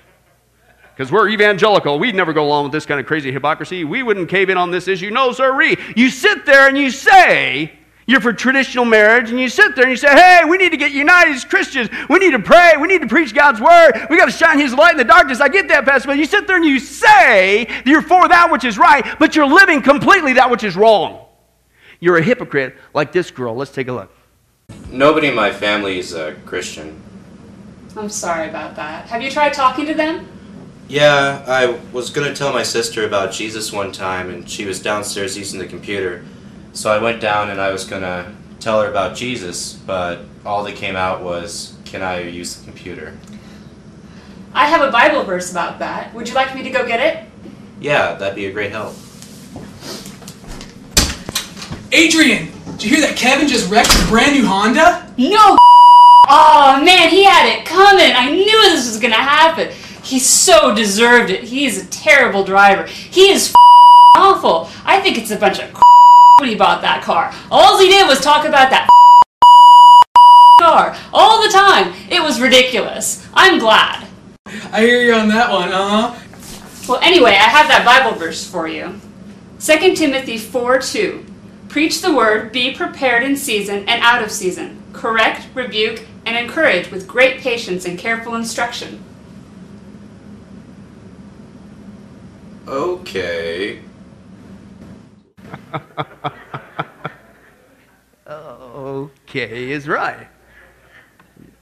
Because 0.95 1.13
we're 1.13 1.29
evangelical. 1.29 1.99
We'd 2.01 2.17
never 2.17 2.33
go 2.33 2.45
along 2.45 2.65
with 2.65 2.73
this 2.73 2.85
kind 2.85 2.99
of 2.99 3.07
crazy 3.07 3.31
hypocrisy. 3.31 3.85
We 3.85 4.03
wouldn't 4.03 4.29
cave 4.29 4.51
in 4.51 4.57
on 4.57 4.73
this 4.73 4.89
issue. 4.89 5.11
No, 5.11 5.31
sirree. 5.31 5.77
You 5.95 6.11
sit 6.11 6.45
there 6.45 6.67
and 6.67 6.77
you 6.77 6.91
say, 6.91 7.79
you're 8.09 8.23
for 8.23 8.33
traditional 8.33 8.87
marriage, 8.87 9.29
and 9.31 9.39
you 9.39 9.51
sit 9.51 9.77
there 9.77 9.85
and 9.85 9.91
you 9.91 9.97
say, 9.97 10.09
hey, 10.09 10.41
we 10.49 10.57
need 10.57 10.71
to 10.71 10.79
get 10.79 10.93
united 10.93 11.35
as 11.35 11.45
Christians. 11.45 11.91
We 12.09 12.19
need 12.19 12.31
to 12.31 12.39
pray. 12.39 12.73
We 12.81 12.89
need 12.89 13.03
to 13.03 13.07
preach 13.07 13.35
God's 13.35 13.61
word. 13.61 14.07
We 14.09 14.17
got 14.17 14.25
to 14.25 14.31
shine 14.31 14.59
His 14.59 14.73
light 14.73 14.93
in 14.93 14.97
the 14.97 15.05
darkness. 15.05 15.43
I 15.43 15.49
get 15.49 15.69
that, 15.69 15.85
Pastor, 15.85 16.09
but 16.09 16.17
you 16.17 16.25
sit 16.25 16.47
there 16.47 16.57
and 16.57 16.65
you 16.65 16.81
say 16.81 17.67
that 17.67 17.87
you're 17.87 18.01
for 18.01 18.27
that 18.27 18.51
which 18.51 18.65
is 18.65 18.79
right, 18.79 19.05
but 19.19 19.37
you're 19.37 19.47
living 19.47 19.83
completely 19.83 20.33
that 20.33 20.51
which 20.51 20.65
is 20.65 20.75
wrong. 20.75 21.27
You're 22.01 22.17
a 22.17 22.23
hypocrite 22.23 22.77
like 22.95 23.13
this 23.13 23.31
girl. 23.31 23.55
Let's 23.55 23.73
take 23.73 23.89
a 23.89 23.93
look. 23.93 24.11
Nobody 24.91 25.27
in 25.27 25.35
my 25.35 25.53
family 25.53 25.99
is 25.99 26.15
a 26.15 26.35
Christian. 26.47 26.99
I'm 27.95 28.09
sorry 28.09 28.49
about 28.49 28.75
that. 28.77 29.07
Have 29.09 29.21
you 29.21 29.31
tried 29.31 29.53
talking 29.53 29.85
to 29.85 29.93
them? 29.93 30.27
Yeah, 30.89 31.45
I 31.47 31.79
was 31.93 32.09
gonna 32.09 32.35
tell 32.35 32.55
my 32.55 32.63
sister 32.63 33.07
about 33.07 33.33
Jesus 33.33 33.71
one 33.71 33.93
time, 33.93 34.31
and 34.31 34.49
she 34.49 34.65
was 34.65 34.81
downstairs 34.81 35.37
using 35.37 35.59
the 35.59 35.67
computer. 35.67 36.25
So 36.79 36.93
I 36.93 36.99
went 36.99 37.21
down 37.21 37.51
and 37.51 37.61
I 37.61 37.73
was 37.73 37.85
gonna 37.85 38.33
tell 38.61 38.81
her 38.81 38.89
about 38.89 39.17
Jesus, 39.17 39.73
but 39.73 40.21
all 40.47 40.63
that 40.63 40.77
came 40.77 40.95
out 40.95 41.25
was, 41.25 41.77
Can 41.85 42.03
I 42.03 42.21
use 42.21 42.55
the 42.55 42.65
computer? 42.65 43.19
I 44.55 44.69
have 44.69 44.83
a 44.83 44.93
Bible 44.93 45.25
verse 45.25 45.51
about 45.51 45.81
that. 45.81 46.15
Would 46.15 46.29
you 46.29 46.37
like 46.37 46.55
me 46.55 46.63
to 46.63 46.71
go 46.71 46.87
get 46.87 47.01
it? 47.01 47.29
Yeah, 47.81 48.15
that'd 48.15 48.37
be 48.37 48.47
a 48.47 48.53
great 48.53 48.71
help. 48.71 48.95
Adrian, 51.91 52.53
did 52.77 52.85
you 52.85 52.91
hear 52.91 53.01
that 53.01 53.17
Kevin 53.17 53.49
just 53.49 53.69
wrecked 53.69 53.93
his 53.93 54.09
brand 54.09 54.37
new 54.37 54.47
Honda? 54.47 55.13
No! 55.19 55.59
Oh 56.31 56.85
man, 56.85 57.09
he 57.09 57.25
had 57.25 57.49
it 57.49 57.65
coming. 57.65 58.13
I 58.15 58.31
knew 58.31 58.45
this 58.45 58.87
was 58.87 59.01
gonna 59.01 59.15
happen. 59.15 59.73
He 60.05 60.19
so 60.21 60.75
deserved 60.75 61.31
it. 61.31 61.43
He 61.43 61.65
is 61.65 61.83
a 61.83 61.87
terrible 61.89 62.45
driver. 62.45 62.85
He 62.85 63.31
is 63.31 63.53
awful. 64.17 64.69
I 64.85 65.01
think 65.01 65.17
it's 65.17 65.31
a 65.31 65.39
bunch 65.39 65.59
of 65.59 65.73
when 66.39 66.49
he 66.49 66.55
bought 66.55 66.83
that 66.83 67.03
car. 67.03 67.33
All 67.51 67.79
he 67.79 67.89
did 67.89 68.07
was 68.07 68.21
talk 68.21 68.47
about 68.47 68.71
that 68.71 68.89
car 70.61 70.97
all 71.13 71.43
the 71.43 71.53
time. 71.53 71.93
It 72.11 72.23
was 72.23 72.41
ridiculous. 72.41 73.27
I'm 73.35 73.59
glad. 73.59 74.07
I 74.73 74.81
hear 74.83 75.03
you 75.03 75.15
on 75.15 75.29
that 75.29 75.51
one, 75.51 75.71
uh 75.71 76.13
huh. 76.13 76.21
Well, 76.89 77.01
anyway, 77.03 77.33
I 77.33 77.49
have 77.49 77.69
that 77.69 77.85
Bible 77.85 78.17
verse 78.17 78.49
for 78.49 78.69
you. 78.69 79.01
2 79.61 79.95
Timothy 79.95 80.39
4 80.39 80.79
2. 80.79 81.27
Preach 81.69 82.01
the 82.01 82.15
word, 82.15 82.53
be 82.53 82.73
prepared 82.73 83.23
in 83.23 83.37
season 83.37 83.81
and 83.89 84.03
out 84.03 84.23
of 84.23 84.31
season. 84.31 84.83
Correct, 84.93 85.49
rebuke, 85.55 86.07
and 86.25 86.37
encourage 86.37 86.91
with 86.91 87.07
great 87.07 87.41
patience 87.41 87.85
and 87.85 87.99
careful 87.99 88.35
instruction. 88.35 89.05
Okay. 92.67 93.81
Okay 98.29 99.71
is 99.71 99.89
right. 99.89 100.29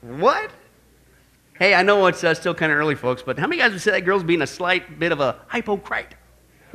What? 0.01 0.51
Hey, 1.59 1.75
I 1.75 1.83
know 1.83 2.07
it's 2.07 2.23
uh, 2.23 2.35
still 2.35 2.55
kind 2.55 2.71
of 2.71 2.79
early, 2.79 2.95
folks, 2.95 3.23
but 3.23 3.39
how 3.39 3.47
many 3.47 3.61
guys 3.61 3.73
would 3.73 3.81
say 3.81 3.93
that 3.93 4.03
girl's 4.03 4.23
being 4.23 4.43
a 4.43 4.47
slight 4.47 4.99
bit 4.99 5.13
of 5.13 5.21
a 5.21 5.41
hypocrite? 5.53 6.15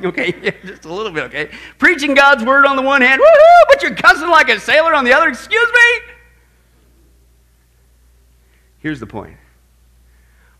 Okay, 0.03 0.33
yeah, 0.41 0.51
just 0.65 0.85
a 0.85 0.91
little 0.91 1.11
bit, 1.11 1.25
okay? 1.25 1.51
Preaching 1.77 2.15
God's 2.15 2.43
word 2.43 2.65
on 2.65 2.75
the 2.75 2.81
one 2.81 3.03
hand, 3.03 3.21
woohoo, 3.21 3.67
but 3.67 3.83
you're 3.83 3.93
cussing 3.93 4.29
like 4.29 4.49
a 4.49 4.59
sailor 4.59 4.95
on 4.95 5.05
the 5.05 5.13
other, 5.13 5.27
excuse 5.27 5.71
me? 5.71 6.13
Here's 8.79 8.99
the 8.99 9.05
point 9.05 9.37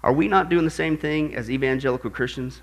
Are 0.03 0.13
we 0.13 0.27
not 0.27 0.49
doing 0.49 0.63
the 0.63 0.69
same 0.69 0.95
thing 0.95 1.33
as 1.33 1.49
evangelical 1.49 2.11
Christians? 2.11 2.61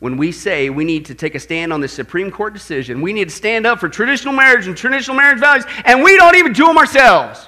When 0.00 0.16
we 0.16 0.32
say 0.32 0.70
we 0.70 0.84
need 0.84 1.04
to 1.06 1.14
take 1.14 1.34
a 1.34 1.38
stand 1.38 1.72
on 1.72 1.80
this 1.80 1.92
Supreme 1.92 2.30
Court 2.30 2.54
decision, 2.54 3.02
we 3.02 3.12
need 3.12 3.28
to 3.28 3.34
stand 3.34 3.66
up 3.66 3.78
for 3.78 3.88
traditional 3.88 4.34
marriage 4.34 4.66
and 4.66 4.76
traditional 4.76 5.14
marriage 5.14 5.38
values, 5.38 5.66
and 5.84 6.02
we 6.02 6.16
don't 6.16 6.36
even 6.36 6.52
do 6.54 6.66
them 6.66 6.78
ourselves. 6.78 7.46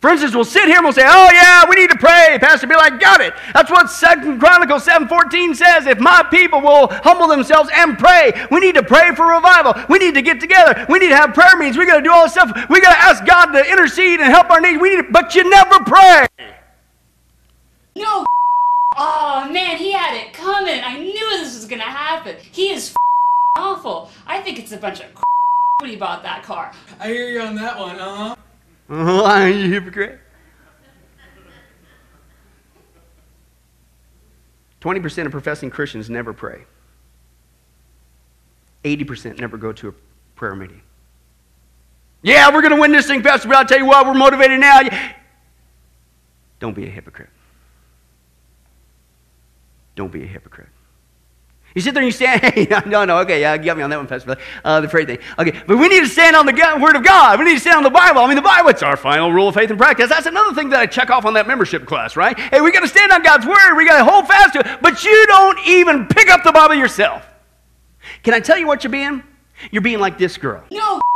For 0.00 0.08
instance, 0.08 0.34
we'll 0.34 0.44
sit 0.44 0.64
here 0.64 0.76
and 0.76 0.84
we'll 0.84 0.94
say, 0.94 1.04
"Oh 1.06 1.30
yeah, 1.30 1.64
we 1.68 1.76
need 1.76 1.90
to 1.90 1.98
pray." 1.98 2.38
Pastor 2.40 2.66
be 2.66 2.74
like, 2.74 2.98
"Got 2.98 3.20
it." 3.20 3.34
That's 3.52 3.70
what 3.70 3.90
Second 3.90 4.40
Chronicles 4.40 4.82
seven 4.82 5.06
fourteen 5.06 5.54
says. 5.54 5.86
If 5.86 6.00
my 6.00 6.24
people 6.30 6.62
will 6.62 6.88
humble 6.88 7.28
themselves 7.28 7.70
and 7.74 7.98
pray, 7.98 8.32
we 8.50 8.60
need 8.60 8.74
to 8.76 8.82
pray 8.82 9.14
for 9.14 9.26
revival. 9.26 9.74
We 9.88 9.98
need 9.98 10.14
to 10.14 10.22
get 10.22 10.40
together. 10.40 10.86
We 10.88 10.98
need 10.98 11.10
to 11.10 11.16
have 11.16 11.34
prayer 11.34 11.54
meetings. 11.56 11.76
We 11.76 11.86
got 11.86 11.96
to 11.96 12.02
do 12.02 12.10
all 12.10 12.24
this 12.24 12.32
stuff. 12.32 12.50
We 12.70 12.80
got 12.80 12.94
to 12.94 13.00
ask 13.00 13.24
God 13.26 13.52
to 13.52 13.70
intercede 13.70 14.20
and 14.20 14.32
help 14.32 14.50
our 14.50 14.60
needs. 14.60 14.80
We 14.80 14.96
need, 14.96 15.02
to, 15.02 15.12
but 15.12 15.34
you 15.34 15.48
never 15.48 15.78
pray. 15.84 16.26
No. 17.94 18.24
Oh 18.96 19.48
man, 19.50 19.76
he 19.76 19.92
had 19.92 20.14
it 20.14 20.32
coming. 20.32 20.80
I 20.82 20.98
knew 20.98 21.30
this 21.38 21.54
was 21.54 21.66
gonna 21.66 21.82
happen. 21.82 22.36
He 22.52 22.70
is 22.70 22.94
awful. 23.56 24.10
I 24.26 24.40
think 24.40 24.58
it's 24.58 24.72
a 24.72 24.76
bunch 24.76 25.00
of 25.00 25.06
when 25.80 25.90
he 25.90 25.96
bought 25.96 26.22
that 26.22 26.42
car. 26.42 26.72
I 26.98 27.08
hear 27.08 27.28
you 27.28 27.40
on 27.40 27.54
that 27.56 27.78
one, 27.78 27.98
uh 27.98 28.16
huh. 28.16 28.36
Oh, 28.90 29.24
are 29.24 29.48
you 29.48 29.72
hypocrite? 29.72 30.20
20% 34.80 35.26
of 35.26 35.32
professing 35.32 35.70
Christians 35.70 36.08
never 36.08 36.32
pray. 36.32 36.64
80% 38.84 39.38
never 39.38 39.58
go 39.58 39.72
to 39.72 39.88
a 39.88 39.94
prayer 40.34 40.56
meeting. 40.56 40.80
Yeah, 42.22 42.52
we're 42.52 42.62
going 42.62 42.74
to 42.74 42.80
win 42.80 42.92
this 42.92 43.06
thing, 43.06 43.22
Pastor, 43.22 43.48
but 43.48 43.58
I'll 43.58 43.66
tell 43.66 43.78
you 43.78 43.86
what, 43.86 44.06
we're 44.06 44.14
motivated 44.14 44.58
now. 44.58 44.80
Don't 46.58 46.74
be 46.74 46.86
a 46.86 46.90
hypocrite. 46.90 47.28
Don't 50.00 50.10
be 50.10 50.22
a 50.22 50.26
hypocrite. 50.26 50.70
You 51.74 51.82
sit 51.82 51.92
there 51.92 52.02
and 52.02 52.08
you 52.08 52.10
stand, 52.10 52.40
hey, 52.54 52.66
no, 52.86 53.04
no, 53.04 53.18
okay, 53.18 53.42
yeah, 53.42 53.52
you 53.52 53.62
got 53.62 53.76
me 53.76 53.82
on 53.82 53.90
that 53.90 53.98
one, 53.98 54.06
Pastor. 54.06 54.34
Uh, 54.64 54.80
the 54.80 54.88
prayer 54.88 55.04
thing. 55.04 55.18
Okay, 55.38 55.62
but 55.66 55.76
we 55.76 55.88
need 55.88 56.00
to 56.00 56.08
stand 56.08 56.34
on 56.34 56.46
the 56.46 56.78
Word 56.80 56.96
of 56.96 57.04
God. 57.04 57.38
We 57.38 57.44
need 57.44 57.56
to 57.56 57.60
stand 57.60 57.76
on 57.76 57.82
the 57.82 57.90
Bible. 57.90 58.22
I 58.22 58.26
mean, 58.26 58.36
the 58.36 58.40
Bible, 58.40 58.70
it's 58.70 58.82
our 58.82 58.96
final 58.96 59.30
rule 59.30 59.48
of 59.48 59.54
faith 59.54 59.68
and 59.68 59.78
practice. 59.78 60.08
That's 60.08 60.24
another 60.24 60.54
thing 60.54 60.70
that 60.70 60.80
I 60.80 60.86
check 60.86 61.10
off 61.10 61.26
on 61.26 61.34
that 61.34 61.46
membership 61.46 61.84
class, 61.84 62.16
right? 62.16 62.34
Hey, 62.38 62.62
we 62.62 62.72
got 62.72 62.80
to 62.80 62.88
stand 62.88 63.12
on 63.12 63.22
God's 63.22 63.44
Word. 63.44 63.74
We 63.76 63.86
got 63.86 63.98
to 63.98 64.10
hold 64.10 64.26
fast 64.26 64.54
to 64.54 64.60
it. 64.60 64.80
But 64.80 65.04
you 65.04 65.26
don't 65.26 65.58
even 65.66 66.06
pick 66.06 66.30
up 66.30 66.44
the 66.44 66.52
Bible 66.52 66.76
yourself. 66.76 67.26
Can 68.22 68.32
I 68.32 68.40
tell 68.40 68.56
you 68.56 68.66
what 68.66 68.82
you're 68.82 68.90
being? 68.90 69.22
You're 69.70 69.82
being 69.82 70.00
like 70.00 70.16
this 70.16 70.38
girl. 70.38 70.64
No. 70.70 71.02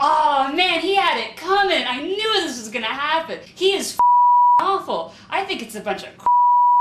Oh 0.00 0.52
man, 0.54 0.78
he 0.78 0.94
had 0.94 1.18
it 1.18 1.36
coming. 1.36 1.82
I 1.84 2.00
knew 2.00 2.32
this 2.34 2.60
was 2.60 2.68
gonna 2.68 2.86
happen. 2.86 3.40
He 3.56 3.72
is 3.72 3.98
awful. 4.60 5.12
I 5.28 5.44
think 5.44 5.60
it's 5.60 5.74
a 5.74 5.80
bunch 5.80 6.04
of 6.04 6.10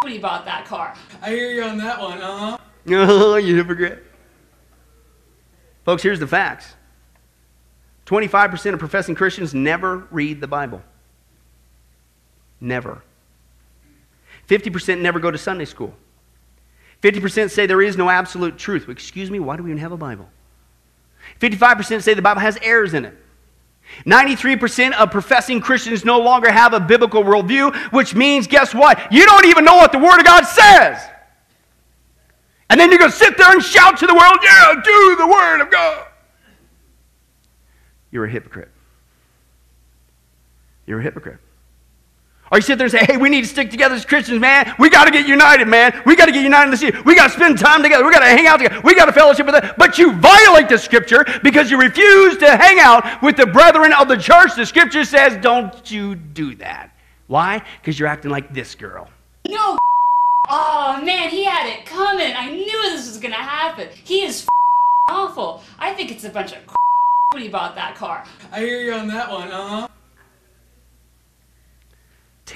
when 0.02 0.12
he 0.12 0.20
bought 0.20 0.46
that 0.46 0.66
car. 0.66 0.94
I 1.22 1.30
hear 1.32 1.52
you 1.52 1.64
on 1.64 1.78
that 1.80 2.00
one, 2.00 2.22
uh 2.22 2.38
huh. 2.38 2.58
Oh, 2.90 3.36
you 3.38 3.56
hypocrite. 3.56 4.04
Folks, 5.86 6.04
here's 6.04 6.20
the 6.20 6.28
facts 6.28 6.76
25% 8.06 8.74
of 8.74 8.80
professing 8.80 9.16
Christians 9.16 9.54
never 9.54 10.08
read 10.12 10.42
the 10.42 10.48
Bible. 10.48 10.82
Never. 12.60 13.04
50% 14.48 15.02
never 15.02 15.20
go 15.20 15.30
to 15.30 15.38
Sunday 15.38 15.66
school. 15.66 15.94
50% 17.04 17.52
say 17.52 17.66
there 17.66 17.82
is 17.82 17.98
no 17.98 18.10
absolute 18.10 18.58
truth. 18.58 18.90
Excuse 18.90 19.30
me, 19.30 19.40
why 19.40 19.58
do 19.58 19.64
we 19.64 19.70
even 19.72 19.82
have 19.82 19.92
a 19.92 19.98
Bible? 19.98 20.30
55% 21.40 22.02
say 22.02 22.14
the 22.14 22.22
Bible 22.22 22.42
has 22.42 22.58
errors 22.62 22.94
in 22.94 23.06
it. 23.06 23.16
93% 24.06 24.94
of 24.94 25.12
professing 25.12 25.60
Christians 25.60 26.06
no 26.06 26.20
longer 26.20 26.52
have 26.52 26.74
a 26.74 26.80
biblical 26.80 27.24
worldview, 27.24 27.76
which 27.92 28.16
means, 28.16 28.48
guess 28.48 28.74
what? 28.74 29.12
You 29.12 29.26
don't 29.26 29.46
even 29.46 29.66
know 29.66 29.76
what 29.76 29.92
the 29.92 30.00
Word 30.00 30.20
of 30.20 30.26
God 30.26 30.44
says. 30.44 31.02
And 32.70 32.80
then 32.80 32.90
you're 32.90 33.00
going 33.00 33.12
to 33.12 33.18
sit 33.18 33.38
there 33.38 33.52
and 33.52 33.64
shout 33.64 33.98
to 34.00 34.08
the 34.08 34.14
world, 34.14 34.40
yeah, 34.44 34.74
do 34.84 35.16
the 35.18 35.28
Word 35.28 35.62
of 35.62 35.72
God. 35.72 36.08
You're 38.12 38.26
a 38.26 38.30
hypocrite. 38.30 38.70
You're 40.86 41.00
a 41.00 41.04
hypocrite. 41.04 41.40
Or 42.52 42.58
you 42.58 42.62
sit 42.62 42.78
there 42.78 42.86
and 42.86 42.92
say, 42.92 43.06
hey, 43.06 43.18
we 43.18 43.30
need 43.30 43.42
to 43.42 43.48
stick 43.48 43.70
together 43.70 43.96
as 43.96 44.06
Christians, 44.06 44.40
man. 44.40 44.74
We 44.80 44.90
got 44.90 45.06
to 45.06 45.12
get 45.12 45.28
united, 45.28 45.68
man. 45.68 46.02
We 46.06 46.16
got 46.16 46.28
to 46.28 46.32
get 46.32 46.44
united 46.44 46.66
in 46.66 46.72
the 46.72 46.78
city. 46.78 46.98
We 47.06 47.16
got 47.16 47.28
to 47.28 47.34
spend 47.34 47.58
time 47.58 47.84
together. 47.84 48.06
We 48.06 48.12
got 48.12 48.20
to 48.20 48.26
hang 48.26 48.48
out 48.48 48.58
together. 48.58 48.82
We 48.82 48.96
got 48.96 49.06
to 49.06 49.14
fellowship 49.14 49.46
with 49.46 49.56
them. 49.56 49.74
But 49.78 49.98
you 49.98 50.14
violate 50.14 50.70
the 50.70 50.78
scripture 50.78 51.26
because 51.44 51.70
you 51.70 51.80
refuse 51.80 52.38
to 52.38 52.56
hang 52.56 52.80
out 52.80 53.22
with 53.22 53.36
the 53.36 53.46
brethren 53.46 53.92
of 53.94 54.08
the 54.08 54.18
church. 54.18 54.56
The 54.56 54.66
scripture 54.66 55.04
says, 55.04 55.38
don't 55.42 55.90
you 55.92 56.16
do 56.16 56.56
that. 56.56 56.92
Why? 57.28 57.62
Because 57.82 58.00
you're 58.00 58.08
acting 58.08 58.32
like 58.32 58.54
this 58.54 58.76
girl. 58.76 59.10
No. 59.48 59.78
Oh 60.50 61.02
man, 61.04 61.30
he 61.30 61.44
had 61.44 61.68
it 61.68 61.86
coming. 61.86 62.34
I 62.34 62.50
knew 62.50 62.82
this 62.84 63.08
was 63.08 63.18
gonna 63.18 63.36
happen. 63.36 63.90
He 64.06 64.24
is 64.24 64.48
awful. 65.10 65.62
I 65.78 65.94
think 65.94 66.10
it's 66.10 66.24
a 66.24 66.30
bunch 66.30 66.54
of 66.54 66.60
when 67.34 67.44
he 67.44 67.50
bought 67.50 67.76
that 67.76 67.96
car. 67.96 68.24
I 68.54 68.62
hear 68.62 68.80
you 68.82 68.94
on 68.94 69.10
that 69.10 69.30
one, 69.30 69.52
uh 69.52 69.68
huh. 69.68 69.88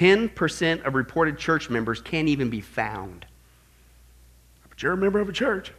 10% 0.02 0.84
of 0.84 0.96
reported 0.96 1.38
church 1.38 1.70
members 1.70 2.00
can't 2.00 2.26
even 2.26 2.50
be 2.50 2.60
found. 2.60 3.24
But 4.68 4.82
you're 4.82 4.94
a 4.94 4.96
member 4.96 5.20
of 5.20 5.28
a 5.28 5.32
church. 5.32 5.72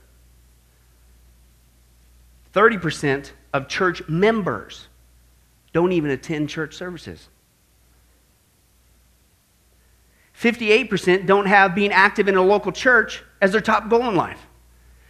30% 2.54 3.32
of 3.52 3.68
church 3.68 4.08
members 4.08 4.88
don't 5.74 5.92
even 5.92 6.10
attend 6.10 6.48
church 6.48 6.74
services. 6.74 7.28
58% 10.40 11.26
don't 11.26 11.48
have 11.48 11.76
being 11.76 11.92
active 11.92 12.30
in 12.30 12.38
a 12.38 12.42
local 12.42 12.72
church 12.72 13.24
as 13.42 13.52
their 13.52 13.60
top 13.60 13.90
goal 13.90 14.08
in 14.08 14.16
life. 14.16 14.40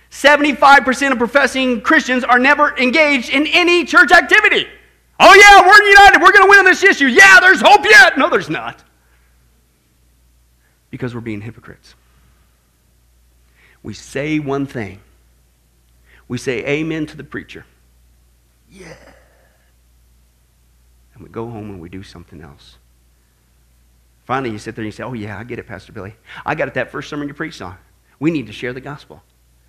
75% 0.09 1.11
of 1.11 1.19
professing 1.19 1.81
Christians 1.81 2.23
are 2.23 2.39
never 2.39 2.75
engaged 2.79 3.29
in 3.29 3.45
any 3.45 3.85
church 3.85 4.11
activity. 4.11 4.67
Oh, 5.19 5.35
yeah, 5.35 5.67
we're 5.67 5.87
united. 5.87 6.19
We're 6.19 6.31
going 6.31 6.45
to 6.45 6.49
win 6.49 6.59
on 6.59 6.65
this 6.65 6.83
issue. 6.83 7.05
Yeah, 7.05 7.39
there's 7.39 7.61
hope 7.61 7.85
yet. 7.85 8.17
No, 8.17 8.27
there's 8.31 8.49
not 8.49 8.83
because 10.93 11.15
we're 11.15 11.21
being 11.21 11.41
hypocrites. 11.41 11.95
We 13.81 13.95
say 13.95 14.37
one 14.37 14.67
thing. 14.67 14.99
We 16.27 16.37
say 16.37 16.63
amen 16.67 17.07
to 17.07 17.17
the 17.17 17.23
preacher. 17.23 17.65
Yeah. 18.69 18.93
And 21.15 21.23
we 21.23 21.29
go 21.29 21.49
home 21.49 21.71
and 21.71 21.81
we 21.81 21.89
do 21.89 22.03
something 22.03 22.41
else. 22.41 22.77
Finally, 24.25 24.51
you 24.51 24.59
sit 24.59 24.75
there 24.75 24.83
and 24.83 24.85
you 24.85 24.91
say, 24.91 25.01
Oh, 25.01 25.13
yeah, 25.13 25.35
I 25.35 25.43
get 25.43 25.57
it, 25.57 25.65
Pastor 25.65 25.91
Billy. 25.91 26.15
I 26.45 26.53
got 26.53 26.67
it 26.67 26.75
that 26.75 26.91
first 26.91 27.09
sermon 27.09 27.27
you 27.27 27.33
preached 27.33 27.63
on. 27.63 27.75
We 28.19 28.29
need 28.29 28.45
to 28.45 28.53
share 28.53 28.71
the 28.71 28.79
gospel. 28.79 29.23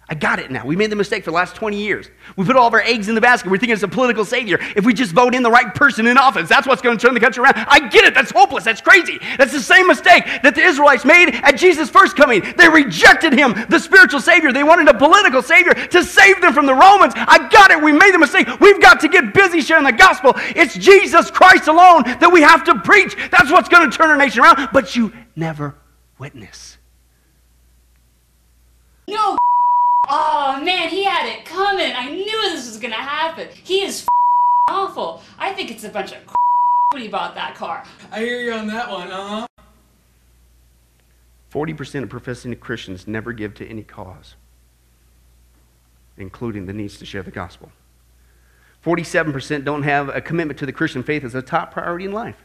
I 0.06 0.14
got 0.14 0.38
it 0.38 0.50
now. 0.50 0.66
We 0.66 0.76
made 0.76 0.90
the 0.90 0.96
mistake 0.96 1.24
for 1.24 1.30
the 1.30 1.34
last 1.36 1.56
20 1.56 1.78
years. 1.78 2.10
We 2.36 2.44
put 2.44 2.56
all 2.56 2.66
of 2.66 2.74
our 2.74 2.82
eggs 2.82 3.08
in 3.08 3.14
the 3.14 3.22
basket. 3.22 3.50
We're 3.50 3.56
thinking 3.56 3.72
it's 3.72 3.82
a 3.82 3.88
political 3.88 4.26
savior. 4.26 4.58
If 4.76 4.84
we 4.84 4.92
just 4.92 5.12
vote 5.12 5.34
in 5.34 5.42
the 5.42 5.50
right 5.50 5.74
person 5.74 6.06
in 6.06 6.18
office, 6.18 6.46
that's 6.46 6.66
what's 6.66 6.82
going 6.82 6.98
to 6.98 7.02
turn 7.02 7.14
the 7.14 7.20
country 7.20 7.42
around. 7.42 7.54
I 7.56 7.88
get 7.88 8.04
it. 8.04 8.12
That's 8.12 8.30
hopeless. 8.30 8.64
That's 8.64 8.82
crazy. 8.82 9.18
That's 9.38 9.52
the 9.52 9.60
same 9.60 9.86
mistake 9.86 10.24
that 10.42 10.54
the 10.54 10.60
Israelites 10.60 11.06
made 11.06 11.30
at 11.42 11.52
Jesus' 11.52 11.88
first 11.88 12.16
coming. 12.16 12.42
They 12.58 12.68
rejected 12.68 13.32
him, 13.32 13.54
the 13.70 13.78
spiritual 13.78 14.20
savior. 14.20 14.52
They 14.52 14.62
wanted 14.62 14.88
a 14.88 14.94
political 14.94 15.40
savior 15.40 15.72
to 15.72 16.04
save 16.04 16.42
them 16.42 16.52
from 16.52 16.66
the 16.66 16.74
Romans. 16.74 17.14
I 17.16 17.48
got 17.48 17.70
it. 17.70 17.82
We 17.82 17.92
made 17.92 18.12
the 18.12 18.18
mistake. 18.18 18.46
We've 18.60 18.82
got 18.82 19.00
to 19.00 19.08
get 19.08 19.32
busy 19.32 19.62
sharing 19.62 19.84
the 19.84 19.92
gospel. 19.92 20.34
It's 20.54 20.76
Jesus 20.76 21.30
Christ 21.30 21.66
alone 21.66 22.02
that 22.04 22.30
we 22.30 22.42
have 22.42 22.62
to 22.64 22.78
preach. 22.80 23.16
That's 23.30 23.50
what's 23.50 23.70
going 23.70 23.90
to 23.90 23.96
turn 23.96 24.10
our 24.10 24.18
nation 24.18 24.42
around. 24.42 24.68
But 24.70 24.94
you 24.94 25.14
never 25.34 25.76
witness. 26.18 26.76
No. 29.08 29.38
Oh 30.16 30.60
man, 30.62 30.90
he 30.90 31.02
had 31.02 31.26
it 31.26 31.44
coming. 31.44 31.92
I 31.92 32.08
knew 32.08 32.42
this 32.52 32.68
was 32.68 32.78
gonna 32.78 32.94
happen. 32.94 33.48
He 33.64 33.82
is 33.82 34.06
awful. 34.70 35.22
I 35.40 35.52
think 35.52 35.72
it's 35.72 35.82
a 35.82 35.88
bunch 35.88 36.12
of 36.12 36.18
when 36.92 37.02
he 37.02 37.08
bought 37.08 37.34
that 37.34 37.56
car. 37.56 37.82
I 38.12 38.20
hear 38.20 38.40
you 38.40 38.52
on 38.52 38.68
that 38.68 38.88
one, 38.88 39.10
uh 39.10 39.28
huh. 39.40 39.46
40% 41.52 42.04
of 42.04 42.08
professing 42.08 42.54
Christians 42.54 43.08
never 43.08 43.32
give 43.32 43.54
to 43.54 43.66
any 43.66 43.82
cause. 43.82 44.36
including 46.16 46.66
the 46.66 46.72
needs 46.72 46.96
to 46.98 47.04
share 47.04 47.24
the 47.24 47.30
gospel. 47.32 47.72
47% 48.84 49.64
don't 49.64 49.82
have 49.82 50.08
a 50.10 50.20
commitment 50.20 50.58
to 50.60 50.66
the 50.66 50.72
Christian 50.72 51.02
faith 51.02 51.24
as 51.24 51.34
a 51.34 51.42
top 51.42 51.72
priority 51.72 52.04
in 52.04 52.12
life. 52.12 52.36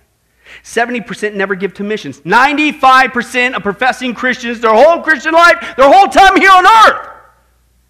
70% 0.63 1.35
never 1.35 1.53
give 1.53 1.75
to 1.75 1.83
missions. 1.83 2.21
95% 2.21 3.53
of 3.55 3.61
professing 3.61 4.15
Christians, 4.15 4.59
their 4.59 4.73
whole 4.73 5.01
Christian 5.03 5.33
life, 5.33 5.75
their 5.77 5.91
whole 5.91 6.07
time 6.07 6.35
here 6.37 6.49
on 6.49 6.65
earth, 6.65 7.09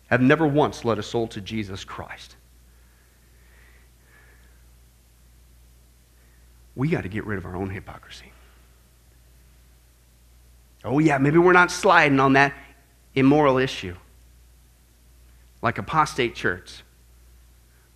have 0.10 0.22
never 0.22 0.48
once 0.48 0.84
led 0.84 1.00
a 1.00 1.04
soul 1.04 1.28
to 1.30 1.42
Jesus 1.42 1.84
Christ. 1.84 2.36
We 6.76 6.90
got 6.90 7.04
to 7.04 7.10
get 7.10 7.26
rid 7.26 7.38
of 7.38 7.46
our 7.46 7.56
own 7.56 7.70
hypocrisy. 7.70 8.32
Oh, 10.84 11.00
yeah, 11.00 11.18
maybe 11.18 11.38
we're 11.38 11.52
not 11.52 11.72
sliding 11.72 12.20
on 12.20 12.34
that 12.34 12.54
immoral 13.14 13.58
issue 13.58 13.96
like 15.62 15.78
apostate 15.78 16.36
church. 16.36 16.84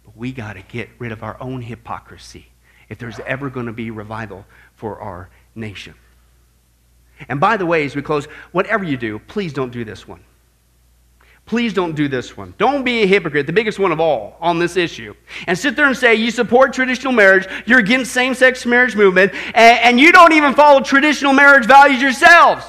But 0.04 0.18
we 0.18 0.32
got 0.32 0.54
to 0.54 0.62
get 0.62 0.90
rid 1.00 1.12
of 1.12 1.24
our 1.24 1.42
own 1.42 1.62
hypocrisy 1.62 2.48
if 2.90 2.98
there's 2.98 3.20
ever 3.22 3.50
going 3.50 3.68
to 3.68 3.74
be 3.74 3.90
revival 3.90 4.46
for 4.76 5.00
our 5.00 5.30
nation. 5.56 5.96
And 7.30 7.40
by 7.40 7.58
the 7.58 7.66
way, 7.66 7.86
as 7.86 7.96
we 7.96 8.02
close, 8.02 8.26
whatever 8.52 8.84
you 8.84 8.98
do, 8.98 9.20
please 9.20 9.54
don't 9.54 9.72
do 9.72 9.86
this 9.86 10.08
one. 10.08 10.24
Please 11.46 11.74
don't 11.74 11.94
do 11.94 12.08
this 12.08 12.38
one. 12.38 12.54
Don't 12.58 12.86
be 12.86 13.04
a 13.04 13.06
hypocrite, 13.06 13.48
the 13.48 13.54
biggest 13.54 13.78
one 13.78 13.92
of 13.92 14.00
all 14.00 14.38
on 14.40 14.60
this 14.60 14.78
issue. 14.78 15.14
And 15.46 15.58
sit 15.58 15.76
there 15.76 15.88
and 15.88 15.96
say 15.96 16.16
you 16.16 16.32
support 16.32 16.72
traditional 16.72 17.12
marriage, 17.12 17.48
you're 17.66 17.80
against 17.80 18.14
same 18.14 18.34
sex 18.34 18.66
marriage 18.66 18.96
movement, 18.96 19.34
and, 19.54 19.80
and 19.80 20.00
you 20.00 20.14
don't 20.14 20.32
even 20.32 20.54
follow 20.54 20.80
traditional 20.80 21.34
marriage 21.34 21.66
values 21.66 22.02
yourselves. 22.02 22.66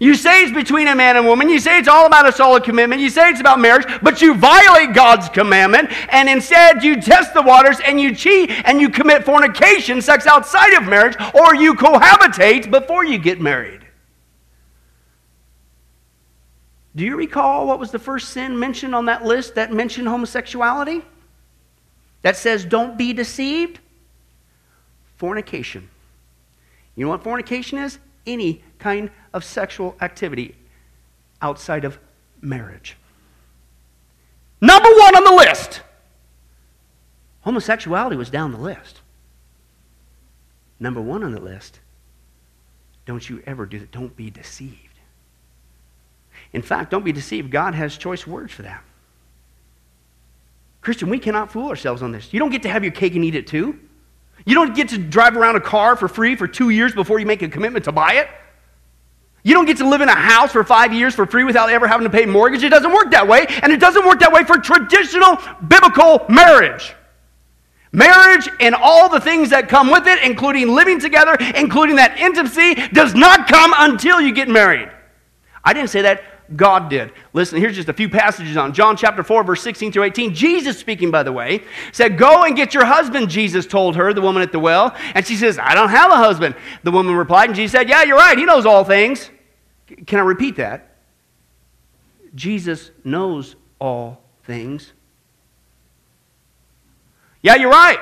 You 0.00 0.14
say 0.14 0.42
it's 0.42 0.52
between 0.52 0.88
a 0.88 0.94
man 0.94 1.16
and 1.16 1.26
woman. 1.26 1.48
You 1.48 1.60
say 1.60 1.78
it's 1.78 1.88
all 1.88 2.06
about 2.06 2.28
a 2.28 2.32
solid 2.32 2.64
commitment. 2.64 3.00
You 3.00 3.08
say 3.08 3.30
it's 3.30 3.40
about 3.40 3.60
marriage, 3.60 3.86
but 4.02 4.20
you 4.20 4.34
violate 4.34 4.94
God's 4.94 5.28
commandment, 5.28 5.90
and 6.12 6.28
instead 6.28 6.82
you 6.82 7.00
test 7.00 7.32
the 7.32 7.42
waters 7.42 7.78
and 7.80 8.00
you 8.00 8.14
cheat 8.14 8.50
and 8.50 8.80
you 8.80 8.90
commit 8.90 9.24
fornication, 9.24 10.02
sex 10.02 10.26
outside 10.26 10.74
of 10.74 10.88
marriage, 10.88 11.16
or 11.34 11.54
you 11.54 11.74
cohabitate 11.74 12.70
before 12.70 13.04
you 13.04 13.18
get 13.18 13.40
married. 13.40 13.85
Do 16.96 17.04
you 17.04 17.16
recall 17.16 17.66
what 17.66 17.78
was 17.78 17.90
the 17.90 17.98
first 17.98 18.30
sin 18.30 18.58
mentioned 18.58 18.94
on 18.94 19.04
that 19.04 19.22
list 19.24 19.54
that 19.56 19.70
mentioned 19.70 20.08
homosexuality? 20.08 21.02
That 22.22 22.36
says, 22.36 22.64
don't 22.64 22.96
be 22.96 23.12
deceived? 23.12 23.78
Fornication. 25.16 25.90
You 26.94 27.04
know 27.04 27.10
what 27.10 27.22
fornication 27.22 27.78
is? 27.78 27.98
Any 28.26 28.62
kind 28.78 29.10
of 29.34 29.44
sexual 29.44 29.94
activity 30.00 30.56
outside 31.42 31.84
of 31.84 31.98
marriage. 32.40 32.96
Number 34.62 34.88
one 34.88 35.16
on 35.16 35.24
the 35.24 35.32
list. 35.32 35.82
Homosexuality 37.42 38.16
was 38.16 38.30
down 38.30 38.52
the 38.52 38.58
list. 38.58 39.02
Number 40.80 41.02
one 41.02 41.22
on 41.22 41.32
the 41.32 41.40
list. 41.40 41.80
Don't 43.04 43.28
you 43.28 43.42
ever 43.46 43.66
do 43.66 43.78
that. 43.78 43.92
Don't 43.92 44.16
be 44.16 44.30
deceived. 44.30 44.85
In 46.52 46.62
fact, 46.62 46.90
don't 46.90 47.04
be 47.04 47.12
deceived. 47.12 47.50
God 47.50 47.74
has 47.74 47.96
choice 47.96 48.26
words 48.26 48.52
for 48.52 48.62
that. 48.62 48.82
Christian, 50.80 51.10
we 51.10 51.18
cannot 51.18 51.50
fool 51.50 51.68
ourselves 51.68 52.02
on 52.02 52.12
this. 52.12 52.32
You 52.32 52.38
don't 52.38 52.50
get 52.50 52.62
to 52.62 52.68
have 52.68 52.84
your 52.84 52.92
cake 52.92 53.14
and 53.14 53.24
eat 53.24 53.34
it 53.34 53.46
too. 53.46 53.78
You 54.44 54.54
don't 54.54 54.74
get 54.74 54.90
to 54.90 54.98
drive 54.98 55.36
around 55.36 55.56
a 55.56 55.60
car 55.60 55.96
for 55.96 56.06
free 56.06 56.36
for 56.36 56.46
two 56.46 56.70
years 56.70 56.94
before 56.94 57.18
you 57.18 57.26
make 57.26 57.42
a 57.42 57.48
commitment 57.48 57.86
to 57.86 57.92
buy 57.92 58.14
it. 58.14 58.28
You 59.42 59.54
don't 59.54 59.64
get 59.64 59.76
to 59.78 59.88
live 59.88 60.00
in 60.00 60.08
a 60.08 60.14
house 60.14 60.52
for 60.52 60.64
five 60.64 60.92
years 60.92 61.14
for 61.14 61.26
free 61.26 61.44
without 61.44 61.70
ever 61.70 61.86
having 61.86 62.04
to 62.04 62.10
pay 62.10 62.26
mortgage. 62.26 62.62
It 62.62 62.68
doesn't 62.68 62.92
work 62.92 63.10
that 63.12 63.26
way, 63.28 63.46
and 63.62 63.72
it 63.72 63.80
doesn't 63.80 64.04
work 64.04 64.20
that 64.20 64.32
way 64.32 64.44
for 64.44 64.58
traditional 64.58 65.38
biblical 65.66 66.24
marriage. 66.28 66.94
Marriage 67.92 68.48
and 68.60 68.74
all 68.74 69.08
the 69.08 69.20
things 69.20 69.50
that 69.50 69.68
come 69.68 69.90
with 69.90 70.06
it, 70.06 70.22
including 70.22 70.74
living 70.74 71.00
together, 71.00 71.36
including 71.56 71.96
that 71.96 72.18
intimacy, 72.18 72.74
does 72.92 73.14
not 73.14 73.48
come 73.48 73.72
until 73.76 74.20
you 74.20 74.32
get 74.32 74.48
married. 74.48 74.90
I 75.64 75.72
didn't 75.72 75.90
say 75.90 76.02
that. 76.02 76.22
God 76.54 76.88
did. 76.88 77.12
Listen, 77.32 77.58
here's 77.58 77.74
just 77.74 77.88
a 77.88 77.92
few 77.92 78.08
passages 78.08 78.56
on 78.56 78.72
John 78.72 78.96
chapter 78.96 79.24
4, 79.24 79.42
verse 79.42 79.62
16 79.62 79.90
through 79.90 80.04
18. 80.04 80.34
Jesus 80.34 80.78
speaking, 80.78 81.10
by 81.10 81.24
the 81.24 81.32
way, 81.32 81.64
said, 81.90 82.16
Go 82.16 82.44
and 82.44 82.54
get 82.54 82.72
your 82.72 82.84
husband, 82.84 83.28
Jesus 83.28 83.66
told 83.66 83.96
her, 83.96 84.12
the 84.12 84.20
woman 84.20 84.42
at 84.42 84.52
the 84.52 84.58
well. 84.60 84.94
And 85.14 85.26
she 85.26 85.34
says, 85.34 85.58
I 85.58 85.74
don't 85.74 85.88
have 85.88 86.12
a 86.12 86.16
husband. 86.16 86.54
The 86.84 86.92
woman 86.92 87.16
replied, 87.16 87.48
and 87.48 87.56
Jesus 87.56 87.72
said, 87.72 87.88
Yeah, 87.88 88.04
you're 88.04 88.16
right. 88.16 88.38
He 88.38 88.44
knows 88.44 88.64
all 88.64 88.84
things. 88.84 89.30
Can 90.06 90.20
I 90.20 90.22
repeat 90.22 90.56
that? 90.56 90.96
Jesus 92.34 92.90
knows 93.02 93.56
all 93.80 94.22
things. 94.44 94.92
Yeah, 97.42 97.56
you're 97.56 97.70
right. 97.70 97.98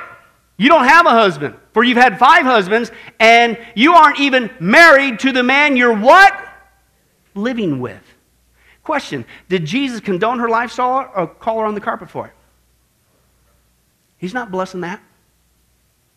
You 0.57 0.69
don't 0.69 0.87
have 0.87 1.07
a 1.07 1.11
husband, 1.11 1.57
for 1.73 1.83
you've 1.83 1.99
had 1.99 2.19
five 2.19 2.45
husbands, 2.45 2.91
and 3.19 3.59
you 3.75 3.95
aren't 3.95 4.21
even 4.21 4.51
married 4.61 5.19
to 5.21 5.33
the 5.33 5.43
man 5.43 5.77
you're 5.77 5.97
what? 5.97 6.39
Living 7.35 7.81
with. 7.81 8.03
Question 8.85 9.25
Did 9.49 9.65
Jesus 9.65 10.01
condone 10.01 10.39
her 10.39 10.49
lifestyle 10.49 11.11
or 11.17 11.27
call 11.27 11.61
her 11.61 11.67
on 11.67 11.75
the 11.75 11.81
carpet 11.81 12.11
for 12.11 12.27
it? 12.27 12.33
He's 14.19 14.35
not 14.35 14.51
blessing 14.51 14.83
that. 14.83 15.03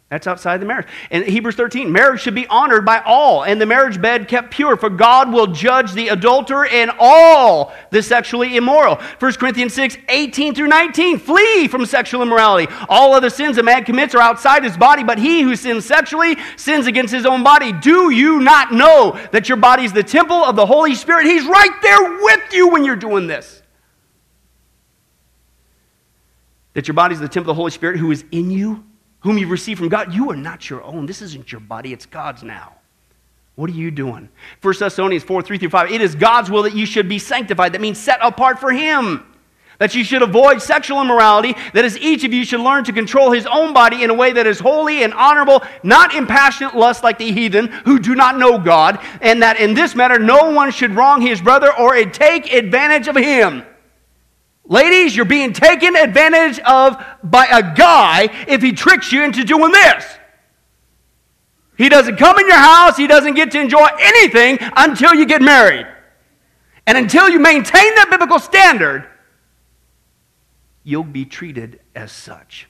That's 0.09 0.25
outside 0.25 0.61
the 0.61 0.65
marriage. 0.65 0.87
In 1.11 1.25
Hebrews 1.25 1.55
13, 1.55 1.91
marriage 1.91 2.21
should 2.21 2.35
be 2.35 2.47
honored 2.47 2.85
by 2.85 3.01
all, 3.05 3.43
and 3.43 3.59
the 3.59 3.65
marriage 3.65 4.01
bed 4.01 4.29
kept 4.29 4.51
pure, 4.51 4.77
for 4.77 4.89
God 4.89 5.33
will 5.33 5.47
judge 5.47 5.91
the 5.91 6.07
adulterer 6.07 6.65
and 6.65 6.91
all 6.97 7.73
the 7.89 8.01
sexually 8.01 8.55
immoral. 8.55 9.01
1 9.19 9.33
Corinthians 9.33 9.73
6, 9.73 9.97
18 10.07 10.55
through 10.55 10.67
19, 10.67 11.19
flee 11.19 11.67
from 11.67 11.85
sexual 11.85 12.21
immorality. 12.21 12.71
All 12.87 13.13
other 13.13 13.29
sins 13.29 13.57
a 13.57 13.63
man 13.63 13.83
commits 13.83 14.15
are 14.15 14.21
outside 14.21 14.63
his 14.63 14.77
body, 14.77 15.03
but 15.03 15.19
he 15.19 15.41
who 15.41 15.57
sins 15.57 15.83
sexually 15.83 16.37
sins 16.55 16.87
against 16.87 17.13
his 17.13 17.25
own 17.25 17.43
body. 17.43 17.73
Do 17.73 18.09
you 18.09 18.39
not 18.39 18.71
know 18.71 19.19
that 19.33 19.49
your 19.49 19.57
body 19.57 19.83
is 19.83 19.91
the 19.91 20.03
temple 20.03 20.37
of 20.37 20.55
the 20.55 20.65
Holy 20.65 20.95
Spirit? 20.95 21.25
He's 21.25 21.45
right 21.45 21.81
there 21.81 22.19
with 22.23 22.53
you 22.53 22.69
when 22.69 22.85
you're 22.85 22.95
doing 22.95 23.27
this. 23.27 23.61
That 26.75 26.87
your 26.87 26.95
body 26.95 27.13
is 27.13 27.19
the 27.19 27.27
temple 27.27 27.51
of 27.51 27.57
the 27.57 27.59
Holy 27.59 27.71
Spirit 27.71 27.97
who 27.97 28.09
is 28.11 28.23
in 28.31 28.51
you 28.51 28.86
whom 29.21 29.37
you 29.37 29.47
receive 29.47 29.77
from 29.77 29.89
God, 29.89 30.13
you 30.13 30.29
are 30.31 30.35
not 30.35 30.69
your 30.69 30.83
own. 30.83 31.05
This 31.05 31.21
isn't 31.21 31.51
your 31.51 31.61
body, 31.61 31.93
it's 31.93 32.05
God's 32.05 32.43
now. 32.43 32.73
What 33.55 33.71
are 33.71 33.73
you 33.73 33.89
doing? 33.89 34.29
1 34.61 34.73
Thessalonians 34.79 35.23
4 35.23 35.41
3 35.41 35.57
through 35.57 35.69
5. 35.69 35.91
It 35.91 36.01
is 36.01 36.13
God's 36.13 36.51
will 36.51 36.63
that 36.63 36.75
you 36.75 36.85
should 36.85 37.09
be 37.09 37.17
sanctified. 37.17 37.73
That 37.73 37.81
means 37.81 37.97
set 37.97 38.19
apart 38.21 38.59
for 38.59 38.71
Him. 38.71 39.25
That 39.79 39.95
you 39.95 40.03
should 40.03 40.21
avoid 40.21 40.61
sexual 40.61 41.01
immorality. 41.01 41.55
That 41.73 41.83
as 41.83 41.97
each 41.97 42.23
of 42.23 42.33
you 42.33 42.45
should 42.45 42.59
learn 42.59 42.83
to 42.83 42.93
control 42.93 43.31
his 43.31 43.45
own 43.45 43.73
body 43.73 44.03
in 44.03 44.09
a 44.09 44.13
way 44.13 44.31
that 44.31 44.47
is 44.47 44.59
holy 44.59 45.03
and 45.03 45.13
honorable, 45.13 45.63
not 45.83 46.15
in 46.15 46.25
passionate 46.25 46.75
lust 46.75 47.03
like 47.03 47.17
the 47.17 47.31
heathen 47.31 47.67
who 47.67 47.99
do 47.99 48.15
not 48.15 48.37
know 48.37 48.57
God. 48.57 48.99
And 49.21 49.41
that 49.43 49.59
in 49.59 49.73
this 49.73 49.95
matter, 49.95 50.17
no 50.17 50.51
one 50.51 50.71
should 50.71 50.91
wrong 50.91 51.21
his 51.21 51.41
brother 51.41 51.71
or 51.77 51.95
take 52.05 52.51
advantage 52.53 53.07
of 53.07 53.15
him. 53.15 53.63
Ladies, 54.69 55.15
you're 55.15 55.25
being 55.25 55.53
taken 55.53 55.95
advantage 55.95 56.59
of 56.59 57.01
by 57.23 57.45
a 57.45 57.73
guy 57.73 58.29
if 58.47 58.61
he 58.61 58.73
tricks 58.73 59.11
you 59.11 59.23
into 59.23 59.43
doing 59.43 59.71
this. 59.71 60.05
He 61.77 61.89
doesn't 61.89 62.17
come 62.17 62.37
in 62.39 62.47
your 62.47 62.57
house, 62.57 62.97
he 62.97 63.07
doesn't 63.07 63.35
get 63.35 63.51
to 63.51 63.61
enjoy 63.61 63.87
anything 63.99 64.57
until 64.75 65.13
you 65.13 65.25
get 65.25 65.41
married. 65.41 65.87
And 66.85 66.97
until 66.97 67.29
you 67.29 67.39
maintain 67.39 67.95
that 67.95 68.07
biblical 68.09 68.39
standard, 68.39 69.07
you'll 70.83 71.03
be 71.03 71.25
treated 71.25 71.79
as 71.95 72.11
such. 72.11 72.67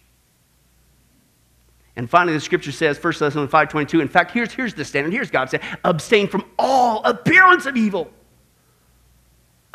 And 1.96 2.08
finally, 2.08 2.34
the 2.34 2.42
scripture 2.42 2.72
says, 2.72 3.02
1 3.02 3.14
Thessalonians 3.18 3.52
5.22, 3.52 4.02
in 4.02 4.08
fact, 4.08 4.32
here's, 4.32 4.52
here's 4.52 4.74
the 4.76 4.86
standard. 4.86 5.14
Here's 5.14 5.32
God 5.32 5.50
saying, 5.50 5.64
abstain 5.84 6.28
from 6.28 6.46
all 6.60 7.04
appearance 7.04 7.66
of 7.66 7.76
evil. 7.76 8.12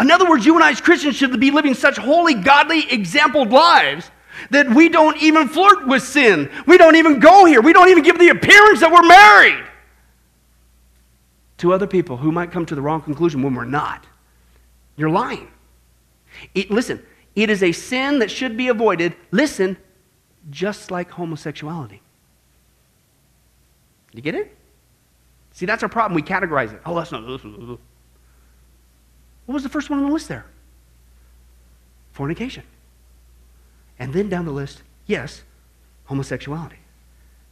In 0.02 0.10
other 0.10 0.28
words, 0.28 0.44
you 0.44 0.56
and 0.56 0.64
I 0.64 0.70
as 0.70 0.80
Christians 0.80 1.14
should 1.14 1.38
be 1.38 1.52
living 1.52 1.74
such 1.74 1.96
holy, 1.96 2.34
godly, 2.34 2.90
exampled 2.90 3.50
lives 3.50 4.10
that 4.50 4.68
we 4.68 4.88
don't 4.88 5.16
even 5.22 5.48
flirt 5.48 5.86
with 5.86 6.02
sin. 6.02 6.50
We 6.66 6.76
don't 6.76 6.96
even 6.96 7.20
go 7.20 7.44
here. 7.44 7.60
We 7.60 7.72
don't 7.72 7.88
even 7.88 8.02
give 8.02 8.18
the 8.18 8.30
appearance 8.30 8.80
that 8.80 8.90
we're 8.90 9.06
married 9.06 9.64
to 11.58 11.72
other 11.72 11.86
people 11.86 12.16
who 12.16 12.32
might 12.32 12.50
come 12.50 12.66
to 12.66 12.74
the 12.74 12.82
wrong 12.82 13.00
conclusion 13.00 13.42
when 13.42 13.54
we're 13.54 13.64
not. 13.64 14.04
You're 14.96 15.08
lying. 15.08 15.48
It, 16.52 16.72
listen, 16.72 17.00
it 17.36 17.48
is 17.48 17.62
a 17.62 17.70
sin 17.70 18.18
that 18.18 18.30
should 18.30 18.56
be 18.56 18.68
avoided. 18.68 19.14
Listen, 19.30 19.76
just 20.50 20.90
like 20.90 21.10
homosexuality. 21.10 22.02
You 24.12 24.20
get 24.20 24.34
it? 24.34 24.56
See, 25.52 25.64
that's 25.64 25.84
our 25.84 25.88
problem. 25.88 26.16
We 26.16 26.22
categorize 26.22 26.74
it. 26.74 26.80
Oh, 26.84 26.96
that's 26.96 27.12
not. 27.12 27.78
What 29.52 29.56
was 29.56 29.64
the 29.64 29.68
first 29.68 29.90
one 29.90 29.98
on 29.98 30.06
the 30.06 30.12
list 30.14 30.28
there? 30.28 30.46
Fornication. 32.12 32.62
And 33.98 34.10
then 34.10 34.30
down 34.30 34.46
the 34.46 34.50
list, 34.50 34.82
yes, 35.06 35.42
homosexuality. 36.06 36.76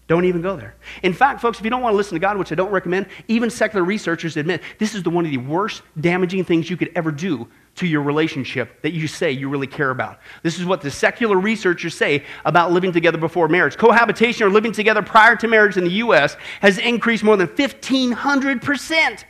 Don't 0.06 0.24
even 0.24 0.40
go 0.40 0.56
there. 0.56 0.76
In 1.02 1.12
fact, 1.12 1.42
folks, 1.42 1.58
if 1.58 1.64
you 1.64 1.68
don't 1.68 1.82
want 1.82 1.92
to 1.92 1.98
listen 1.98 2.14
to 2.14 2.18
God, 2.18 2.38
which 2.38 2.52
I 2.52 2.54
don't 2.54 2.70
recommend, 2.70 3.04
even 3.28 3.50
secular 3.50 3.84
researchers 3.84 4.38
admit 4.38 4.62
this 4.78 4.94
is 4.94 5.02
the 5.02 5.10
one 5.10 5.26
of 5.26 5.30
the 5.30 5.36
worst 5.36 5.82
damaging 6.00 6.42
things 6.42 6.70
you 6.70 6.78
could 6.78 6.90
ever 6.94 7.12
do 7.12 7.46
to 7.74 7.86
your 7.86 8.00
relationship 8.00 8.80
that 8.80 8.92
you 8.92 9.06
say 9.06 9.30
you 9.30 9.50
really 9.50 9.66
care 9.66 9.90
about. 9.90 10.20
This 10.42 10.58
is 10.58 10.64
what 10.64 10.80
the 10.80 10.90
secular 10.90 11.38
researchers 11.38 11.94
say 11.94 12.24
about 12.46 12.72
living 12.72 12.92
together 12.92 13.18
before 13.18 13.46
marriage. 13.46 13.76
Cohabitation 13.76 14.46
or 14.46 14.48
living 14.48 14.72
together 14.72 15.02
prior 15.02 15.36
to 15.36 15.46
marriage 15.46 15.76
in 15.76 15.84
the 15.84 15.90
U.S. 15.90 16.38
has 16.62 16.78
increased 16.78 17.24
more 17.24 17.36
than 17.36 17.48
1,500%. 17.48 19.24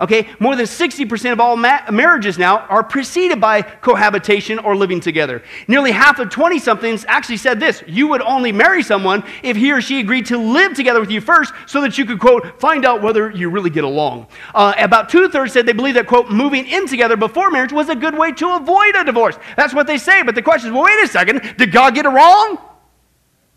Okay, 0.00 0.28
more 0.38 0.56
than 0.56 0.66
60% 0.66 1.32
of 1.32 1.40
all 1.40 1.56
ma- 1.56 1.90
marriages 1.90 2.36
now 2.38 2.58
are 2.58 2.82
preceded 2.82 3.40
by 3.40 3.62
cohabitation 3.62 4.58
or 4.58 4.76
living 4.76 5.00
together. 5.00 5.42
Nearly 5.68 5.90
half 5.90 6.18
of 6.18 6.28
20 6.28 6.58
somethings 6.58 7.04
actually 7.08 7.38
said 7.38 7.58
this 7.58 7.82
you 7.86 8.08
would 8.08 8.20
only 8.22 8.52
marry 8.52 8.82
someone 8.82 9.24
if 9.42 9.56
he 9.56 9.72
or 9.72 9.80
she 9.80 10.00
agreed 10.00 10.26
to 10.26 10.38
live 10.38 10.74
together 10.74 11.00
with 11.00 11.10
you 11.10 11.20
first 11.20 11.54
so 11.66 11.80
that 11.80 11.96
you 11.96 12.04
could, 12.04 12.20
quote, 12.20 12.60
find 12.60 12.84
out 12.84 13.02
whether 13.02 13.30
you 13.30 13.48
really 13.48 13.70
get 13.70 13.84
along. 13.84 14.26
Uh, 14.54 14.74
about 14.78 15.08
two 15.08 15.28
thirds 15.28 15.52
said 15.52 15.64
they 15.64 15.72
believe 15.72 15.94
that, 15.94 16.06
quote, 16.06 16.30
moving 16.30 16.66
in 16.66 16.86
together 16.86 17.16
before 17.16 17.50
marriage 17.50 17.72
was 17.72 17.88
a 17.88 17.96
good 17.96 18.16
way 18.16 18.32
to 18.32 18.54
avoid 18.54 18.94
a 18.96 19.04
divorce. 19.04 19.36
That's 19.56 19.72
what 19.72 19.86
they 19.86 19.98
say, 19.98 20.22
but 20.22 20.34
the 20.34 20.42
question 20.42 20.68
is 20.68 20.74
well, 20.74 20.84
wait 20.84 21.02
a 21.02 21.08
second, 21.08 21.54
did 21.56 21.72
God 21.72 21.94
get 21.94 22.04
it 22.04 22.10
wrong? 22.10 22.58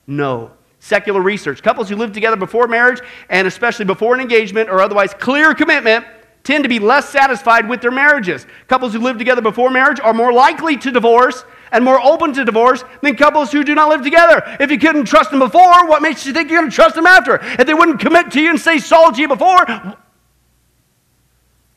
No 0.07 0.51
secular 0.79 1.21
research. 1.21 1.61
Couples 1.61 1.89
who 1.89 1.95
live 1.97 2.13
together 2.13 2.37
before 2.37 2.67
marriage 2.67 3.01
and 3.29 3.45
especially 3.47 3.85
before 3.85 4.15
an 4.15 4.21
engagement 4.21 4.69
or 4.69 4.79
otherwise 4.81 5.13
clear 5.13 5.53
commitment 5.53 6.05
tend 6.43 6.63
to 6.63 6.69
be 6.69 6.79
less 6.79 7.09
satisfied 7.09 7.67
with 7.67 7.81
their 7.81 7.91
marriages. 7.91 8.45
Couples 8.67 8.93
who 8.93 8.99
live 8.99 9.17
together 9.17 9.41
before 9.41 9.69
marriage 9.69 9.99
are 9.99 10.13
more 10.13 10.33
likely 10.33 10.77
to 10.77 10.91
divorce 10.91 11.43
and 11.71 11.85
more 11.85 11.99
open 12.01 12.33
to 12.33 12.45
divorce 12.45 12.83
than 13.01 13.15
couples 13.15 13.51
who 13.51 13.63
do 13.63 13.75
not 13.75 13.89
live 13.89 14.01
together. 14.01 14.41
If 14.59 14.71
you 14.71 14.79
couldn't 14.79 15.05
trust 15.05 15.31
them 15.31 15.39
before, 15.39 15.87
what 15.87 16.01
makes 16.01 16.25
you 16.25 16.33
think 16.33 16.49
you're 16.49 16.61
going 16.61 16.71
to 16.71 16.75
trust 16.75 16.95
them 16.95 17.05
after? 17.05 17.35
If 17.41 17.67
they 17.67 17.73
wouldn't 17.73 17.99
commit 17.99 18.31
to 18.31 18.41
you 18.41 18.49
and 18.49 18.59
say 18.59 18.79
solid 18.79 19.15
to 19.15 19.21
you 19.21 19.27
before, 19.27 19.65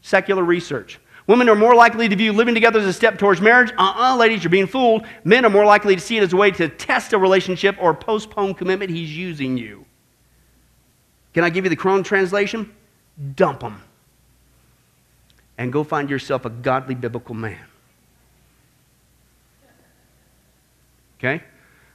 secular 0.01 0.43
research. 0.43 0.99
Women 1.27 1.49
are 1.49 1.55
more 1.55 1.75
likely 1.75 2.09
to 2.09 2.17
view 2.17 2.33
living 2.33 2.55
together 2.55 2.81
as 2.81 2.87
a 2.87 2.93
step 2.93 3.19
towards 3.19 3.41
marriage. 3.41 3.73
Uh 3.79 3.93
uh 3.97 4.17
ladies, 4.17 4.43
you're 4.43 4.51
being 4.51 4.67
fooled. 4.67 5.07
Men 5.23 5.45
are 5.45 5.51
more 5.51 5.65
likely 5.65 5.95
to 5.95 6.01
see 6.01 6.17
it 6.17 6.23
as 6.23 6.33
a 6.33 6.37
way 6.37 6.51
to 6.51 6.69
test 6.69 7.13
a 7.13 7.19
relationship 7.19 7.77
or 7.79 7.95
postpone 7.95 8.55
commitment. 8.55 8.91
He's 8.91 9.17
using 9.17 9.57
you. 9.57 9.87
Can 11.33 11.45
I 11.45 11.51
give 11.51 11.65
you 11.65 11.71
the 11.71 11.77
Crone 11.77 12.03
translation? 12.03 12.75
Dump 13.37 13.61
them 13.61 13.83
and 15.63 15.73
go 15.73 15.85
find 15.85 16.11
yourself 16.11 16.45
a 16.45 16.51
godly 16.51 16.97
biblical 16.97 17.37
man. 17.37 17.65
Okay? 21.19 21.41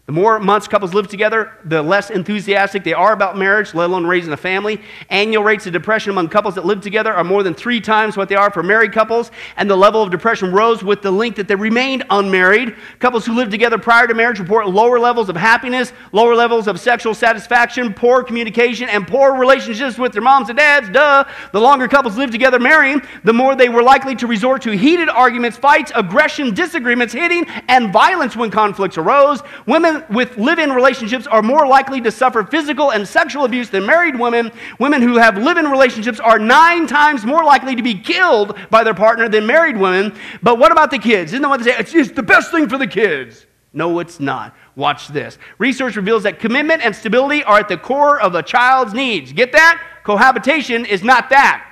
The 0.07 0.13
more 0.13 0.39
months 0.39 0.69
couples 0.69 0.93
live 0.93 1.09
together, 1.09 1.51
the 1.65 1.83
less 1.83 2.09
enthusiastic 2.09 2.85
they 2.85 2.93
are 2.93 3.11
about 3.11 3.37
marriage, 3.37 3.73
let 3.73 3.89
alone 3.89 4.07
raising 4.07 4.31
a 4.31 4.37
family. 4.37 4.81
Annual 5.09 5.43
rates 5.43 5.67
of 5.67 5.73
depression 5.73 6.11
among 6.11 6.29
couples 6.29 6.55
that 6.55 6.65
live 6.65 6.79
together 6.79 7.13
are 7.13 7.25
more 7.25 7.43
than 7.43 7.53
three 7.53 7.81
times 7.81 8.15
what 8.15 8.29
they 8.29 8.35
are 8.35 8.49
for 8.49 8.63
married 8.63 8.93
couples, 8.93 9.31
and 9.57 9.69
the 9.69 9.75
level 9.75 10.01
of 10.01 10.09
depression 10.09 10.53
rose 10.53 10.81
with 10.81 11.01
the 11.01 11.11
link 11.11 11.35
that 11.35 11.49
they 11.49 11.55
remained 11.55 12.05
unmarried. 12.09 12.77
Couples 12.99 13.25
who 13.25 13.33
lived 13.33 13.51
together 13.51 13.77
prior 13.77 14.07
to 14.07 14.13
marriage 14.13 14.39
report 14.39 14.69
lower 14.69 14.97
levels 14.97 15.27
of 15.27 15.35
happiness, 15.35 15.91
lower 16.13 16.35
levels 16.35 16.69
of 16.69 16.79
sexual 16.79 17.13
satisfaction, 17.13 17.93
poor 17.93 18.23
communication, 18.23 18.87
and 18.87 19.05
poor 19.05 19.35
relationships 19.35 19.97
with 19.97 20.13
their 20.13 20.21
moms 20.21 20.47
and 20.47 20.57
dads. 20.57 20.87
Duh. 20.87 21.25
The 21.51 21.59
longer 21.59 21.89
couples 21.89 22.15
live 22.15 22.31
together 22.31 22.59
marrying, 22.59 23.01
the 23.25 23.33
more 23.33 23.57
they 23.57 23.67
were 23.67 23.83
likely 23.83 24.15
to 24.15 24.27
resort 24.27 24.61
to 24.61 24.71
heated 24.71 25.09
arguments, 25.09 25.57
fights, 25.57 25.91
aggression, 25.93 26.53
disagreements, 26.53 27.13
hitting, 27.13 27.45
and 27.67 27.91
violence 27.91 28.37
when 28.37 28.49
conflicts 28.51 28.97
arose. 28.97 29.43
Women 29.65 29.96
with 30.09 30.37
live 30.37 30.59
in 30.59 30.71
relationships 30.71 31.27
are 31.27 31.41
more 31.41 31.67
likely 31.67 32.01
to 32.01 32.11
suffer 32.11 32.43
physical 32.43 32.91
and 32.91 33.07
sexual 33.07 33.45
abuse 33.45 33.69
than 33.69 33.85
married 33.85 34.17
women. 34.17 34.51
Women 34.79 35.01
who 35.01 35.17
have 35.17 35.37
live 35.37 35.57
in 35.57 35.65
relationships 35.65 36.19
are 36.19 36.39
nine 36.39 36.87
times 36.87 37.25
more 37.25 37.43
likely 37.43 37.75
to 37.75 37.83
be 37.83 37.93
killed 37.93 38.57
by 38.69 38.83
their 38.83 38.93
partner 38.93 39.29
than 39.29 39.45
married 39.45 39.77
women. 39.77 40.17
But 40.41 40.59
what 40.59 40.71
about 40.71 40.91
the 40.91 40.99
kids? 40.99 41.33
Isn't 41.33 41.41
that 41.41 41.49
what 41.49 41.63
they 41.63 41.71
say? 41.71 41.77
It's, 41.79 41.93
it's 41.95 42.11
the 42.11 42.23
best 42.23 42.51
thing 42.51 42.69
for 42.69 42.77
the 42.77 42.87
kids. 42.87 43.45
No, 43.73 43.99
it's 43.99 44.19
not. 44.19 44.55
Watch 44.75 45.07
this. 45.09 45.37
Research 45.57 45.95
reveals 45.95 46.23
that 46.23 46.39
commitment 46.39 46.83
and 46.83 46.95
stability 46.95 47.43
are 47.43 47.59
at 47.59 47.67
the 47.67 47.77
core 47.77 48.19
of 48.19 48.33
a 48.35 48.41
child's 48.41 48.93
needs. 48.93 49.33
Get 49.33 49.51
that? 49.51 49.83
Cohabitation 50.03 50.85
is 50.85 51.03
not 51.03 51.29
that. 51.29 51.66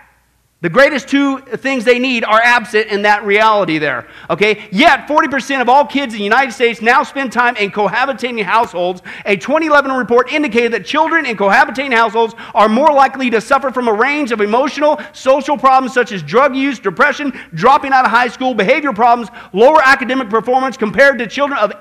The 0.61 0.69
greatest 0.69 1.07
two 1.07 1.39
things 1.41 1.83
they 1.83 1.99
need 1.99 2.23
are 2.23 2.41
absent 2.41 2.87
in 2.87 3.03
that 3.03 3.23
reality 3.23 3.77
there. 3.77 4.07
Okay? 4.31 4.67
Yet, 4.71 5.07
40% 5.07 5.61
of 5.61 5.69
all 5.69 5.85
kids 5.85 6.13
in 6.15 6.17
the 6.17 6.23
United 6.23 6.53
States 6.53 6.81
now 6.81 7.03
spend 7.03 7.31
time 7.31 7.55
in 7.57 7.69
cohabitating 7.69 8.41
households. 8.41 9.03
A 9.27 9.35
2011 9.35 9.91
report 9.91 10.31
indicated 10.31 10.73
that 10.73 10.83
children 10.83 11.27
in 11.27 11.37
cohabitating 11.37 11.93
households 11.93 12.33
are 12.55 12.67
more 12.67 12.91
likely 12.91 13.29
to 13.29 13.41
suffer 13.41 13.69
from 13.69 13.87
a 13.87 13.93
range 13.93 14.31
of 14.31 14.41
emotional, 14.41 14.99
social 15.13 15.55
problems 15.55 15.93
such 15.93 16.11
as 16.11 16.23
drug 16.23 16.55
use, 16.55 16.79
depression, 16.79 17.31
dropping 17.53 17.91
out 17.91 18.05
of 18.05 18.09
high 18.09 18.29
school, 18.29 18.55
behavioral 18.55 18.95
problems, 18.95 19.29
lower 19.53 19.81
academic 19.83 20.31
performance 20.31 20.77
compared 20.77 21.19
to 21.19 21.27
children 21.27 21.59
of 21.59 21.73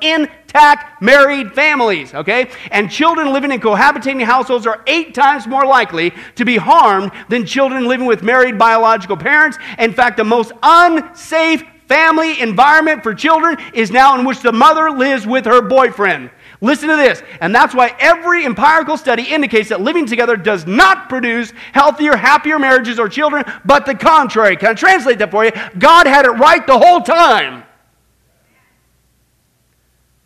married 1.01 1.53
families. 1.53 2.15
Okay? 2.15 2.51
And 2.71 2.91
children 2.91 3.33
living 3.33 3.53
in 3.53 3.61
cohabitating 3.61 4.25
households 4.25 4.67
are 4.67 4.83
eight 4.87 5.15
times 5.15 5.47
more 5.47 5.67
likely 5.67 6.13
to 6.37 6.45
be 6.45 6.57
harmed 6.57 7.13
than 7.29 7.45
children 7.47 7.87
living 7.87 8.07
with 8.07 8.23
married 8.23 8.59
biological 8.59 9.17
parents. 9.17 9.59
In 9.79 9.93
fact, 9.93 10.17
the 10.17 10.25
most 10.25 10.53
unsafe 10.63 11.65
family 11.89 12.41
environment 12.41 13.03
for 13.03 13.15
children 13.15 13.59
is 13.75 13.91
now 13.91 14.19
in 14.19 14.25
which 14.25 14.41
the 14.41 14.53
mother 14.53 14.91
lives 14.91 15.27
with 15.27 15.45
her 15.45 15.61
boyfriend. 15.61 16.31
Listen 16.61 16.89
to 16.89 16.97
this. 16.97 17.23
And 17.41 17.55
that's 17.55 17.75
why 17.75 17.95
every 17.99 18.47
empirical 18.47 18.97
study 18.97 19.25
indicates 19.25 19.69
that 19.69 19.83
living 19.83 20.07
together 20.07 20.37
does 20.37 20.67
not 20.67 21.11
produce 21.11 21.53
healthier, 21.73 22.17
happier 22.17 22.59
marriages 22.59 22.99
or 22.99 23.09
children, 23.09 23.45
but 23.67 23.85
the 23.85 23.95
contrary. 23.95 24.57
Can 24.57 24.71
I 24.71 24.75
translate 24.75 25.19
that 25.19 25.31
for 25.31 25.45
you? 25.45 25.51
God 25.79 26.07
had 26.07 26.25
it 26.25 26.31
right 26.31 26.67
the 26.67 26.79
whole 26.79 27.03
time. 27.03 27.64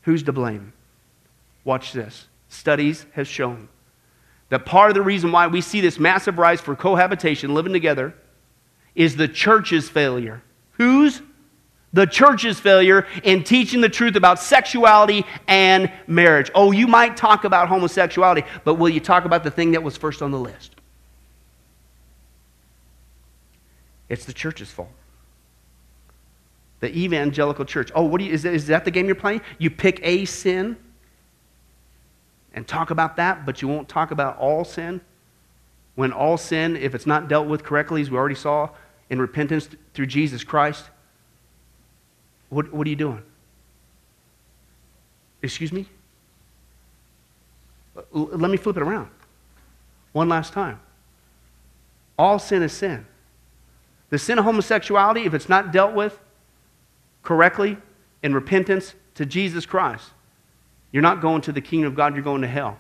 Who's 0.09 0.22
to 0.22 0.32
blame? 0.32 0.72
Watch 1.64 1.92
this. 1.92 2.28
Studies 2.48 3.04
have 3.12 3.28
shown 3.28 3.68
that 4.48 4.64
part 4.64 4.90
of 4.90 4.94
the 4.94 5.02
reason 5.02 5.32
why 5.32 5.48
we 5.48 5.61
see 5.61 5.82
this 5.82 5.98
massive 5.98 6.38
rise 6.38 6.62
for 6.62 6.74
cohabitation, 6.74 7.52
living 7.52 7.74
together, 7.74 8.14
is 8.94 9.16
the 9.16 9.28
church's 9.28 9.90
failure. 9.90 10.42
Whose? 10.78 11.20
The 11.92 12.06
church's 12.06 12.59
failure 12.59 13.06
in 13.22 13.44
teaching 13.44 13.82
the 13.82 13.90
truth 13.90 14.16
about 14.16 14.40
sexuality 14.40 15.26
and 15.46 15.92
marriage. 16.06 16.50
Oh, 16.54 16.72
you 16.72 16.86
might 16.86 17.14
talk 17.14 17.44
about 17.44 17.68
homosexuality, 17.68 18.44
but 18.64 18.76
will 18.76 18.88
you 18.88 19.00
talk 19.00 19.26
about 19.26 19.44
the 19.44 19.50
thing 19.50 19.72
that 19.72 19.82
was 19.82 19.98
first 19.98 20.22
on 20.22 20.30
the 20.30 20.38
list? 20.38 20.74
It's 24.09 24.24
the 24.24 24.32
church's 24.32 24.70
fault. 24.70 24.88
The 26.80 26.96
evangelical 26.96 27.64
church. 27.64 27.90
Oh, 27.94 28.04
what 28.04 28.18
do 28.18 28.24
you, 28.24 28.32
is, 28.32 28.42
that, 28.44 28.54
is 28.54 28.66
that 28.68 28.84
the 28.84 28.90
game 28.90 29.06
you're 29.06 29.14
playing? 29.14 29.40
You 29.58 29.70
pick 29.70 30.00
a 30.02 30.24
sin 30.24 30.76
and 32.54 32.66
talk 32.66 32.90
about 32.90 33.16
that, 33.16 33.44
but 33.44 33.62
you 33.62 33.68
won't 33.68 33.88
talk 33.88 34.10
about 34.10 34.38
all 34.38 34.64
sin? 34.64 35.00
When 35.96 36.12
all 36.12 36.36
sin, 36.36 36.76
if 36.76 36.94
it's 36.94 37.06
not 37.06 37.28
dealt 37.28 37.48
with 37.48 37.64
correctly, 37.64 38.00
as 38.00 38.10
we 38.10 38.16
already 38.16 38.34
saw, 38.36 38.70
in 39.10 39.20
repentance 39.20 39.68
through 39.94 40.06
Jesus 40.06 40.44
Christ, 40.44 40.90
what, 42.48 42.72
what 42.72 42.86
are 42.86 42.90
you 42.90 42.96
doing? 42.96 43.22
Excuse 45.42 45.72
me? 45.72 45.86
L- 47.96 48.30
let 48.32 48.50
me 48.50 48.56
flip 48.56 48.76
it 48.76 48.82
around. 48.82 49.08
One 50.12 50.28
last 50.28 50.52
time. 50.52 50.80
All 52.18 52.38
sin 52.38 52.62
is 52.62 52.72
sin. 52.72 53.06
The 54.10 54.18
sin 54.18 54.38
of 54.38 54.44
homosexuality, 54.44 55.24
if 55.24 55.34
it's 55.34 55.48
not 55.48 55.72
dealt 55.72 55.94
with 55.94 56.18
correctly 57.28 57.76
in 58.22 58.32
repentance 58.32 58.94
to 59.14 59.26
Jesus 59.26 59.66
Christ, 59.66 60.08
you're 60.92 61.02
not 61.02 61.20
going 61.20 61.42
to 61.42 61.52
the 61.52 61.60
kingdom 61.60 61.88
of 61.88 61.94
God, 61.94 62.14
you're 62.14 62.24
going 62.24 62.40
to 62.40 62.48
hell. 62.48 62.78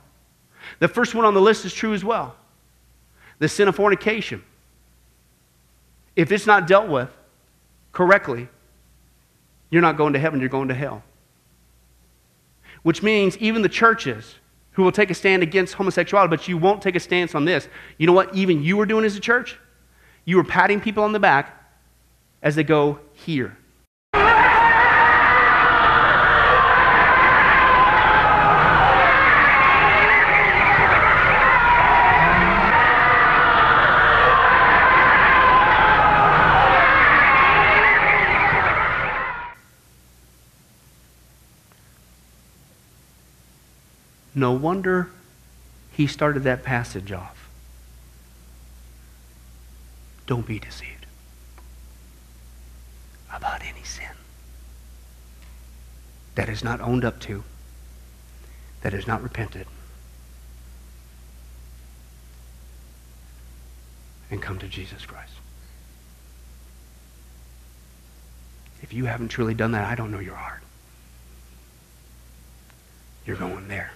The 0.78 0.88
first 0.88 1.14
one 1.14 1.26
on 1.26 1.34
the 1.34 1.40
list 1.42 1.66
is 1.66 1.74
true 1.74 1.92
as 1.92 2.02
well 2.02 2.34
the 3.40 3.48
sin 3.48 3.68
of 3.68 3.76
fornication. 3.76 4.42
If 6.16 6.32
it's 6.32 6.46
not 6.46 6.66
dealt 6.66 6.88
with 6.88 7.10
correctly, 7.92 8.48
you're 9.68 9.82
not 9.82 9.98
going 9.98 10.14
to 10.14 10.18
heaven, 10.18 10.40
you're 10.40 10.48
going 10.48 10.68
to 10.68 10.74
hell. 10.74 11.02
Which 12.82 13.02
means 13.02 13.36
even 13.36 13.60
the 13.60 13.68
churches 13.68 14.36
who 14.72 14.82
will 14.82 14.92
take 14.92 15.10
a 15.10 15.14
stand 15.14 15.42
against 15.42 15.74
homosexuality, 15.74 16.30
but 16.30 16.48
you 16.48 16.56
won't 16.56 16.80
take 16.80 16.96
a 16.96 17.00
stance 17.00 17.34
on 17.34 17.44
this. 17.44 17.68
You 17.98 18.06
know 18.06 18.14
what 18.14 18.34
even 18.34 18.62
you 18.62 18.78
were 18.78 18.86
doing 18.86 19.04
as 19.04 19.14
a 19.14 19.20
church? 19.20 19.58
You 20.24 20.38
were 20.38 20.44
patting 20.44 20.80
people 20.80 21.04
on 21.04 21.12
the 21.12 21.20
back 21.20 21.54
as 22.42 22.56
they 22.56 22.64
go 22.64 22.98
here. 23.12 23.54
No 44.38 44.52
wonder 44.52 45.10
he 45.90 46.06
started 46.06 46.44
that 46.44 46.62
passage 46.62 47.10
off. 47.10 47.48
Don't 50.28 50.46
be 50.46 50.60
deceived 50.60 51.06
about 53.34 53.62
any 53.64 53.82
sin. 53.82 54.14
that 56.36 56.48
is 56.48 56.62
not 56.62 56.80
owned 56.80 57.04
up 57.04 57.18
to, 57.18 57.42
that 58.82 58.94
is 58.94 59.08
not 59.08 59.20
repented, 59.20 59.66
and 64.30 64.40
come 64.40 64.56
to 64.60 64.68
Jesus 64.68 65.04
Christ. 65.04 65.32
If 68.82 68.92
you 68.92 69.06
haven't 69.06 69.30
truly 69.30 69.52
done 69.52 69.72
that, 69.72 69.84
I 69.88 69.96
don't 69.96 70.12
know 70.12 70.20
your 70.20 70.36
heart. 70.36 70.62
You're 73.26 73.34
going 73.34 73.66
there. 73.66 73.90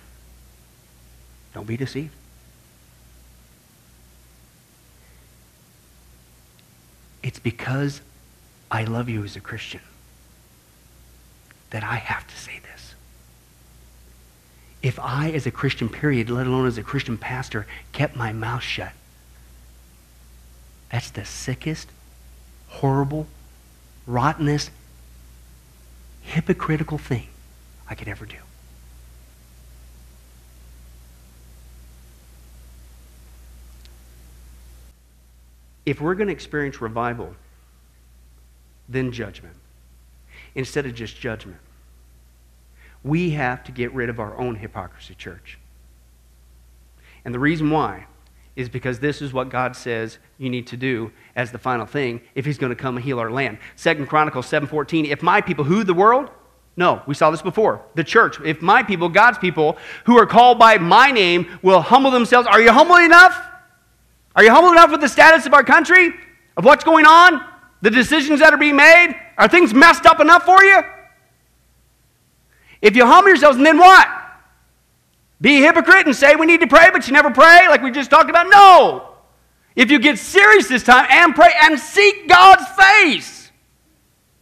Don't 1.54 1.66
be 1.66 1.76
deceived. 1.76 2.14
It's 7.22 7.38
because 7.38 8.00
I 8.70 8.84
love 8.84 9.08
you 9.08 9.22
as 9.24 9.36
a 9.36 9.40
Christian 9.40 9.80
that 11.70 11.84
I 11.84 11.96
have 11.96 12.26
to 12.26 12.36
say 12.36 12.60
this. 12.62 12.94
If 14.82 14.98
I, 14.98 15.30
as 15.30 15.46
a 15.46 15.50
Christian, 15.50 15.88
period, 15.88 16.28
let 16.28 16.46
alone 16.46 16.66
as 16.66 16.76
a 16.76 16.82
Christian 16.82 17.16
pastor, 17.16 17.66
kept 17.92 18.16
my 18.16 18.32
mouth 18.32 18.62
shut, 18.62 18.92
that's 20.90 21.10
the 21.10 21.24
sickest, 21.24 21.88
horrible, 22.68 23.26
rottenest, 24.06 24.70
hypocritical 26.22 26.98
thing 26.98 27.28
I 27.88 27.94
could 27.94 28.08
ever 28.08 28.26
do. 28.26 28.36
If 35.84 36.00
we're 36.00 36.14
going 36.14 36.28
to 36.28 36.32
experience 36.32 36.80
revival, 36.80 37.34
then 38.88 39.12
judgment, 39.12 39.56
instead 40.54 40.86
of 40.86 40.94
just 40.94 41.18
judgment, 41.18 41.58
we 43.02 43.30
have 43.30 43.64
to 43.64 43.72
get 43.72 43.92
rid 43.92 44.08
of 44.08 44.20
our 44.20 44.36
own 44.38 44.56
hypocrisy, 44.56 45.14
church. 45.14 45.58
And 47.24 47.34
the 47.34 47.38
reason 47.38 47.70
why 47.70 48.06
is 48.54 48.68
because 48.68 49.00
this 49.00 49.22
is 49.22 49.32
what 49.32 49.48
God 49.48 49.74
says 49.74 50.18
you 50.38 50.50
need 50.50 50.66
to 50.68 50.76
do 50.76 51.10
as 51.34 51.50
the 51.50 51.58
final 51.58 51.86
thing 51.86 52.20
if 52.34 52.44
he's 52.44 52.58
going 52.58 52.70
to 52.70 52.76
come 52.76 52.96
and 52.96 53.04
heal 53.04 53.18
our 53.18 53.30
land. 53.30 53.58
Second 53.76 54.08
Chronicles 54.08 54.46
7:14, 54.46 55.10
if 55.10 55.22
my 55.22 55.40
people 55.40 55.64
who 55.64 55.84
the 55.84 55.94
world 55.94 56.30
no, 56.76 57.02
we 57.06 57.14
saw 57.14 57.30
this 57.30 57.42
before. 57.42 57.84
The 57.96 58.04
church, 58.04 58.40
if 58.40 58.62
my 58.62 58.82
people, 58.82 59.08
God's 59.08 59.38
people, 59.38 59.76
who 60.06 60.18
are 60.18 60.26
called 60.26 60.58
by 60.58 60.78
my 60.78 61.10
name, 61.10 61.58
will 61.60 61.82
humble 61.82 62.10
themselves, 62.10 62.48
are 62.48 62.62
you 62.62 62.72
humble 62.72 62.96
enough? 62.96 63.51
Are 64.34 64.42
you 64.42 64.50
humble 64.50 64.72
enough 64.72 64.90
with 64.90 65.00
the 65.00 65.08
status 65.08 65.46
of 65.46 65.54
our 65.54 65.64
country, 65.64 66.14
of 66.56 66.64
what's 66.64 66.84
going 66.84 67.06
on, 67.06 67.44
the 67.82 67.90
decisions 67.90 68.40
that 68.40 68.52
are 68.52 68.58
being 68.58 68.76
made? 68.76 69.14
Are 69.36 69.48
things 69.48 69.74
messed 69.74 70.06
up 70.06 70.20
enough 70.20 70.44
for 70.44 70.62
you? 70.62 70.82
If 72.80 72.96
you 72.96 73.06
humble 73.06 73.28
yourselves, 73.28 73.56
and 73.56 73.66
then 73.66 73.78
what? 73.78 74.08
Be 75.40 75.58
a 75.58 75.66
hypocrite 75.66 76.06
and 76.06 76.14
say 76.14 76.36
we 76.36 76.46
need 76.46 76.60
to 76.60 76.66
pray, 76.66 76.90
but 76.92 77.06
you 77.06 77.12
never 77.12 77.30
pray, 77.30 77.68
like 77.68 77.82
we 77.82 77.90
just 77.90 78.10
talked 78.10 78.30
about? 78.30 78.46
No. 78.48 79.08
If 79.74 79.90
you 79.90 79.98
get 79.98 80.18
serious 80.18 80.68
this 80.68 80.82
time 80.82 81.06
and 81.08 81.34
pray 81.34 81.52
and 81.62 81.78
seek 81.78 82.28
God's 82.28 82.64
face, 82.68 83.50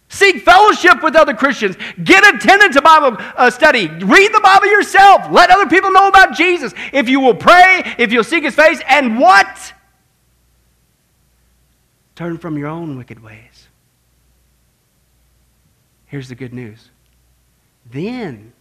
seek 0.08 0.42
fellowship 0.42 1.02
with 1.02 1.16
other 1.16 1.34
Christians, 1.34 1.76
get 2.02 2.22
attendance 2.34 2.76
to 2.76 2.82
Bible 2.82 3.16
uh, 3.36 3.50
study, 3.50 3.86
read 3.86 4.34
the 4.34 4.40
Bible 4.42 4.66
yourself, 4.66 5.30
let 5.30 5.50
other 5.50 5.66
people 5.66 5.90
know 5.90 6.08
about 6.08 6.36
Jesus. 6.36 6.74
If 6.92 7.08
you 7.08 7.20
will 7.20 7.34
pray, 7.34 7.94
if 7.98 8.12
you'll 8.12 8.24
seek 8.24 8.44
His 8.44 8.54
face, 8.54 8.80
and 8.88 9.18
what? 9.18 9.72
Turn 12.14 12.38
from 12.38 12.58
your 12.58 12.68
own 12.68 12.98
wicked 12.98 13.22
ways. 13.22 13.68
Here's 16.06 16.28
the 16.28 16.34
good 16.34 16.52
news. 16.52 16.90
Then 17.90 18.52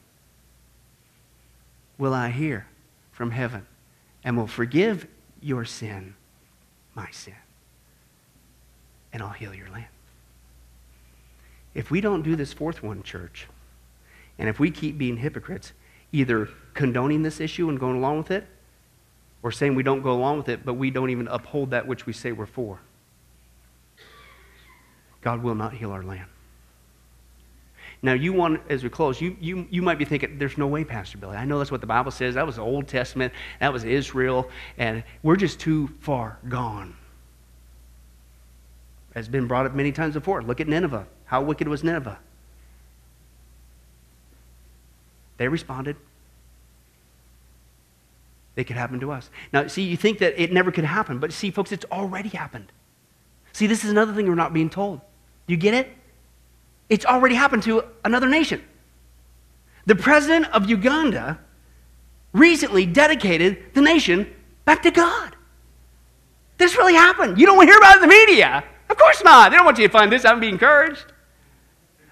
will 1.98 2.14
I 2.14 2.30
hear 2.30 2.68
from 3.12 3.32
heaven 3.32 3.66
and 4.24 4.38
will 4.38 4.48
forgive 4.48 5.08
your 5.42 5.66
sin, 5.66 6.16
my 6.96 7.10
sin, 7.12 7.36
and 9.12 9.22
I'll 9.22 9.30
heal 9.30 9.54
your 9.54 9.70
land. 9.70 9.88
If 11.74 11.92
we 11.92 12.02
don't 12.02 12.24
do 12.24 12.36
this 12.36 12.54
fourth 12.54 12.82
one, 12.82 13.04
church, 13.04 13.48
and 14.38 14.50
if 14.50 14.60
we 14.60 14.72
keep 14.72 14.98
being 14.98 15.18
hypocrites, 15.18 15.74
either 16.12 16.50
condoning 16.74 17.24
this 17.24 17.40
issue 17.40 17.70
and 17.70 17.80
going 17.80 17.98
along 17.98 18.18
with 18.20 18.32
it, 18.32 18.48
or 19.44 19.52
saying 19.52 19.76
we 19.76 19.84
don't 19.84 20.02
go 20.02 20.12
along 20.12 20.38
with 20.38 20.50
it, 20.50 20.66
but 20.66 20.74
we 20.74 20.92
don't 20.92 21.10
even 21.10 21.28
uphold 21.28 21.72
that 21.72 21.88
which 21.88 22.06
we 22.06 22.14
say 22.14 22.32
we're 22.32 22.46
for, 22.46 22.80
God 25.22 25.44
will 25.44 25.56
not 25.56 25.74
heal 25.74 25.92
our 25.92 26.04
land. 26.04 26.28
Now, 28.02 28.14
you 28.14 28.32
want, 28.32 28.62
as 28.70 28.82
we 28.82 28.90
close, 28.90 29.20
you, 29.20 29.36
you, 29.42 29.68
you 29.70 29.82
might 29.82 29.98
be 29.98 30.06
thinking, 30.06 30.38
there's 30.40 30.58
no 30.58 30.68
way, 30.68 30.86
Pastor 30.86 31.18
Billy. 31.18 31.36
I 31.36 31.44
know 31.44 31.58
that's 31.58 31.72
what 31.72 31.82
the 31.82 31.88
Bible 31.88 32.12
says. 32.12 32.36
That 32.36 32.46
was 32.46 32.56
the 32.56 32.62
Old 32.62 32.88
Testament, 32.88 33.34
that 33.60 33.74
was 33.74 33.84
Israel, 33.84 34.50
and 34.78 35.04
we're 35.22 35.36
just 35.36 35.60
too 35.60 35.90
far 36.00 36.38
gone. 36.48 36.96
Has 39.16 39.28
been 39.28 39.48
brought 39.48 39.66
up 39.66 39.74
many 39.74 39.92
times 39.92 40.14
before. 40.14 40.42
Look 40.42 40.62
at 40.62 40.68
Nineveh. 40.68 41.08
How 41.26 41.42
wicked 41.42 41.68
was 41.68 41.84
Nineveh? 41.84 42.18
They 45.38 45.50
responded. 45.50 45.98
It 48.56 48.64
could 48.66 48.78
happen 48.78 49.00
to 49.02 49.12
us. 49.12 49.30
Now, 49.52 49.68
see, 49.68 49.84
you 49.84 49.98
think 49.98 50.20
that 50.20 50.42
it 50.42 50.54
never 50.54 50.72
could 50.72 50.86
happen, 50.86 51.20
but 51.20 51.34
see, 51.34 51.52
folks, 51.52 51.72
it's 51.72 51.86
already 51.92 52.30
happened. 52.30 52.72
See, 53.52 53.68
this 53.68 53.84
is 53.84 53.90
another 53.90 54.14
thing 54.14 54.28
we're 54.28 54.36
not 54.36 54.54
being 54.54 54.70
told. 54.70 55.02
You 55.50 55.58
get 55.58 55.74
it? 55.74 55.90
It's 56.90 57.06
already 57.06 57.34
happened 57.34 57.64
to 57.64 57.84
another 58.06 58.28
nation. 58.28 58.64
The 59.88 59.96
president 59.96 60.46
of 60.54 60.70
Uganda 60.70 61.40
recently 62.34 62.86
dedicated 62.86 63.74
the 63.74 63.82
nation 63.82 64.32
back 64.66 64.84
to 64.84 64.92
God. 64.92 65.36
This 66.60 66.78
really 66.78 66.94
happened. 66.94 67.40
You 67.40 67.48
don't 67.48 67.66
hear 67.66 67.78
about 67.78 67.98
it 67.98 68.04
in 68.04 68.10
the 68.10 68.16
media. 68.16 68.64
Of 68.92 68.98
course 68.98 69.24
not. 69.24 69.50
They 69.50 69.58
don't 69.58 69.66
want 69.66 69.80
you 69.80 69.88
to 69.88 69.92
find 69.92 70.12
this 70.12 70.24
out 70.24 70.34
and 70.34 70.42
be 70.42 70.50
encouraged. 70.50 71.06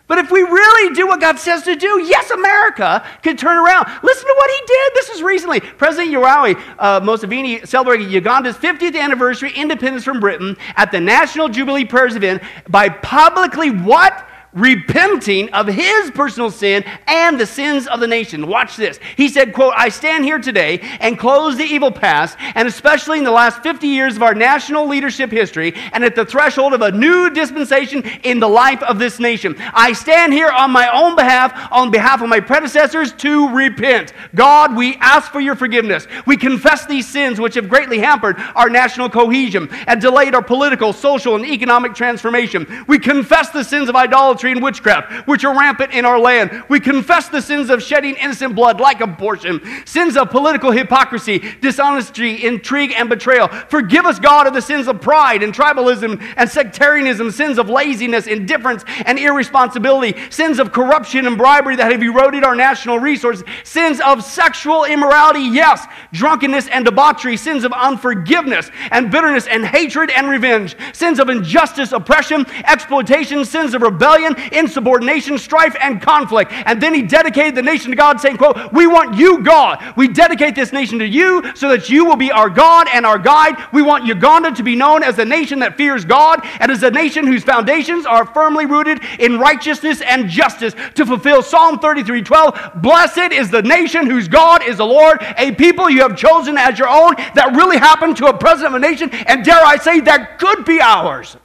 But 0.07 0.19
if 0.19 0.31
we 0.31 0.41
really 0.41 0.93
do 0.95 1.05
what 1.05 1.19
God 1.19 1.37
says 1.37 1.63
to 1.63 1.75
do, 1.75 2.01
yes, 2.01 2.31
America 2.31 3.05
can 3.23 3.35
turn 3.35 3.57
around. 3.57 3.87
Listen 4.03 4.25
to 4.25 4.33
what 4.37 4.49
he 4.49 4.65
did. 4.65 4.93
This 4.95 5.09
is 5.09 5.21
recently. 5.21 5.59
President 5.59 6.13
Yoweri 6.13 6.59
uh, 6.79 7.01
Museveni 7.01 7.67
celebrated 7.67 8.09
Uganda's 8.09 8.55
50th 8.55 8.97
anniversary 8.97 9.51
independence 9.53 10.05
from 10.05 10.21
Britain 10.21 10.55
at 10.77 10.91
the 10.93 10.99
National 10.99 11.49
Jubilee 11.49 11.83
Prayers 11.83 12.15
event 12.15 12.41
by 12.69 12.87
publicly 12.87 13.69
what? 13.69 14.27
Repenting 14.57 15.49
of 15.53 15.67
his 15.67 16.11
personal 16.11 16.49
sin 16.49 16.83
and 17.05 17.39
the 17.39 17.45
sins 17.45 17.87
of 17.87 17.99
the 17.99 18.07
nation. 18.07 18.47
Watch 18.47 18.75
this. 18.75 18.99
He 19.15 19.29
said, 19.29 19.53
quote, 19.53 19.73
I 19.77 19.89
stand 19.89 20.25
here 20.25 20.39
today 20.39 20.79
and 20.99 21.17
close 21.17 21.57
the 21.57 21.63
evil 21.63 21.91
past, 21.91 22.37
and 22.55 22.67
especially 22.67 23.19
in 23.19 23.23
the 23.23 23.31
last 23.31 23.61
50 23.61 23.87
years 23.87 24.15
of 24.15 24.23
our 24.23 24.33
national 24.33 24.87
leadership 24.87 25.31
history, 25.31 25.73
and 25.93 26.03
at 26.03 26.15
the 26.15 26.25
threshold 26.25 26.73
of 26.73 26.81
a 26.81 26.91
new 26.91 27.29
dispensation 27.29 28.03
in 28.23 28.39
the 28.39 28.47
life 28.47 28.81
of 28.83 28.99
this 28.99 29.19
nation. 29.19 29.55
I 29.73 29.93
stand 29.93 30.33
here 30.33 30.49
on 30.49 30.71
my 30.71 30.87
own 30.89 31.15
behalf, 31.15 31.71
on 31.71 31.91
behalf 31.91 32.21
of 32.21 32.29
my 32.29 32.39
predecessors, 32.39 33.13
to 33.13 33.49
repent. 33.49 34.13
God, 34.33 34.75
we 34.75 34.95
ask 34.95 35.31
for 35.31 35.39
your 35.39 35.55
forgiveness. 35.55 36.07
We 36.25 36.37
confess 36.37 36.85
these 36.85 37.07
sins 37.07 37.39
which 37.39 37.55
have 37.55 37.69
greatly 37.69 37.99
hampered 37.99 38.37
our 38.55 38.69
national 38.69 39.09
cohesion 39.09 39.69
and 39.87 40.01
delayed 40.01 40.33
our 40.33 40.43
political, 40.43 40.93
social, 40.93 41.35
and 41.35 41.45
economic 41.45 41.93
transformation. 41.93 42.85
We 42.87 42.99
confess 42.99 43.51
the 43.51 43.63
sins 43.63 43.89
of 43.89 43.95
idolatry 43.95 44.46
and 44.51 44.63
witchcraft, 44.63 45.27
which 45.27 45.43
are 45.43 45.57
rampant 45.57 45.93
in 45.93 46.05
our 46.05 46.19
land. 46.19 46.63
We 46.69 46.79
confess 46.79 47.29
the 47.29 47.41
sins 47.41 47.69
of 47.69 47.81
shedding 47.81 48.15
innocent 48.15 48.55
blood 48.55 48.79
like 48.79 49.01
abortion, 49.01 49.61
sins 49.85 50.17
of 50.17 50.29
political 50.29 50.71
hypocrisy, 50.71 51.39
dishonesty, 51.61 52.45
intrigue, 52.45 52.93
and 52.95 53.09
betrayal. 53.09 53.47
Forgive 53.69 54.05
us, 54.05 54.19
God, 54.19 54.47
of 54.47 54.53
the 54.53 54.61
sins 54.61 54.87
of 54.87 55.01
pride 55.01 55.43
and 55.43 55.53
tribalism 55.53 56.21
and 56.37 56.49
sectarianism, 56.49 57.31
sins 57.31 57.57
of 57.57 57.69
laziness, 57.69 58.27
indifference, 58.27 58.83
and 59.05 59.19
irresponsibility, 59.19 60.19
sins 60.29 60.59
of 60.59 60.71
corruption 60.71 61.25
and 61.27 61.37
bribery 61.37 61.75
that 61.75 61.91
have 61.91 62.01
eroded 62.01 62.43
our 62.43 62.55
national 62.55 62.99
resources, 62.99 63.43
sins 63.63 63.99
of 64.01 64.23
sexual 64.23 64.85
immorality, 64.85 65.41
yes, 65.41 65.85
drunkenness 66.13 66.67
and 66.69 66.85
debauchery, 66.85 67.37
sins 67.37 67.63
of 67.63 67.71
unforgiveness 67.73 68.71
and 68.91 69.11
bitterness 69.11 69.47
and 69.47 69.65
hatred 69.65 70.09
and 70.11 70.29
revenge, 70.29 70.75
sins 70.93 71.19
of 71.19 71.29
injustice, 71.29 71.91
oppression, 71.91 72.45
exploitation, 72.65 73.43
sins 73.45 73.73
of 73.73 73.81
rebellion, 73.81 74.35
insubordination, 74.51 75.37
strife, 75.37 75.75
and 75.81 76.01
conflict. 76.01 76.51
And 76.51 76.81
then 76.81 76.93
he 76.93 77.01
dedicated 77.01 77.55
the 77.55 77.61
nation 77.61 77.91
to 77.91 77.97
God, 77.97 78.19
saying, 78.19 78.37
quote, 78.37 78.71
We 78.71 78.87
want 78.87 79.17
you, 79.17 79.43
God. 79.43 79.93
We 79.95 80.07
dedicate 80.07 80.55
this 80.55 80.71
nation 80.71 80.99
to 80.99 81.07
you 81.07 81.43
so 81.55 81.69
that 81.69 81.89
you 81.89 82.05
will 82.05 82.15
be 82.15 82.31
our 82.31 82.49
God 82.49 82.87
and 82.93 83.05
our 83.05 83.19
guide. 83.19 83.55
We 83.71 83.81
want 83.81 84.05
Uganda 84.05 84.51
to 84.51 84.63
be 84.63 84.75
known 84.75 85.03
as 85.03 85.19
a 85.19 85.25
nation 85.25 85.59
that 85.59 85.77
fears 85.77 86.05
God 86.05 86.41
and 86.59 86.71
as 86.71 86.83
a 86.83 86.91
nation 86.91 87.27
whose 87.27 87.43
foundations 87.43 88.05
are 88.05 88.25
firmly 88.25 88.65
rooted 88.65 89.01
in 89.19 89.39
righteousness 89.39 90.01
and 90.01 90.29
justice 90.29 90.73
to 90.95 91.05
fulfill 91.05 91.41
Psalm 91.41 91.79
33 91.79 92.21
12. 92.21 92.71
Blessed 92.81 93.31
is 93.31 93.49
the 93.49 93.61
nation 93.61 94.09
whose 94.09 94.27
God 94.27 94.63
is 94.63 94.77
the 94.77 94.85
Lord, 94.85 95.23
a 95.37 95.51
people 95.53 95.89
you 95.89 96.01
have 96.01 96.17
chosen 96.17 96.57
as 96.57 96.77
your 96.77 96.89
own. 96.89 97.15
That 97.35 97.53
really 97.55 97.77
happened 97.77 98.17
to 98.17 98.27
a 98.27 98.37
president 98.37 98.75
of 98.75 98.81
a 98.81 98.87
nation, 98.87 99.09
and 99.11 99.43
dare 99.43 99.63
I 99.63 99.77
say, 99.77 99.99
that 100.01 100.39
could 100.39 100.65
be 100.65 100.79
ours. 100.81 101.37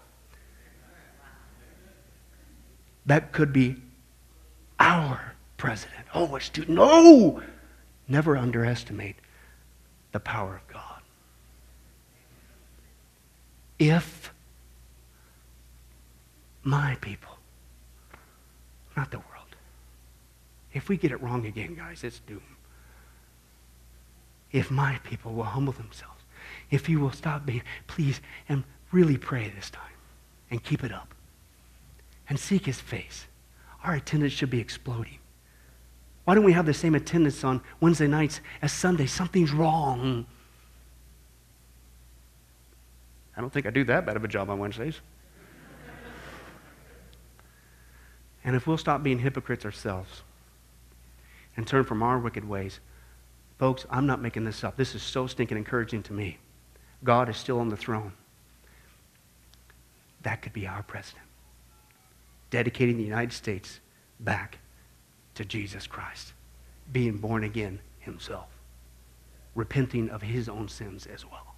That 3.12 3.30
could 3.30 3.52
be 3.52 3.76
our 4.80 5.34
president. 5.58 6.06
Oh, 6.14 6.34
it's 6.34 6.48
too. 6.48 6.64
No! 6.66 7.42
Never 8.08 8.38
underestimate 8.38 9.16
the 10.12 10.18
power 10.18 10.56
of 10.56 10.66
God. 10.66 11.02
If 13.78 14.32
my 16.62 16.96
people, 17.02 17.36
not 18.96 19.10
the 19.10 19.18
world, 19.18 19.56
if 20.72 20.88
we 20.88 20.96
get 20.96 21.12
it 21.12 21.20
wrong 21.20 21.44
again, 21.44 21.74
guys, 21.74 22.04
it's 22.04 22.20
doom. 22.20 22.56
If 24.52 24.70
my 24.70 24.98
people 25.04 25.34
will 25.34 25.44
humble 25.44 25.74
themselves, 25.74 26.22
if 26.70 26.88
you 26.88 26.98
will 26.98 27.12
stop 27.12 27.44
being, 27.44 27.62
please, 27.88 28.22
and 28.48 28.64
really 28.90 29.18
pray 29.18 29.52
this 29.54 29.68
time 29.68 29.98
and 30.50 30.64
keep 30.64 30.82
it 30.82 30.92
up 30.92 31.14
and 32.28 32.38
seek 32.38 32.66
his 32.66 32.80
face, 32.80 33.26
our 33.84 33.94
attendance 33.94 34.32
should 34.32 34.50
be 34.50 34.60
exploding. 34.60 35.18
Why 36.24 36.34
don't 36.34 36.44
we 36.44 36.52
have 36.52 36.66
the 36.66 36.74
same 36.74 36.94
attendance 36.94 37.42
on 37.42 37.62
Wednesday 37.80 38.06
nights 38.06 38.40
as 38.60 38.72
Sunday? 38.72 39.06
Something's 39.06 39.52
wrong. 39.52 40.26
I 43.36 43.40
don't 43.40 43.52
think 43.52 43.66
I 43.66 43.70
do 43.70 43.84
that 43.84 44.06
bad 44.06 44.16
of 44.16 44.24
a 44.24 44.28
job 44.28 44.50
on 44.50 44.58
Wednesdays. 44.58 45.00
and 48.44 48.54
if 48.54 48.66
we'll 48.66 48.78
stop 48.78 49.02
being 49.02 49.18
hypocrites 49.18 49.64
ourselves 49.64 50.22
and 51.56 51.66
turn 51.66 51.84
from 51.84 52.02
our 52.02 52.18
wicked 52.18 52.48
ways, 52.48 52.78
folks, 53.58 53.84
I'm 53.90 54.06
not 54.06 54.20
making 54.20 54.44
this 54.44 54.62
up. 54.62 54.76
This 54.76 54.94
is 54.94 55.02
so 55.02 55.26
stinking 55.26 55.56
encouraging 55.56 56.02
to 56.04 56.12
me. 56.12 56.38
God 57.02 57.28
is 57.28 57.36
still 57.36 57.58
on 57.58 57.68
the 57.68 57.76
throne. 57.76 58.12
That 60.22 60.40
could 60.40 60.52
be 60.52 60.68
our 60.68 60.84
president, 60.84 61.26
dedicating 62.52 62.98
the 62.98 63.02
United 63.02 63.32
States 63.32 63.80
back 64.20 64.58
to 65.34 65.44
Jesus 65.44 65.86
Christ, 65.86 66.34
being 66.92 67.16
born 67.16 67.44
again 67.44 67.80
himself, 67.98 68.50
repenting 69.54 70.10
of 70.10 70.20
his 70.20 70.50
own 70.50 70.68
sins 70.68 71.06
as 71.06 71.24
well. 71.24 71.56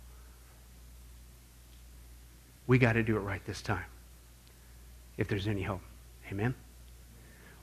We 2.69 2.79
got 2.79 2.93
to 2.93 3.03
do 3.03 3.17
it 3.17 3.21
right 3.21 3.45
this 3.45 3.61
time, 3.61 3.85
if 5.19 5.27
there's 5.27 5.49
any 5.49 5.63
hope. 5.63 5.83
Amen? 6.31 6.55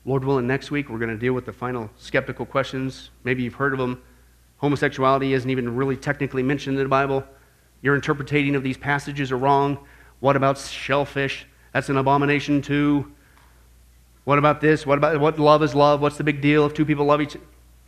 Lord 0.04 0.26
willing, 0.26 0.46
next 0.46 0.70
week 0.70 0.90
we're 0.90 1.00
going 1.00 1.10
to 1.10 1.18
deal 1.18 1.34
with 1.34 1.46
the 1.46 1.54
final 1.54 1.90
skeptical 1.96 2.46
questions. 2.46 3.12
Maybe 3.24 3.44
you've 3.44 3.56
heard 3.56 3.72
of 3.72 3.80
them. 3.80 4.04
Homosexuality 4.58 5.34
isn't 5.34 5.50
even 5.50 5.74
really 5.74 5.96
technically 5.96 6.44
mentioned 6.44 6.78
in 6.78 6.84
the 6.84 6.90
Bible. 6.90 7.24
Your 7.82 7.96
interpretation 7.96 8.56
of 8.56 8.62
these 8.62 8.78
passages 8.78 9.32
are 9.32 9.38
wrong. 9.38 9.80
What 10.20 10.36
about 10.36 10.58
shellfish? 10.58 11.48
That's 11.74 11.88
an 11.88 11.96
abomination 11.96 12.62
too. 12.62 13.14
What 14.24 14.38
about 14.38 14.62
this? 14.62 14.86
What 14.86 14.98
about 14.98 15.20
what 15.20 15.40
love 15.40 15.64
is 15.64 15.74
love? 15.74 16.02
What's 16.02 16.18
the 16.18 16.24
big 16.24 16.42
deal 16.42 16.66
if 16.66 16.74
two 16.74 16.86
people 16.86 17.06
love 17.06 17.22
each 17.22 17.36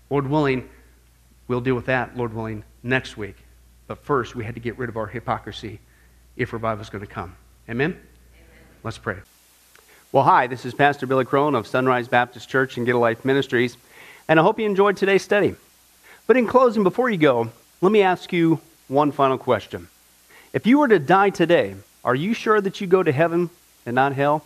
Lord 0.09 0.27
willing, 0.27 0.69
we'll 1.47 1.61
deal 1.61 1.73
with 1.73 1.87
that, 1.87 2.15
Lord 2.15 2.35
willing, 2.35 2.63
next 2.83 3.17
week. 3.17 3.35
But 3.87 3.97
first, 3.97 4.35
we 4.35 4.43
had 4.43 4.53
to 4.53 4.61
get 4.61 4.77
rid 4.77 4.89
of 4.89 4.95
our 4.95 5.07
hypocrisy 5.07 5.79
if 6.35 6.53
revival 6.53 6.83
is 6.83 6.89
going 6.91 7.03
to 7.03 7.11
come. 7.11 7.35
Amen? 7.67 7.91
Amen? 7.91 7.99
Let's 8.83 8.99
pray. 8.99 9.17
Well, 10.11 10.23
hi, 10.23 10.45
this 10.45 10.65
is 10.65 10.75
Pastor 10.75 11.07
Billy 11.07 11.25
Crone 11.25 11.55
of 11.55 11.65
Sunrise 11.65 12.07
Baptist 12.07 12.47
Church 12.47 12.77
and 12.77 12.85
Get 12.85 12.93
a 12.93 12.99
Life 12.99 13.25
Ministries, 13.25 13.77
and 14.27 14.39
I 14.39 14.43
hope 14.43 14.59
you 14.59 14.67
enjoyed 14.67 14.97
today's 14.97 15.23
study. 15.23 15.55
But 16.27 16.37
in 16.37 16.45
closing, 16.45 16.83
before 16.83 17.09
you 17.09 17.17
go, 17.17 17.49
let 17.81 17.91
me 17.91 18.03
ask 18.03 18.31
you 18.31 18.61
one 18.87 19.11
final 19.11 19.39
question. 19.39 19.87
If 20.53 20.67
you 20.67 20.77
were 20.77 20.87
to 20.89 20.99
die 20.99 21.31
today, 21.31 21.75
are 22.05 22.13
you 22.13 22.35
sure 22.35 22.61
that 22.61 22.79
you 22.79 22.85
go 22.85 23.01
to 23.01 23.11
heaven 23.11 23.49
and 23.85 23.95
not 23.95 24.13
hell? 24.13 24.45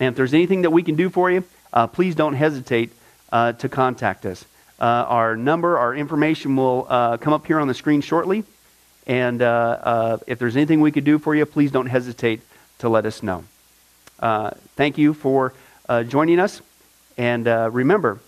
And 0.00 0.08
if 0.08 0.16
there's 0.16 0.34
anything 0.34 0.62
that 0.62 0.70
we 0.70 0.82
can 0.82 0.96
do 0.96 1.10
for 1.10 1.30
you, 1.30 1.44
uh, 1.72 1.86
please 1.86 2.14
don't 2.14 2.34
hesitate 2.34 2.92
uh, 3.32 3.52
to 3.52 3.68
contact 3.68 4.26
us. 4.26 4.44
Uh, 4.80 4.84
our 4.84 5.36
number, 5.36 5.78
our 5.78 5.94
information 5.94 6.56
will 6.56 6.86
uh, 6.88 7.16
come 7.16 7.32
up 7.32 7.46
here 7.46 7.60
on 7.60 7.68
the 7.68 7.74
screen 7.74 8.00
shortly. 8.00 8.44
And 9.06 9.42
uh, 9.42 9.46
uh, 9.82 10.18
if 10.26 10.38
there's 10.38 10.56
anything 10.56 10.80
we 10.80 10.90
could 10.90 11.04
do 11.04 11.18
for 11.18 11.34
you, 11.34 11.46
please 11.46 11.70
don't 11.70 11.86
hesitate 11.86 12.40
to 12.78 12.88
let 12.88 13.06
us 13.06 13.22
know. 13.22 13.44
Thank 14.76 14.98
you 14.98 15.14
for 15.14 15.52
joining 16.08 16.40
us. 16.40 16.60
And 17.16 17.46
remember, 17.46 18.20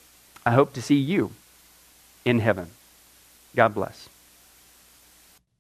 I 0.45 0.53
hope 0.53 0.75
to 0.75 0.83
see 0.83 0.97
you 0.97 1.33
in 2.25 2.41
heaven. 2.41 2.71
God 3.55 3.75
bless. 3.75 4.09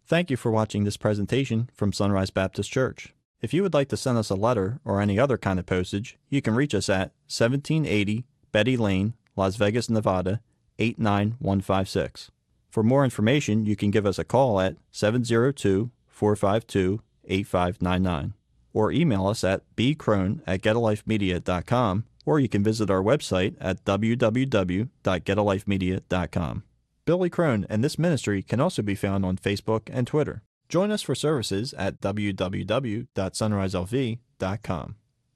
Thank 0.06 0.30
you 0.30 0.36
for 0.36 0.52
watching 0.52 0.84
this 0.84 0.96
presentation 0.96 1.68
from 1.74 1.92
Sunrise 1.92 2.30
Baptist 2.30 2.70
Church. 2.70 3.12
If 3.42 3.52
you 3.52 3.62
would 3.62 3.74
like 3.74 3.88
to 3.90 3.96
send 3.96 4.18
us 4.18 4.30
a 4.30 4.34
letter 4.34 4.80
or 4.84 5.00
any 5.00 5.18
other 5.18 5.36
kind 5.36 5.58
of 5.58 5.66
postage, 5.66 6.16
you 6.30 6.40
can 6.40 6.54
reach 6.54 6.74
us 6.74 6.88
at 6.88 7.12
1780 7.28 8.24
Betty 8.50 8.76
Lane, 8.76 9.14
Las 9.36 9.56
Vegas, 9.56 9.90
Nevada 9.90 10.40
89156. 10.78 12.30
For 12.70 12.82
more 12.82 13.04
information, 13.04 13.66
you 13.66 13.76
can 13.76 13.90
give 13.90 14.06
us 14.06 14.18
a 14.18 14.24
call 14.24 14.58
at 14.60 14.76
702 14.90 15.90
452 16.08 17.02
8599 17.24 18.32
or 18.72 18.92
email 18.92 19.26
us 19.26 19.44
at 19.44 19.62
bcrone 19.76 20.40
at 20.46 20.62
getalifemedia.com 20.62 22.04
or 22.24 22.40
you 22.40 22.48
can 22.48 22.62
visit 22.62 22.90
our 22.90 23.02
website 23.02 23.54
at 23.60 23.84
www.getalifemedia.com. 23.84 26.62
Billy 27.04 27.30
Crone 27.30 27.66
and 27.70 27.84
this 27.84 27.98
ministry 27.98 28.42
can 28.42 28.60
also 28.60 28.82
be 28.82 28.94
found 28.94 29.24
on 29.24 29.36
Facebook 29.36 29.88
and 29.92 30.06
Twitter. 30.06 30.42
Join 30.68 30.90
us 30.90 31.02
for 31.02 31.14
services 31.14 31.72
at 31.74 32.00
www.sunriselv.com. 32.00 34.96